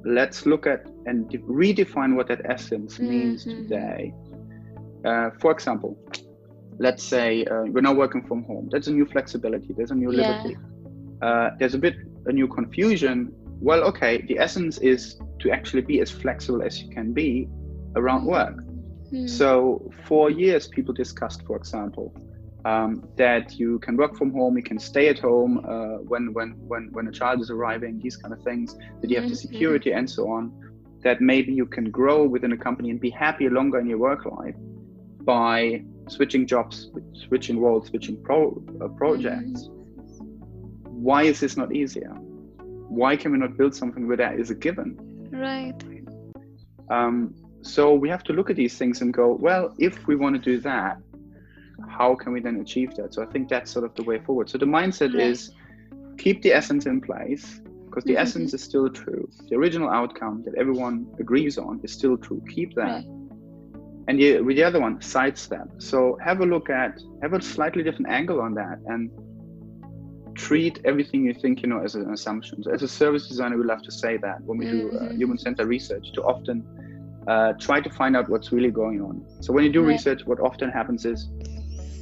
let's 0.04 0.46
look 0.46 0.66
at 0.66 0.86
and 1.07 1.28
de- 1.30 1.38
redefine 1.38 2.14
what 2.16 2.26
that 2.28 2.40
essence 2.48 2.98
means 2.98 3.44
Mhm. 3.44 3.57
today. 3.68 4.12
Uh, 5.04 5.30
for 5.40 5.50
example 5.52 5.92
let's 6.78 7.02
say 7.02 7.44
uh, 7.46 7.64
we're 7.72 7.80
now 7.80 7.94
working 7.94 8.22
from 8.26 8.44
home. 8.44 8.68
There's 8.70 8.88
a 8.88 8.92
new 8.92 9.07
flexibility. 9.07 9.72
There's 9.76 9.90
a 9.90 9.94
new 9.94 10.12
Yeah. 10.12 10.20
liberty. 10.28 10.57
Uh, 11.22 11.50
there's 11.59 11.74
a 11.74 11.78
bit 11.78 11.94
a 12.26 12.32
new 12.32 12.46
confusion 12.48 13.32
well 13.61 13.82
okay 13.84 14.22
the 14.28 14.38
essence 14.38 14.78
is 14.78 15.18
to 15.40 15.50
actually 15.50 15.82
be 15.82 16.00
as 16.00 16.11
flexible 16.11 16.62
as 16.62 16.82
you 16.82 16.88
can 16.90 17.12
be 17.12 17.48
around 17.96 18.24
work 18.24 18.54
Mhm. 19.12 19.28
so 19.28 19.88
for 20.07 20.30
years, 20.30 20.66
people 20.68 20.92
discussed, 20.92 21.42
for 21.46 21.57
example, 21.57 22.12
um, 22.64 23.02
that 23.16 23.54
you 23.59 23.78
can 23.78 23.96
work 23.96 24.16
from 24.16 24.32
home, 24.32 24.57
you 24.57 24.62
can 24.62 24.78
stay 24.78 25.09
at 25.09 25.18
home 25.20 25.59
uh, 25.64 25.98
when 26.11 26.32
when 26.32 26.50
when 26.68 26.88
when 26.92 27.07
a 27.07 27.12
child 27.12 27.40
is 27.40 27.50
arriving, 27.50 28.00
these 28.02 28.16
kind 28.16 28.34
of 28.34 28.40
things. 28.42 28.74
That 29.00 29.11
you 29.11 29.16
have 29.16 29.28
the 29.28 29.36
Mhm. 29.36 29.46
security 29.46 29.92
and 29.92 30.11
so 30.11 30.28
on. 30.28 30.52
That 31.04 31.20
maybe 31.20 31.52
you 31.52 31.66
can 31.66 31.90
grow 31.90 32.26
within 32.26 32.52
a 32.52 32.57
company 32.57 32.90
and 32.90 33.00
be 33.00 33.11
happier 33.11 33.50
longer 33.50 33.78
in 33.78 33.86
your 33.86 33.98
work 33.98 34.24
life 34.24 34.57
by 35.22 35.84
switching 36.09 36.46
jobs, 36.46 36.90
switching 37.12 37.61
roles, 37.61 37.86
switching 37.88 38.16
pro, 38.22 38.38
uh, 38.80 38.88
projects. 38.88 39.70
Why 41.09 41.22
is 41.22 41.38
this 41.38 41.57
not 41.57 41.72
easier? 41.72 42.12
Why 42.89 43.16
can 43.16 43.32
we 43.32 43.39
not 43.39 43.57
build 43.57 43.74
something 43.74 44.07
where 44.07 44.16
that 44.16 44.39
is 44.39 44.51
a 44.51 44.55
given? 44.55 44.97
Right. 45.32 45.74
Um, 46.91 47.34
so 47.62 47.95
we 47.95 48.09
have 48.09 48.22
to 48.24 48.32
look 48.32 48.49
at 48.51 48.57
these 48.57 48.78
things 48.78 49.01
and 49.01 49.12
go, 49.12 49.37
well, 49.41 49.74
if 49.78 50.07
we 50.07 50.14
want 50.16 50.37
to 50.37 50.41
do 50.41 50.61
that, 50.61 50.99
how 51.89 52.14
can 52.14 52.32
we 52.32 52.41
then 52.41 52.61
achieve 52.61 52.95
that? 52.97 53.12
So 53.14 53.22
I 53.22 53.26
think 53.26 53.49
that's 53.49 53.70
sort 53.70 53.84
of 53.84 53.95
the 53.95 54.03
way 54.05 54.18
forward. 54.20 54.49
So 54.49 54.59
the 54.59 54.66
mindset 54.66 55.14
Right. 55.14 55.22
is 55.30 55.53
keep 56.16 56.43
the 56.43 56.53
essence 56.53 56.87
in 56.87 57.01
place 57.01 57.61
because 57.87 58.05
the 58.05 58.14
Mhm. 58.14 58.20
essence 58.20 58.55
is 58.55 58.62
still 58.62 58.89
true. 58.89 59.28
The 59.49 59.57
original 59.57 59.89
outcome 59.89 60.43
that 60.45 60.55
everyone 60.55 61.07
agrees 61.18 61.59
on 61.59 61.80
is 61.82 61.93
still 61.93 62.16
true. 62.16 62.41
Keep 62.49 62.74
that. 62.74 63.05
Right. 63.05 63.07
And 64.09 64.18
the, 64.20 64.41
with 64.41 64.57
the 64.57 64.62
other 64.62 64.80
one, 64.80 65.01
sidestep. 65.03 65.68
So 65.78 66.16
have 66.22 66.41
a 66.41 66.47
look 66.47 66.70
at, 66.70 67.01
have 67.22 67.32
a 67.32 67.43
slightly 67.43 67.82
different 67.82 68.09
angle 68.09 68.41
on 68.41 68.55
that 68.55 68.78
and 68.87 69.11
treat 70.37 70.78
everything 70.84 71.24
you 71.24 71.34
think 71.34 71.62
you 71.62 71.68
know 71.68 71.82
as 71.82 71.95
an 71.95 72.11
assumption. 72.12 72.62
So 72.62 72.72
as 72.72 72.82
a 72.82 72.89
service 72.89 73.28
designer, 73.28 73.59
we 73.59 73.64
love 73.64 73.82
to 73.82 73.93
say 73.93 74.18
that 74.22 74.39
when 74.45 74.59
we 74.59 74.66
do 74.66 74.93
uh, 75.01 75.09
Mhm. 75.09 75.16
human 75.16 75.39
centered 75.39 75.66
research, 75.66 76.05
to 76.14 76.22
often 76.22 76.64
uh, 77.28 77.53
try 77.61 77.80
to 77.80 77.91
find 77.91 78.16
out 78.16 78.28
what's 78.28 78.53
really 78.53 78.70
going 78.70 79.01
on. 79.01 79.22
So 79.41 79.53
when 79.53 79.64
you 79.64 79.72
do 79.72 79.82
Right. 79.82 79.97
research, 79.97 80.22
what 80.26 80.41
often 80.41 80.70
happens 80.70 81.05
is, 81.05 81.28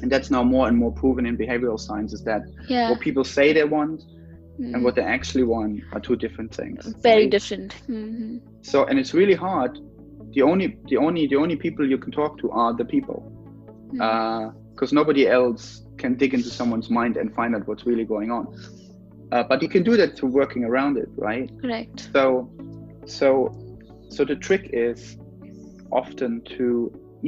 and 0.02 0.10
that's 0.12 0.30
now 0.30 0.42
more 0.42 0.68
and 0.68 0.76
more 0.76 0.92
proven 0.92 1.26
in 1.26 1.36
behavioral 1.36 1.78
science, 1.78 2.12
is 2.12 2.22
that 2.24 2.42
Yeah. 2.68 2.90
what 2.90 3.00
people 3.00 3.24
say 3.24 3.52
they 3.52 3.64
want 3.64 4.02
Mhm. 4.58 4.74
and 4.74 4.84
what 4.84 4.94
they 4.96 5.02
actually 5.02 5.44
want 5.44 5.80
are 5.92 6.00
two 6.00 6.16
different 6.16 6.54
things. 6.54 6.94
Very 7.02 7.24
right? 7.24 7.30
different. 7.30 7.74
hmm 7.86 8.38
So, 8.62 8.84
and 8.86 8.98
it's 8.98 9.14
really 9.14 9.34
hard. 9.34 9.78
The 10.34 10.42
only, 10.42 10.78
the 10.88 10.96
only, 10.98 11.26
the 11.28 11.36
only 11.36 11.56
people 11.56 11.88
you 11.88 11.98
can 11.98 12.12
talk 12.12 12.38
to 12.40 12.50
are 12.50 12.74
the 12.74 12.84
people, 12.84 13.32
because 13.92 14.92
nobody 14.92 15.28
else 15.28 15.83
can 16.04 16.14
dig 16.22 16.34
into 16.38 16.50
someone's 16.60 16.90
mind 17.00 17.14
and 17.20 17.34
find 17.40 17.50
out 17.56 17.66
what's 17.68 17.84
really 17.90 18.04
going 18.14 18.30
on. 18.38 18.44
Uh, 19.32 19.42
but 19.50 19.62
you 19.64 19.70
can 19.74 19.82
do 19.90 19.94
that 20.00 20.10
through 20.16 20.32
working 20.42 20.62
around 20.70 20.94
it, 21.02 21.08
right? 21.16 21.48
Correct. 21.62 21.98
So, 22.12 22.24
so, 23.06 23.28
so 24.10 24.20
the 24.30 24.36
trick 24.36 24.64
is 24.86 25.16
often 26.00 26.42
to 26.56 26.66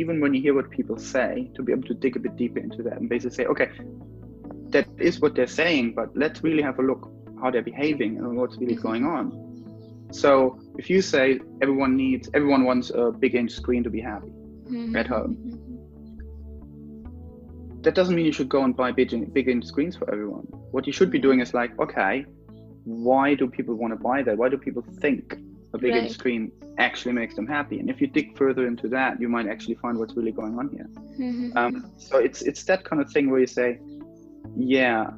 even 0.02 0.20
when 0.20 0.34
you 0.34 0.42
hear 0.46 0.54
what 0.54 0.68
people 0.78 0.98
say, 0.98 1.50
to 1.56 1.62
be 1.62 1.72
able 1.72 1.88
to 1.92 1.94
dig 1.94 2.16
a 2.16 2.20
bit 2.26 2.36
deeper 2.36 2.58
into 2.58 2.82
that 2.82 2.96
and 3.00 3.08
basically 3.08 3.34
say, 3.34 3.46
okay, 3.46 3.70
that 4.74 4.86
is 4.98 5.20
what 5.22 5.34
they're 5.34 5.54
saying, 5.62 5.94
but 5.94 6.08
let's 6.14 6.44
really 6.44 6.62
have 6.68 6.78
a 6.78 6.82
look 6.82 7.02
how 7.40 7.50
they're 7.50 7.68
behaving 7.74 8.12
and 8.18 8.36
what's 8.36 8.56
really 8.62 8.76
Mhm. 8.76 8.86
going 8.88 9.04
on. 9.16 9.24
So 10.22 10.30
if 10.76 10.90
you 10.92 11.00
say 11.00 11.40
everyone 11.64 11.92
needs, 11.96 12.28
everyone 12.38 12.62
wants 12.70 12.90
a 12.90 13.04
big 13.24 13.34
inch 13.40 13.52
screen 13.60 13.82
to 13.84 13.90
be 13.98 14.02
happy, 14.12 14.32
At 15.00 15.06
home. 15.06 15.32
That 17.86 17.94
doesn't 17.94 18.16
mean 18.16 18.26
you 18.26 18.32
should 18.32 18.48
go 18.48 18.64
and 18.64 18.74
buy 18.76 18.90
big, 18.90 19.10
big 19.32 19.64
screens 19.64 19.94
for 19.96 20.06
everyone. 20.12 20.44
What 20.74 20.88
you 20.88 20.92
should 20.92 21.10
be 21.16 21.20
doing 21.20 21.38
is 21.40 21.54
like, 21.54 21.70
okay, 21.78 22.26
why 22.84 23.36
do 23.36 23.46
people 23.46 23.76
want 23.76 23.92
to 23.96 24.00
buy 24.10 24.18
that? 24.24 24.36
Why 24.36 24.48
do 24.48 24.58
people 24.58 24.82
think 25.04 25.36
a 25.72 25.78
big 25.78 25.94
Right. 25.94 26.10
screen 26.10 26.50
actually 26.78 27.12
makes 27.12 27.36
them 27.36 27.46
happy? 27.46 27.78
And 27.78 27.88
if 27.88 28.00
you 28.00 28.08
dig 28.08 28.36
further 28.36 28.66
into 28.66 28.88
that, 28.88 29.20
you 29.20 29.28
might 29.28 29.46
actually 29.46 29.76
find 29.76 29.94
what's 30.00 30.16
really 30.16 30.32
going 30.32 30.54
on 30.60 30.66
here. 30.76 30.88
Mhm. 31.26 31.56
Um, 31.60 31.74
so 31.96 32.18
it's 32.18 32.42
it's 32.42 32.64
that 32.64 32.80
kind 32.88 33.00
of 33.00 33.08
thing 33.14 33.30
where 33.30 33.40
you 33.46 33.46
say, 33.60 33.78
yeah, 34.56 35.10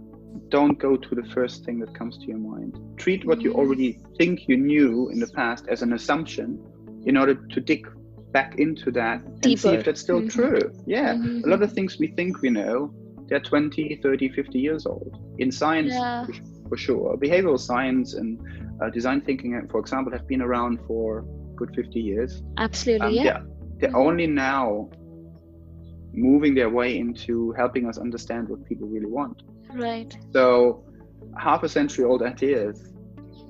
don't 0.51 0.79
go 0.79 0.91
to 1.07 1.15
the 1.21 1.27
first 1.37 1.65
thing 1.65 1.79
that 1.83 1.95
comes 1.95 2.19
to 2.19 2.27
your 2.33 2.43
mind. 2.53 2.73
Treat 2.99 3.25
what 3.29 3.41
you 3.45 3.51
already 3.61 3.91
think 4.19 4.47
you 4.51 4.59
knew 4.59 5.09
in 5.09 5.19
the 5.25 5.31
past 5.41 5.63
as 5.69 5.81
an 5.87 5.95
assumption, 5.95 6.49
in 7.11 7.17
order 7.17 7.35
to 7.55 7.59
dig 7.71 7.83
back 8.39 8.51
into 8.65 8.89
that 9.01 9.19
and 9.43 9.59
see 9.63 9.73
if 9.79 9.83
that's 9.87 10.03
still 10.09 10.23
Mhm. 10.23 10.31
true. 10.39 10.63
Yeah, 10.97 11.11
Mhm. 11.15 11.45
a 11.47 11.49
lot 11.53 11.61
of 11.67 11.71
things 11.77 11.91
we 12.03 12.09
think 12.19 12.31
we 12.45 12.51
know, 12.61 12.77
they're 13.29 13.47
20, 13.53 13.83
30, 14.05 14.27
50 14.39 14.59
years 14.67 14.83
old. 14.93 15.13
In 15.43 15.49
science, 15.63 15.95
Yeah. 15.95 16.27
for, 16.69 16.77
sure. 16.87 17.09
Behavioral 17.27 17.61
science 17.71 18.09
and 18.21 18.31
uh, 18.81 18.91
design 18.99 19.21
thinking, 19.29 19.51
uh, 19.57 19.63
for 19.73 19.81
example, 19.85 20.11
have 20.17 20.27
been 20.33 20.43
around 20.49 20.75
for 20.87 21.07
good 21.59 21.71
50 21.81 22.01
years. 22.11 22.31
Absolutely. 22.67 23.07
Um, 23.07 23.15
yeah. 23.15 23.25
they're, 23.25 23.43
they're 23.79 23.97
Mhm. 23.99 24.07
only 24.07 24.27
now 24.51 24.65
moving 26.29 26.53
their 26.61 26.71
way 26.79 26.91
into 27.05 27.33
helping 27.63 27.85
us 27.91 27.97
understand 28.07 28.43
what 28.51 28.59
people 28.71 28.87
really 28.97 29.13
want. 29.21 29.37
Right. 29.87 30.13
So, 30.37 30.43
half 31.47 31.61
a 31.69 31.71
century 31.79 32.05
old 32.11 32.23
ideas 32.35 32.75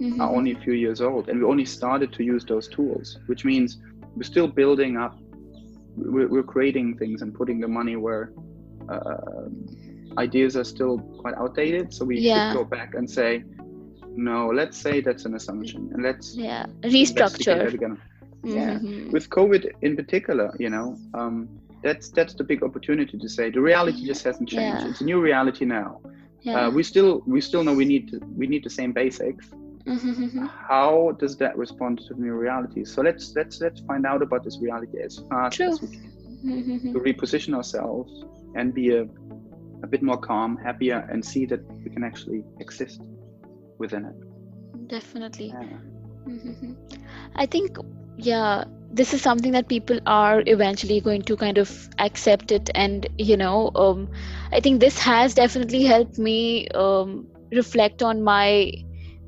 Mhm. 0.01 0.20
are 0.22 0.30
only 0.39 0.53
a 0.59 0.61
few 0.66 0.76
years 0.84 1.01
old, 1.09 1.22
and 1.28 1.34
we 1.41 1.45
only 1.55 1.64
started 1.78 2.09
to 2.16 2.22
use 2.34 2.45
those 2.53 2.66
tools, 2.76 3.07
which 3.30 3.43
means 3.51 3.68
we're 4.18 4.30
still 4.34 4.48
building 4.62 4.96
up, 5.04 5.14
we're, 5.96 6.28
we're 6.28 6.42
creating 6.54 6.96
things 6.98 7.22
and 7.22 7.32
putting 7.40 7.58
the 7.60 7.68
money 7.68 7.96
where 7.96 8.32
uh, 8.88 9.46
ideas 10.18 10.56
are 10.56 10.64
still 10.64 10.98
quite 11.22 11.34
outdated. 11.42 11.92
So, 11.94 12.04
we 12.04 12.18
Yeah. 12.18 12.52
should 12.52 12.58
go 12.58 12.64
back 12.64 12.94
and 12.98 13.08
say, 13.18 13.44
no, 14.16 14.38
let's 14.60 14.76
say 14.76 15.00
that's 15.00 15.24
an 15.28 15.34
assumption, 15.40 15.80
and 15.92 16.02
let's 16.02 16.26
yeah. 16.36 16.66
Restructure. 16.82 17.72
again. 17.72 17.96
Yeah. 18.44 18.78
Mhm. 18.78 19.12
with 19.12 19.28
COVID 19.38 19.62
in 19.82 19.92
particular, 19.96 20.48
you 20.58 20.70
know, 20.70 20.96
um, 21.14 21.48
that's 21.84 22.06
that's 22.18 22.34
the 22.34 22.44
big 22.44 22.60
opportunity 22.68 23.16
to 23.24 23.28
say 23.28 23.44
the 23.50 23.60
reality 23.60 24.00
just 24.12 24.22
hasn't 24.24 24.48
changed. 24.48 24.80
Yeah. 24.82 24.90
It's 24.90 25.00
a 25.00 25.04
new 25.12 25.20
reality 25.20 25.64
now. 25.64 26.00
Yeah. 26.42 26.66
Uh, 26.66 26.70
we 26.76 26.82
still 26.92 27.12
we 27.34 27.40
still 27.40 27.62
know 27.66 27.74
we 27.74 27.84
need 27.94 28.04
to, 28.10 28.16
we 28.40 28.46
need 28.52 28.62
the 28.68 28.74
same 28.80 28.92
basics. 28.92 29.44
Mhm. 29.89 30.51
How 30.68 31.12
does 31.18 31.36
that 31.39 31.57
respond 31.57 31.99
to 32.07 32.14
the 32.14 32.20
new 32.20 32.34
reality? 32.34 32.84
So 32.84 33.03
let's 33.03 33.32
let's 33.36 33.61
let's 33.61 33.80
find 33.82 34.07
out 34.07 34.22
about 34.22 34.45
this 34.45 34.59
reality 34.61 34.99
as 35.05 35.18
fast 35.30 35.57
True. 35.57 35.68
as 35.68 35.80
we 35.82 35.89
can 35.89 36.12
Mhm. 36.45 36.93
to 36.93 36.99
reposition 37.01 37.55
ourselves 37.55 38.12
and 38.55 38.74
be 38.74 38.91
a, 38.91 39.03
a 39.82 39.86
bit 39.89 40.03
more 40.03 40.18
calm, 40.18 40.57
happier, 40.57 41.07
and 41.11 41.24
see 41.24 41.47
that 41.47 41.61
we 41.84 41.91
can 41.91 42.05
actually 42.05 42.45
exist 42.61 43.01
within 43.78 44.05
it. 44.07 44.16
Definitely. 44.89 45.49
Yeah. 45.49 45.78
Mhm. 46.26 46.76
I 47.34 47.47
think, 47.47 47.76
yeah, 48.18 48.64
this 48.93 49.14
is 49.14 49.22
something 49.22 49.53
that 49.53 49.68
people 49.68 49.99
are 50.07 50.43
eventually 50.47 51.01
going 51.01 51.22
to 51.22 51.36
kind 51.36 51.59
of 51.59 51.89
accept 51.99 52.53
it. 52.53 52.70
And, 52.74 53.07
you 53.18 53.36
know, 53.36 53.70
um, 53.74 54.09
I 54.53 54.61
think 54.61 54.80
this 54.80 54.99
has 55.01 55.34
definitely 55.34 55.84
helped 55.84 56.18
me 56.18 56.68
um, 56.74 57.28
reflect 57.53 58.03
on 58.03 58.22
my 58.22 58.72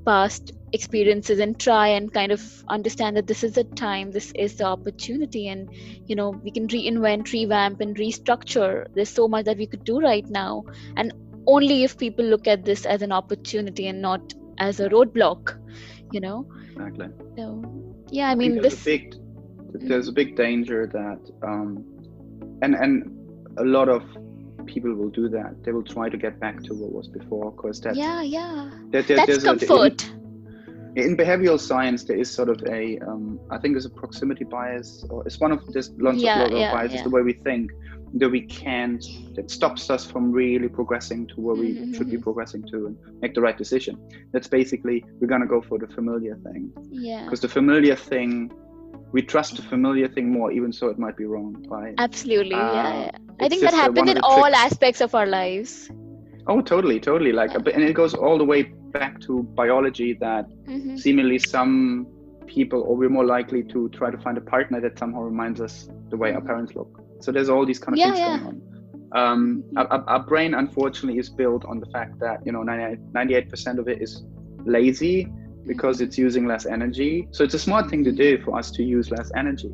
past 0.05 0.53
experiences 0.73 1.39
and 1.41 1.59
try 1.59 1.89
and 1.89 2.13
kind 2.13 2.33
of 2.33 2.41
understand 2.69 3.17
that 3.17 3.27
this 3.27 3.43
is 3.43 3.55
the 3.55 3.65
time, 3.65 4.11
this 4.11 4.33
is 4.35 4.57
the 4.57 4.65
opportunity. 4.65 5.49
And, 5.49 5.69
you 6.07 6.17
know, 6.17 6.31
we 6.31 6.51
can 6.51 6.69
reinvent, 6.69 7.33
revamp, 7.33 7.81
and 7.81 7.97
restructure. 7.97 8.87
There's 8.95 9.11
so 9.11 9.29
much 9.29 9.45
that 9.47 9.57
we 9.57 9.67
could 9.67 9.85
do 9.85 10.01
right 10.01 10.29
now. 10.29 10.65
And 10.97 11.13
only 11.47 11.85
if 11.85 11.99
people 11.99 12.25
look 12.25 12.47
at 12.47 12.65
this 12.65 12.87
as 12.87 13.03
an 13.03 13.13
opportunity 13.13 13.89
and 13.89 14.01
not 14.01 14.35
as 14.59 14.81
a 14.81 14.89
roadblock, 14.89 15.59
you 16.13 16.21
know? 16.21 16.47
Exactly. 16.77 17.09
So 17.37 17.63
yeah, 18.11 18.29
I 18.31 18.35
mean 18.35 18.55
there's 18.55 18.75
this. 18.75 18.83
a 18.83 18.85
big 18.85 19.15
there's 19.73 20.09
a 20.09 20.13
big 20.13 20.37
danger 20.37 20.87
that 20.93 21.21
um, 21.47 21.85
and 22.63 22.75
and 22.75 23.17
a 23.59 23.65
lot 23.65 23.89
of 23.89 24.03
people 24.75 24.93
will 24.95 25.11
do 25.23 25.29
that. 25.37 25.51
They 25.65 25.73
will 25.73 25.89
try 25.97 26.07
to 26.09 26.17
get 26.27 26.35
back 26.45 26.57
to 26.67 26.73
what 26.81 26.91
was 26.99 27.09
before 27.09 27.47
because 27.53 27.81
that, 27.83 27.95
Yeah, 27.97 28.23
yeah. 28.23 28.71
that 28.93 29.07
there- 29.07 29.17
That's 29.19 29.27
there's 29.43 29.45
a- 29.45 29.67
comfort. 29.67 29.99
in, 30.97 31.03
in 31.11 31.17
behavioral 31.17 31.59
science 31.71 32.01
there 32.09 32.17
is 32.25 32.29
sort 32.39 32.49
of 32.55 32.59
a 32.79 32.99
um, 33.09 33.39
I 33.55 33.59
think 33.59 33.71
there's 33.75 33.87
a 33.95 33.97
proximity 34.03 34.45
bias 34.57 34.89
or 35.11 35.19
it's 35.27 35.39
one 35.45 35.53
of 35.53 35.61
there's 35.73 35.91
lots 36.07 36.19
Yeah, 36.19 36.45
of 36.45 36.51
yeah, 36.53 36.73
biases 36.77 36.97
yeah. 36.99 37.05
the 37.09 37.11
way 37.17 37.23
we 37.23 37.35
think 37.49 37.65
that 38.21 38.29
we 38.37 38.41
can't 38.63 39.05
that 39.37 39.47
stops 39.59 39.89
us 39.95 40.03
from 40.13 40.33
really 40.33 40.69
progressing 40.81 41.21
to 41.33 41.37
where 41.45 41.55
we 41.63 41.69
should 41.95 42.11
be 42.11 42.19
Mhm. 42.19 42.23
progressing 42.29 42.63
to 42.73 42.77
and 42.89 42.95
make 43.23 43.33
the 43.37 43.41
right 43.47 43.57
decision. 43.65 43.95
That's 44.33 44.49
basically 44.49 44.97
we're 45.21 45.29
gonna 45.35 45.47
go 45.57 45.61
for 45.69 45.77
the 45.79 45.87
familiar 45.99 46.35
thing 46.47 46.65
Yeah, 46.91 47.23
because 47.25 47.41
the 47.47 47.53
familiar 47.61 47.95
thing 48.13 48.31
we 49.13 49.21
trust 49.23 49.57
the 49.57 49.63
familiar 49.63 50.09
thing 50.09 50.31
more 50.31 50.51
even 50.53 50.73
so 50.73 50.89
it 50.89 50.99
might 50.99 51.17
be 51.17 51.25
wrong 51.25 51.65
right 51.69 51.95
absolutely. 51.99 52.55
Uh, 52.55 52.75
yeah, 52.75 53.01
yeah. 53.05 53.11
I 53.41 53.49
think 53.49 53.63
that 53.63 53.71
just, 53.71 53.77
happened 53.83 54.07
one 54.09 54.09
of 54.09 54.17
in 54.17 54.23
all 54.23 54.43
tricks. 54.45 54.59
aspects 54.67 55.01
of 55.01 55.15
our 55.15 55.27
lives. 55.27 55.91
oh 56.47 56.61
totally 56.61 56.99
totally 57.01 57.33
like 57.33 57.51
Yeah. 57.53 57.75
and 57.75 57.83
it 57.85 57.95
goes 57.95 58.15
all 58.15 58.39
the 58.39 58.45
way 58.53 58.63
back 58.99 59.21
to 59.27 59.43
biology 59.63 60.11
that 60.27 60.47
Mhm. 60.69 60.99
seemingly 60.99 61.39
some 61.39 62.07
people 62.47 62.81
or 62.87 62.97
we're 62.97 63.09
more 63.19 63.25
likely 63.37 63.63
to 63.75 63.89
try 63.91 64.11
to 64.11 64.19
find 64.19 64.37
a 64.39 64.41
partner 64.55 64.81
that 64.81 64.99
somehow 64.99 65.23
reminds 65.23 65.61
us 65.61 65.89
the 66.13 66.17
way 66.23 66.33
our 66.37 66.41
parents 66.51 66.75
look 66.75 66.91
so 67.21 67.31
there's 67.35 67.49
all 67.49 67.65
these 67.71 67.79
kind 67.79 67.95
of 67.95 67.99
Yeah, 68.01 68.07
things 68.07 68.19
yeah. 68.19 68.39
going 68.39 68.47
on 68.49 68.57
um, 69.21 69.65
our, 69.77 69.87
our- 69.95 70.05
our 70.15 70.23
brain 70.31 70.55
unfortunately 70.55 71.19
is 71.19 71.29
built 71.43 71.65
on 71.65 71.77
the 71.81 71.87
fact 71.97 72.19
that 72.25 72.39
you 72.47 72.53
know 72.53 72.63
98 72.63 73.49
percent 73.53 73.79
of 73.83 73.87
it 73.89 74.01
is 74.07 74.13
lazy 74.77 75.17
because 75.67 76.01
it's 76.01 76.17
using 76.19 76.47
less 76.47 76.67
energy 76.67 77.29
so 77.31 77.45
it's 77.45 77.55
a 77.55 77.59
smart 77.59 77.89
thing 77.91 78.03
to 78.05 78.13
do 78.13 78.41
for 78.43 78.59
us 78.59 78.71
to 78.71 78.83
use 78.83 79.11
less 79.11 79.31
energy 79.37 79.73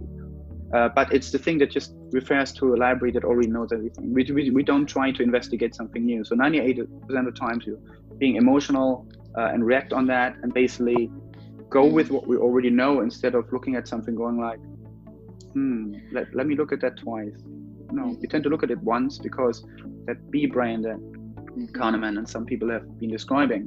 Uh, 0.75 0.89
but 0.89 1.13
it's 1.13 1.31
the 1.31 1.39
thing 1.39 1.59
that 1.59 1.71
just 1.71 1.95
refers 2.11 2.53
to 2.53 2.75
a 2.75 2.77
library 2.77 3.13
that 3.13 3.25
already 3.25 3.49
knows 3.49 3.71
everything. 3.73 4.13
We, 4.13 4.25
we, 4.33 4.51
we 4.51 4.63
don't 4.63 4.87
try 4.87 5.13
to 5.13 5.23
investigate 5.23 5.75
something 5.75 6.05
new. 6.05 6.25
So 6.25 6.35
98% 6.35 6.81
of 6.81 7.25
the 7.25 7.31
times 7.31 7.65
you're 7.67 7.79
being 8.19 8.37
emotional 8.37 9.07
uh, 9.39 9.53
and 9.53 9.65
react 9.65 9.93
on 9.93 10.07
that 10.09 10.37
and 10.43 10.53
basically 10.53 11.09
go 11.71 11.85
with 11.87 12.11
what 12.11 12.27
we 12.27 12.37
already 12.37 12.71
know 12.71 13.01
instead 13.01 13.35
of 13.35 13.53
looking 13.53 13.77
at 13.77 13.87
something 13.87 14.15
going 14.17 14.39
like, 14.39 14.59
hmm, 15.53 15.95
let, 16.13 16.35
let 16.35 16.47
me 16.49 16.57
look 16.57 16.73
at 16.73 16.81
that 16.81 16.97
twice. 16.97 17.39
No, 17.93 18.17
we 18.21 18.27
tend 18.27 18.43
to 18.45 18.51
look 18.51 18.65
at 18.65 18.71
it 18.71 18.79
once 18.79 19.19
because 19.19 19.65
that 20.07 20.31
B 20.33 20.47
brain 20.47 20.83
that. 20.83 20.99
Kahneman 21.73 22.19
and 22.19 22.29
some 22.29 22.45
people 22.45 22.69
have 22.71 22.99
been 22.99 23.11
describing, 23.11 23.67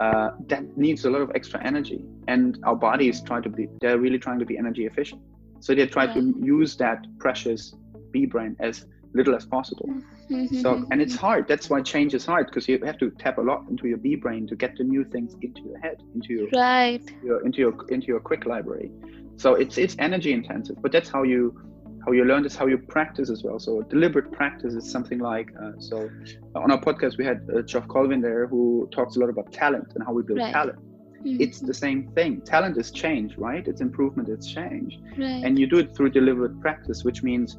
uh, 0.00 0.30
that 0.46 0.76
needs 0.76 1.04
a 1.04 1.10
lot 1.10 1.20
of 1.20 1.30
extra 1.34 1.62
energy. 1.64 2.00
And 2.26 2.58
our 2.64 2.74
bodies 2.74 3.20
try 3.20 3.40
to 3.40 3.48
be, 3.48 3.68
they're 3.80 3.98
really 3.98 4.18
trying 4.18 4.38
to 4.38 4.46
be 4.46 4.56
energy 4.56 4.86
efficient. 4.86 5.20
So 5.60 5.74
they 5.74 5.86
try 5.86 6.06
to 6.06 6.34
use 6.40 6.76
that 6.78 7.06
precious 7.18 7.74
B 8.10 8.24
brain 8.24 8.56
as 8.60 8.86
little 9.12 9.34
as 9.34 9.44
possible. 9.44 9.88
Mhm. 10.30 10.62
So, 10.62 10.86
and 10.90 11.02
it's 11.02 11.16
hard. 11.16 11.48
That's 11.48 11.68
why 11.68 11.82
change 11.82 12.14
is 12.14 12.24
hard 12.24 12.46
because 12.46 12.68
you 12.68 12.78
have 12.84 12.98
to 12.98 13.10
tap 13.10 13.38
a 13.38 13.42
lot 13.42 13.66
into 13.68 13.88
your 13.88 13.98
B 13.98 14.14
brain 14.14 14.46
to 14.46 14.56
get 14.56 14.76
the 14.78 14.84
new 14.84 15.04
things 15.04 15.34
into 15.42 15.60
your 15.62 15.78
head, 15.78 16.02
into 16.14 16.32
your, 16.32 16.48
right. 16.54 17.02
your 17.22 17.44
into 17.44 17.58
your 17.58 17.74
into 17.88 18.06
your 18.06 18.20
quick 18.20 18.46
library. 18.46 18.90
So 19.36 19.54
it's 19.54 19.76
it's 19.78 19.96
energy 19.98 20.32
intensive, 20.32 20.76
but 20.80 20.92
that's 20.92 21.10
how 21.10 21.24
you 21.24 21.60
how 22.04 22.12
you 22.12 22.24
learn. 22.24 22.44
Is 22.44 22.56
how 22.56 22.66
you 22.66 22.78
practice 22.78 23.28
as 23.30 23.42
well. 23.44 23.58
So 23.58 23.82
deliberate 23.82 24.30
practice 24.32 24.74
is 24.74 24.90
something 24.90 25.18
like 25.18 25.48
uh, 25.62 25.72
so. 25.78 26.08
On 26.54 26.70
our 26.70 26.80
podcast, 26.80 27.18
we 27.18 27.24
had 27.24 27.38
uh, 27.54 27.62
Geoff 27.62 27.86
Colvin 27.88 28.20
there 28.20 28.46
who 28.46 28.88
talks 28.92 29.16
a 29.16 29.20
lot 29.20 29.30
about 29.30 29.52
talent 29.52 29.92
and 29.94 30.04
how 30.04 30.12
we 30.12 30.22
build 30.22 30.38
Right. 30.38 30.52
talent. 30.52 30.78
Mhm. 31.24 31.40
It's 31.44 31.60
the 31.60 31.74
same 31.74 32.08
thing. 32.16 32.40
Talent 32.42 32.76
is 32.78 32.90
change, 32.90 33.36
right? 33.36 33.66
It's 33.68 33.80
improvement. 33.80 34.28
It's 34.28 34.46
change 34.50 34.98
right. 35.18 35.42
and 35.44 35.58
you 35.58 35.66
do 35.66 35.78
it 35.78 35.94
through 35.94 36.10
deliberate 36.10 36.58
practice 36.60 37.04
which 37.04 37.22
means 37.22 37.58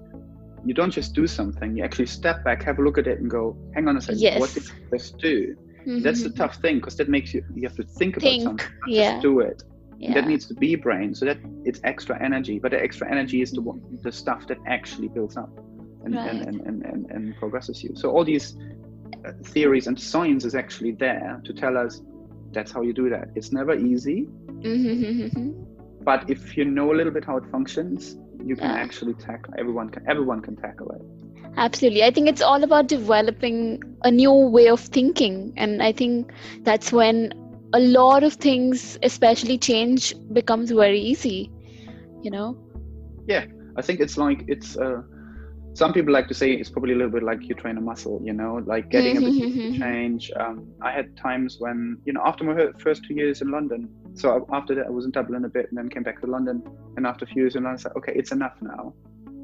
you 0.65 0.73
don't 0.73 0.91
just 0.91 1.13
do 1.15 1.25
something 1.27 1.75
you 1.75 1.83
actually 1.83 2.05
step 2.05 2.43
back 2.43 2.61
have 2.63 2.77
a 2.79 2.83
look 2.83 2.97
at 2.99 3.07
it 3.07 3.19
and 3.19 3.29
go 3.29 3.55
hang 3.75 3.87
on 3.87 3.97
a 3.97 4.01
second 4.01 4.21
what 4.39 4.49
Yes. 4.53 4.53
did 4.53 4.63
this 4.91 5.11
do 5.11 5.55
that's 6.03 6.21
the 6.23 6.29
Mhm. 6.29 6.35
tough 6.35 6.55
thing 6.63 6.75
because 6.77 6.95
that 6.97 7.09
makes 7.09 7.33
you 7.33 7.41
you 7.55 7.63
have 7.69 7.75
to 7.81 7.83
think 7.99 8.17
about 8.17 8.29
Think, 8.29 8.43
something 8.43 8.67
not 8.81 8.89
yeah. 8.97 9.11
just 9.13 9.21
do 9.23 9.39
it 9.39 9.63
yeah. 10.01 10.13
that 10.15 10.27
needs 10.27 10.45
to 10.47 10.53
be 10.55 10.75
brain 10.75 11.13
so 11.15 11.25
that 11.25 11.37
it's 11.65 11.79
extra 11.83 12.15
energy 12.23 12.59
but 12.59 12.71
the 12.71 12.81
extra 12.81 13.09
energy 13.11 13.41
is 13.41 13.51
the 13.51 13.61
one 13.61 13.81
the 14.03 14.11
stuff 14.11 14.47
that 14.47 14.57
actually 14.67 15.07
builds 15.07 15.37
up 15.37 15.49
and 16.03 16.15
Right. 16.15 16.29
and, 16.29 16.41
and, 16.47 16.61
and, 16.67 16.83
and, 16.85 17.11
and 17.11 17.35
progresses 17.37 17.83
you 17.83 17.91
so 17.95 18.09
all 18.11 18.25
these 18.25 18.57
uh, 19.25 19.31
theories 19.43 19.87
and 19.87 19.99
science 19.99 20.45
is 20.45 20.55
actually 20.55 20.91
there 20.93 21.41
to 21.45 21.53
tell 21.53 21.77
us 21.77 22.01
that's 22.51 22.71
how 22.71 22.81
you 22.81 22.93
do 22.93 23.09
that 23.09 23.29
it's 23.35 23.51
never 23.51 23.73
easy 23.75 24.27
Mhm. 24.47 25.65
but 26.03 26.29
if 26.29 26.57
you 26.57 26.65
know 26.65 26.91
a 26.91 26.95
little 26.95 27.13
bit 27.13 27.25
how 27.25 27.37
it 27.37 27.45
functions 27.51 28.17
you 28.43 28.55
can 28.55 28.69
Yeah. 28.69 28.83
actually 28.85 29.13
tackle 29.13 29.53
everyone 29.57 29.89
can 29.89 30.03
everyone 30.09 30.41
can 30.41 30.55
tackle 30.55 30.89
it 30.91 31.01
Absolutely. 31.57 32.01
I 32.03 32.11
think 32.11 32.29
it's 32.29 32.41
all 32.41 32.63
about 32.63 32.87
developing 32.87 33.83
a 34.05 34.09
new 34.09 34.31
way 34.31 34.69
of 34.69 34.79
thinking. 34.79 35.53
And 35.57 35.83
I 35.83 35.91
think 35.91 36.31
that's 36.61 36.93
when 36.93 37.33
a 37.73 37.79
lot 37.79 38.23
of 38.23 38.33
things, 38.33 38.97
especially 39.03 39.57
change, 39.57 40.13
becomes 40.33 40.71
very 40.71 40.99
easy. 40.99 41.51
You 42.21 42.31
know? 42.31 42.57
Yeah 43.27 43.45
i 43.77 43.81
think 43.81 43.99
it's 43.99 44.17
like 44.17 44.43
it's 44.47 44.77
uh 44.77 45.01
some 45.73 45.93
people 45.93 46.11
like 46.11 46.27
to 46.27 46.33
say 46.33 46.51
it's 46.51 46.69
probably 46.69 46.93
a 46.93 46.95
little 46.95 47.11
bit 47.11 47.23
like 47.23 47.41
you 47.47 47.55
train 47.55 47.77
a 47.77 47.81
muscle 47.81 48.19
you 48.23 48.33
know 48.33 48.61
like 48.65 48.89
getting 48.89 49.17
a 49.17 49.21
bit 49.21 49.33
to 49.33 49.79
change 49.79 50.31
um, 50.35 50.67
i 50.81 50.91
had 50.91 51.15
times 51.15 51.57
when 51.59 51.97
you 52.05 52.13
know 52.13 52.21
after 52.25 52.43
my 52.43 52.67
first 52.79 53.03
two 53.05 53.13
years 53.13 53.41
in 53.41 53.49
london 53.51 53.89
so 54.13 54.45
after 54.51 54.75
that 54.75 54.85
i 54.87 54.89
was 54.89 55.05
in 55.05 55.11
dublin 55.11 55.45
a 55.45 55.49
bit 55.49 55.67
and 55.69 55.77
then 55.77 55.87
came 55.89 56.03
back 56.03 56.19
to 56.19 56.27
london 56.27 56.61
and 56.97 57.07
after 57.07 57.23
a 57.25 57.27
few 57.27 57.43
years 57.43 57.55
in 57.55 57.63
london 57.63 57.79
i 57.79 57.81
said 57.81 57.93
okay 57.95 58.13
it's 58.15 58.31
enough 58.31 58.55
now 58.61 58.93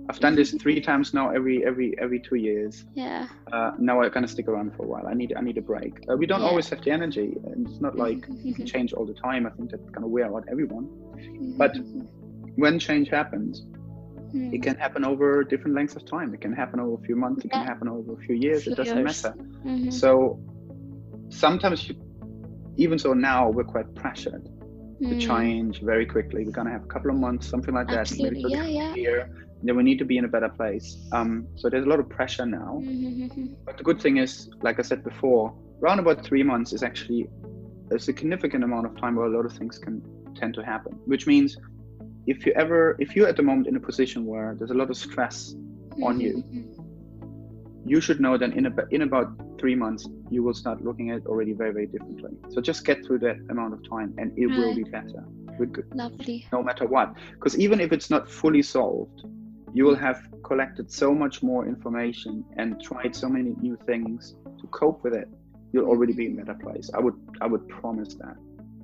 i've 0.09 0.19
done 0.19 0.35
this 0.35 0.51
three 0.63 0.79
times 0.81 1.13
now 1.13 1.29
every 1.29 1.65
every 1.65 1.93
every 1.99 2.19
two 2.19 2.35
years 2.35 2.85
Yeah. 2.93 3.27
uh, 3.53 3.71
now 3.77 4.01
i'm 4.01 4.11
gonna 4.11 4.27
stick 4.27 4.47
around 4.47 4.73
for 4.75 4.83
a 4.85 4.87
while 4.87 5.05
i 5.07 5.13
need 5.13 5.33
i 5.37 5.41
need 5.41 5.57
a 5.57 5.61
break 5.61 5.93
uh, 6.09 6.15
we 6.15 6.25
don't 6.25 6.41
Yeah. 6.41 6.47
always 6.49 6.69
have 6.69 6.81
the 6.83 6.91
energy 6.91 7.29
and 7.45 7.67
it's 7.67 7.81
not 7.81 7.95
like 7.97 8.21
Mhm. 8.45 8.65
change 8.73 8.93
all 8.93 9.05
the 9.05 9.17
time 9.27 9.45
i 9.45 9.49
think 9.55 9.71
that's 9.71 9.89
gonna 9.95 10.07
wear 10.07 10.25
out 10.35 10.43
everyone 10.53 10.85
but 11.61 11.73
when 12.63 12.79
change 12.79 13.09
happens 13.09 13.53
Mhm. 14.33 14.53
it 14.55 14.61
can 14.63 14.75
happen 14.75 15.03
over 15.05 15.43
different 15.43 15.75
lengths 15.75 15.95
of 15.95 16.03
time 16.05 16.33
it 16.33 16.41
can 16.41 16.53
happen 16.53 16.79
over 16.79 16.95
a 17.01 17.05
few 17.07 17.15
months 17.15 17.45
it 17.45 17.51
can 17.51 17.63
happen 17.71 17.87
over 17.87 18.13
a 18.13 18.21
few 18.25 18.35
years 18.35 18.63
Few 18.63 18.73
it 18.73 18.77
doesn't 18.77 18.97
years. 19.01 19.23
matter 19.23 19.33
Mhm. 19.65 19.91
so 20.01 20.09
sometimes 21.29 21.87
you, 21.89 21.95
even 22.77 22.97
so 22.99 23.13
now 23.13 23.49
we're 23.49 23.63
quite 23.75 23.89
pressured 23.95 24.43
to 25.09 25.13
Mhm. 25.15 25.19
change 25.29 25.81
very 25.81 26.05
quickly 26.05 26.43
we're 26.45 26.51
going 26.59 26.67
to 26.67 26.73
have 26.73 26.83
a 26.83 26.87
couple 26.95 27.09
of 27.11 27.17
months 27.17 27.47
something 27.47 27.73
like 27.73 27.87
that 27.87 27.99
Absolutely. 27.99 28.41
the 28.43 28.49
Yeah, 28.49 28.65
yeah. 28.67 28.95
year 28.95 29.29
then 29.63 29.75
we 29.75 29.83
need 29.83 29.99
to 29.99 30.05
be 30.05 30.17
in 30.17 30.25
a 30.25 30.27
better 30.27 30.49
place. 30.49 30.97
Um, 31.11 31.47
so 31.55 31.69
there's 31.69 31.85
a 31.85 31.89
lot 31.89 31.99
of 31.99 32.07
pressure 32.09 32.45
now. 32.45 32.81
Mhm. 32.83 33.55
but 33.65 33.77
the 33.77 33.83
good 33.83 33.99
thing 34.01 34.17
is 34.17 34.49
like 34.61 34.77
i 34.79 34.83
said 34.89 35.03
before 35.03 35.45
around 35.81 35.99
about 35.99 36.23
three 36.23 36.43
months 36.51 36.69
is 36.73 36.81
actually 36.89 37.27
a 37.91 37.99
significant 37.99 38.63
amount 38.63 38.85
of 38.85 38.93
time 39.01 39.15
where 39.15 39.25
a 39.31 39.33
lot 39.37 39.45
of 39.45 39.53
things 39.53 39.77
can 39.85 39.95
tend 40.35 40.53
to 40.53 40.63
happen. 40.63 40.91
Which 41.05 41.25
means 41.27 41.49
if 42.33 42.45
you 42.45 42.51
ever 42.63 42.95
if 42.99 43.15
you're 43.15 43.27
at 43.33 43.37
the 43.41 43.43
moment 43.51 43.67
in 43.67 43.75
a 43.75 43.79
position 43.91 44.25
where 44.31 44.49
there's 44.57 44.71
a 44.77 44.79
lot 44.81 44.89
of 44.89 44.97
stress 44.97 45.55
on 46.07 46.19
you 46.25 46.33
Mhm. 46.37 46.65
you 47.85 47.99
should 48.05 48.19
know 48.25 48.35
that 48.37 48.51
in 48.59 48.65
about 48.71 48.87
in 48.91 49.01
about 49.09 49.27
three 49.59 49.75
months 49.75 50.01
you 50.29 50.41
will 50.45 50.53
start 50.63 50.77
looking 50.87 51.09
at 51.11 51.17
it 51.21 51.25
already 51.31 51.53
very 51.61 51.71
very 51.77 51.87
differently. 51.95 52.35
So 52.53 52.57
just 52.61 52.85
get 52.89 52.97
through 53.05 53.19
that 53.27 53.37
amount 53.53 53.71
of 53.75 53.79
time 53.93 54.09
and 54.19 54.27
it 54.37 54.47
will 54.57 54.75
be 54.75 54.83
better. 54.97 55.23
Good, 55.57 55.85
Lovely. 55.95 56.45
no 56.55 56.61
matter 56.61 56.85
what. 56.85 57.07
Because 57.37 57.57
even 57.65 57.79
if 57.85 57.89
it's 57.95 58.09
not 58.15 58.23
fully 58.29 58.61
solved 58.61 59.25
you 59.73 59.85
will 59.85 59.95
have 59.95 60.21
collected 60.43 60.91
so 60.91 61.13
much 61.13 61.43
more 61.43 61.67
information 61.67 62.43
and 62.57 62.81
tried 62.81 63.15
so 63.15 63.27
many 63.27 63.55
new 63.61 63.77
things 63.85 64.35
to 64.59 64.67
cope 64.67 65.03
with 65.03 65.13
it 65.13 65.27
you'll 65.73 65.85
already 65.87 66.13
be 66.13 66.25
in 66.27 66.39
a 66.39 66.45
better 66.45 66.57
place 66.59 66.89
i 66.95 66.99
would 66.99 67.15
i 67.41 67.47
would 67.47 67.67
promise 67.67 68.15
that 68.15 68.35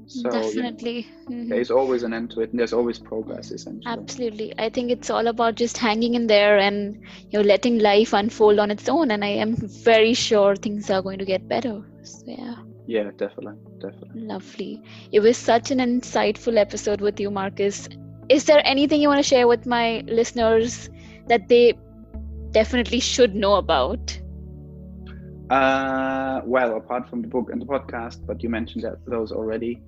so 0.08 0.30
you 0.30 0.34
know, 0.34 0.42
Definitely. 0.42 1.08
Mhm. 1.30 1.50
there's 1.50 1.72
always 1.72 2.04
an 2.04 2.14
end 2.14 2.32
to 2.32 2.42
it 2.42 2.52
and 2.52 2.60
there's 2.60 2.74
always 2.74 3.00
progress 3.00 3.52
essentially 3.52 3.94
Absolutely. 3.98 4.54
I 4.58 4.70
think 4.70 4.92
it's 4.92 5.10
all 5.10 5.28
about 5.28 5.56
just 5.56 5.78
hanging 5.78 6.16
in 6.16 6.28
there 6.28 6.58
and 6.58 6.96
you 7.30 7.40
know 7.40 7.46
letting 7.46 7.80
life 7.80 8.14
unfold 8.14 8.60
on 8.60 8.72
its 8.72 8.90
own 8.90 9.12
and 9.12 9.24
I 9.24 9.30
am 9.30 9.56
very 9.56 10.14
sure 10.14 10.56
things 10.56 10.90
are 10.90 11.02
going 11.02 11.20
to 11.20 11.26
get 11.26 11.48
better. 11.48 11.82
So 12.04 12.24
yeah, 12.28 12.56
yeah 12.86 13.12
definitely 13.18 13.54
definitely 13.80 14.22
lovely. 14.26 14.82
It 15.12 15.22
was 15.22 15.38
such 15.38 15.72
an 15.72 15.80
insightful 15.80 16.58
episode 16.58 17.02
with 17.02 17.20
you 17.20 17.32
Marcus. 17.32 17.88
Is 18.30 18.46
there 18.46 18.62
anything 18.66 19.02
you 19.02 19.08
want 19.10 19.20
to 19.20 19.24
share 19.28 19.48
with 19.48 19.66
my 19.66 20.04
listeners 20.08 20.90
that 21.28 21.48
they 21.48 21.74
definitely 22.52 23.00
should 23.00 23.36
know 23.36 23.56
about? 23.56 24.20
Uh, 25.50 26.42
well, 26.46 26.78
apart 26.78 27.08
from 27.10 27.22
the 27.22 27.28
book 27.28 27.50
and 27.52 27.62
the 27.62 27.66
podcast, 27.66 28.18
but 28.26 28.42
you 28.44 28.50
mentioned 28.50 28.84
that 28.84 28.98
those 29.06 29.32
already. 29.32 29.82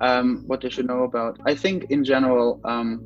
Um, 0.00 0.42
what 0.46 0.60
they 0.60 0.70
should 0.70 0.86
know 0.86 1.04
about, 1.04 1.38
I 1.46 1.54
think, 1.54 1.86
in 1.90 2.04
general, 2.04 2.60
um, 2.64 3.04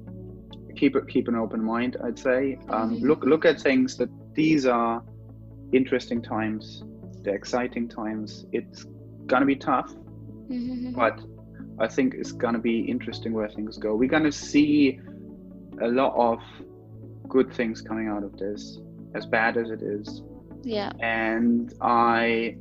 keep 0.77 0.95
keep 1.09 1.29
an 1.29 1.35
open 1.37 1.63
mind. 1.65 1.97
I'd 2.05 2.19
say 2.19 2.59
um, 2.71 2.99
Mhm. 2.99 3.03
look 3.03 3.25
look 3.25 3.45
at 3.45 3.61
things 3.61 3.97
that 3.97 4.09
these 4.35 4.67
are 4.67 5.03
interesting 5.73 6.23
times, 6.23 6.83
they're 7.23 7.35
exciting 7.35 7.89
times. 7.89 8.45
It's 8.53 8.85
gonna 9.27 9.47
be 9.47 9.57
tough, 9.57 9.93
Mhm. 10.49 10.95
but 10.95 11.21
I 11.79 11.89
think 11.89 12.15
it's 12.15 12.33
gonna 12.33 12.59
be 12.59 12.81
interesting 12.81 13.33
where 13.33 13.49
things 13.49 13.79
go. 13.79 13.95
We're 13.95 14.09
gonna 14.09 14.33
see 14.33 15.01
a 15.83 15.89
lot 15.89 16.15
of 16.17 16.41
good 17.29 17.53
things 17.53 17.83
coming 17.83 18.09
out 18.09 18.23
of 18.23 18.37
this, 18.39 18.79
as 19.15 19.27
bad 19.27 19.57
as 19.57 19.71
it 19.71 19.83
is 19.83 20.23
yeah. 20.67 20.93
and 21.01 21.73
I 21.81 22.57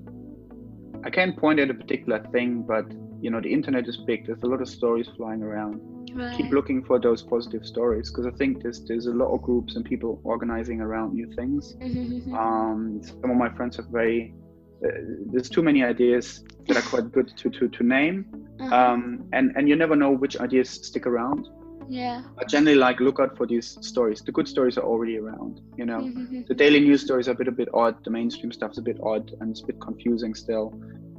I 1.03 1.09
can't 1.09 1.35
point 1.37 1.59
at 1.59 1.69
a 1.69 1.73
particular 1.73 2.23
thing, 2.31 2.61
but 2.61 2.85
you 3.19 3.29
know 3.31 3.41
the 3.41 3.51
internet 3.51 3.87
is 3.87 3.97
big. 3.97 4.27
There's 4.27 4.43
a 4.43 4.47
lot 4.47 4.61
of 4.61 4.69
stories 4.69 5.09
flying 5.17 5.41
around. 5.41 5.81
Right. 6.13 6.37
Keep 6.37 6.51
looking 6.51 6.83
for 6.83 6.99
those 6.99 7.21
positive 7.23 7.65
stories 7.65 8.09
because 8.09 8.25
I 8.25 8.31
think 8.37 8.61
there's 8.61 8.85
there's 8.85 9.07
a 9.07 9.11
lot 9.13 9.33
of 9.33 9.41
groups 9.41 9.75
and 9.75 9.83
people 9.83 10.21
organizing 10.23 10.81
around 10.81 11.13
new 11.13 11.27
things. 11.33 11.75
Mhm. 11.81 12.33
Um, 12.33 13.01
some 13.03 13.31
of 13.31 13.37
my 13.37 13.49
friends 13.49 13.75
have 13.77 13.87
very 13.87 14.35
uh, 14.83 14.89
there's 15.31 15.49
too 15.49 15.61
many 15.61 15.83
ideas 15.83 16.43
that 16.67 16.77
are 16.77 16.87
quite 16.89 17.11
good 17.11 17.27
to 17.37 17.49
to, 17.49 17.67
to 17.69 17.83
name, 17.83 18.25
Uh-huh. 18.59 18.75
um, 18.75 19.01
and 19.33 19.51
and 19.55 19.67
you 19.69 19.75
never 19.75 19.95
know 19.95 20.11
which 20.23 20.35
ideas 20.47 20.69
stick 20.89 21.05
around. 21.07 21.47
yeah. 21.87 22.21
But 22.37 22.49
generally, 22.49 22.77
like 22.87 22.99
look 23.07 23.19
out 23.23 23.37
for 23.37 23.45
these 23.47 23.67
stories. 23.81 24.19
The 24.27 24.31
good 24.37 24.47
stories 24.47 24.75
are 24.79 24.85
already 24.91 25.17
around. 25.23 25.53
You 25.79 25.85
know 25.89 26.01
Mhm. 26.01 26.47
the 26.49 26.55
daily 26.63 26.79
news 26.87 27.01
stories 27.07 27.27
are 27.29 27.35
a 27.37 27.39
bit 27.41 27.47
a 27.47 27.55
bit 27.61 27.69
odd. 27.73 27.95
The 28.05 28.11
mainstream 28.19 28.51
stuff's 28.51 28.79
a 28.83 28.85
bit 28.89 28.97
odd 29.11 29.25
and 29.39 29.45
it's 29.51 29.61
a 29.65 29.67
bit 29.71 29.79
confusing 29.87 30.33
still, 30.35 30.67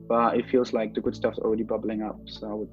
but 0.09 0.37
it 0.39 0.45
feels 0.53 0.73
like 0.79 0.91
the 0.97 1.01
good 1.07 1.15
stuff's 1.21 1.39
already 1.45 1.63
bubbling 1.73 2.03
up. 2.09 2.19
So 2.27 2.43
I 2.53 2.55
would, 2.59 2.73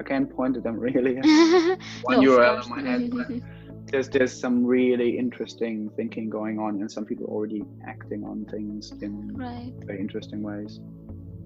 I 0.00 0.02
can't 0.10 0.28
point 0.38 0.56
at 0.56 0.62
them 0.62 0.76
really. 0.86 1.14
One 2.10 2.16
No, 2.22 2.26
URL 2.28 2.56
in 2.64 2.70
my 2.76 2.80
head, 2.90 3.02
but. 3.10 3.28
there's 3.90 4.08
there's 4.08 4.38
some 4.38 4.64
really 4.64 5.18
interesting 5.18 5.90
thinking 5.96 6.28
going 6.30 6.58
on, 6.58 6.80
and 6.80 6.90
some 6.90 7.04
people 7.04 7.26
already 7.26 7.64
acting 7.86 8.24
on 8.24 8.44
things 8.46 8.92
in 9.00 9.36
right. 9.36 9.72
very 9.84 10.00
interesting 10.00 10.42
ways. 10.42 10.80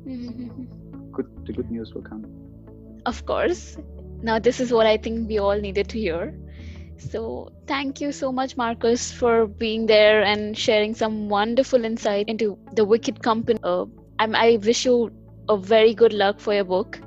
Good, 1.13 1.29
the 1.47 1.53
good 1.53 1.71
news 1.71 1.93
will 1.95 2.03
come. 2.03 2.25
Of 3.05 3.27
course. 3.27 3.77
Now, 4.23 4.39
this 4.39 4.61
is 4.61 4.73
what 4.73 4.87
I 4.87 4.97
think 4.97 5.29
we 5.29 5.39
all 5.39 5.61
needed 5.61 5.89
to 5.89 5.99
hear. 5.99 6.35
So, 6.97 7.53
thank 7.67 8.01
you 8.01 8.13
so 8.13 8.33
much, 8.33 8.57
Marcus, 8.57 9.13
for 9.13 9.47
being 9.47 9.87
there 9.87 10.23
and 10.23 10.57
sharing 10.57 10.95
some 10.95 11.29
wonderful 11.29 11.85
insight 11.85 12.29
into 12.29 12.57
the 12.75 12.85
Wicked 12.85 13.23
Company. 13.23 13.59
Uh, 13.63 13.87
i 14.19 14.59
wish 14.63 14.87
you 14.87 15.11
a 15.49 15.57
very 15.57 15.95
good 15.95 16.13
luck 16.13 16.41
for 16.41 16.55
your 16.55 16.65
book. 16.65 16.99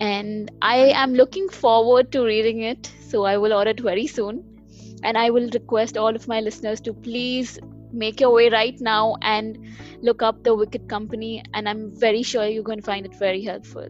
And 0.00 0.50
I 0.60 0.76
am 1.04 1.14
looking 1.14 1.48
forward 1.48 2.10
to 2.12 2.24
reading 2.24 2.62
it. 2.62 2.90
So, 3.08 3.24
I 3.24 3.36
will 3.36 3.52
order 3.52 3.70
it 3.70 3.80
very 3.80 4.06
soon. 4.06 4.55
And 5.02 5.16
I 5.18 5.30
will 5.30 5.48
request 5.52 5.96
all 5.96 6.14
of 6.14 6.26
my 6.28 6.40
listeners 6.40 6.80
to 6.82 6.92
please 6.92 7.58
make 7.92 8.20
your 8.20 8.32
way 8.32 8.48
right 8.48 8.78
now 8.80 9.16
and 9.22 9.58
look 10.02 10.22
up 10.22 10.42
the 10.44 10.54
Wicked 10.54 10.88
Company. 10.88 11.42
And 11.54 11.68
I'm 11.68 11.90
very 11.94 12.22
sure 12.22 12.46
you're 12.46 12.62
going 12.62 12.80
to 12.80 12.84
find 12.84 13.06
it 13.06 13.14
very 13.14 13.42
helpful. 13.42 13.88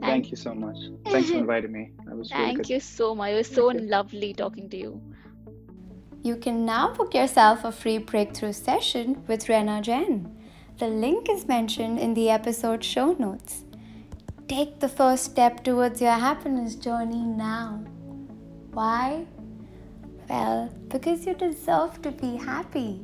Thank 0.00 0.30
you 0.30 0.36
so 0.36 0.54
much. 0.54 0.76
Thanks 1.06 1.30
for 1.30 1.36
inviting 1.44 1.72
me. 1.72 1.92
That 2.06 2.16
was 2.16 2.30
Thank 2.30 2.58
really 2.58 2.74
you 2.74 2.80
so 2.80 3.14
much. 3.14 3.32
It 3.32 3.36
was 3.36 3.48
so 3.48 3.66
lovely 3.66 4.32
talking 4.32 4.68
to 4.70 4.76
you. 4.76 5.00
You 6.22 6.36
can 6.36 6.66
now 6.66 6.92
book 6.92 7.14
yourself 7.14 7.64
a 7.64 7.72
free 7.72 7.98
breakthrough 7.98 8.52
session 8.52 9.22
with 9.26 9.46
Raina 9.46 9.80
Jain. 9.80 10.36
The 10.78 10.88
link 10.88 11.28
is 11.30 11.46
mentioned 11.46 11.98
in 11.98 12.14
the 12.14 12.30
episode 12.30 12.82
show 12.84 13.12
notes. 13.12 13.64
Take 14.48 14.80
the 14.80 14.88
first 14.88 15.24
step 15.24 15.62
towards 15.62 16.00
your 16.00 16.12
happiness 16.12 16.74
journey 16.74 17.22
now. 17.22 17.84
Why? 18.72 19.26
Well, 20.30 20.70
because 20.86 21.26
you 21.26 21.34
deserve 21.34 22.00
to 22.02 22.12
be 22.12 22.36
happy. 22.36 23.00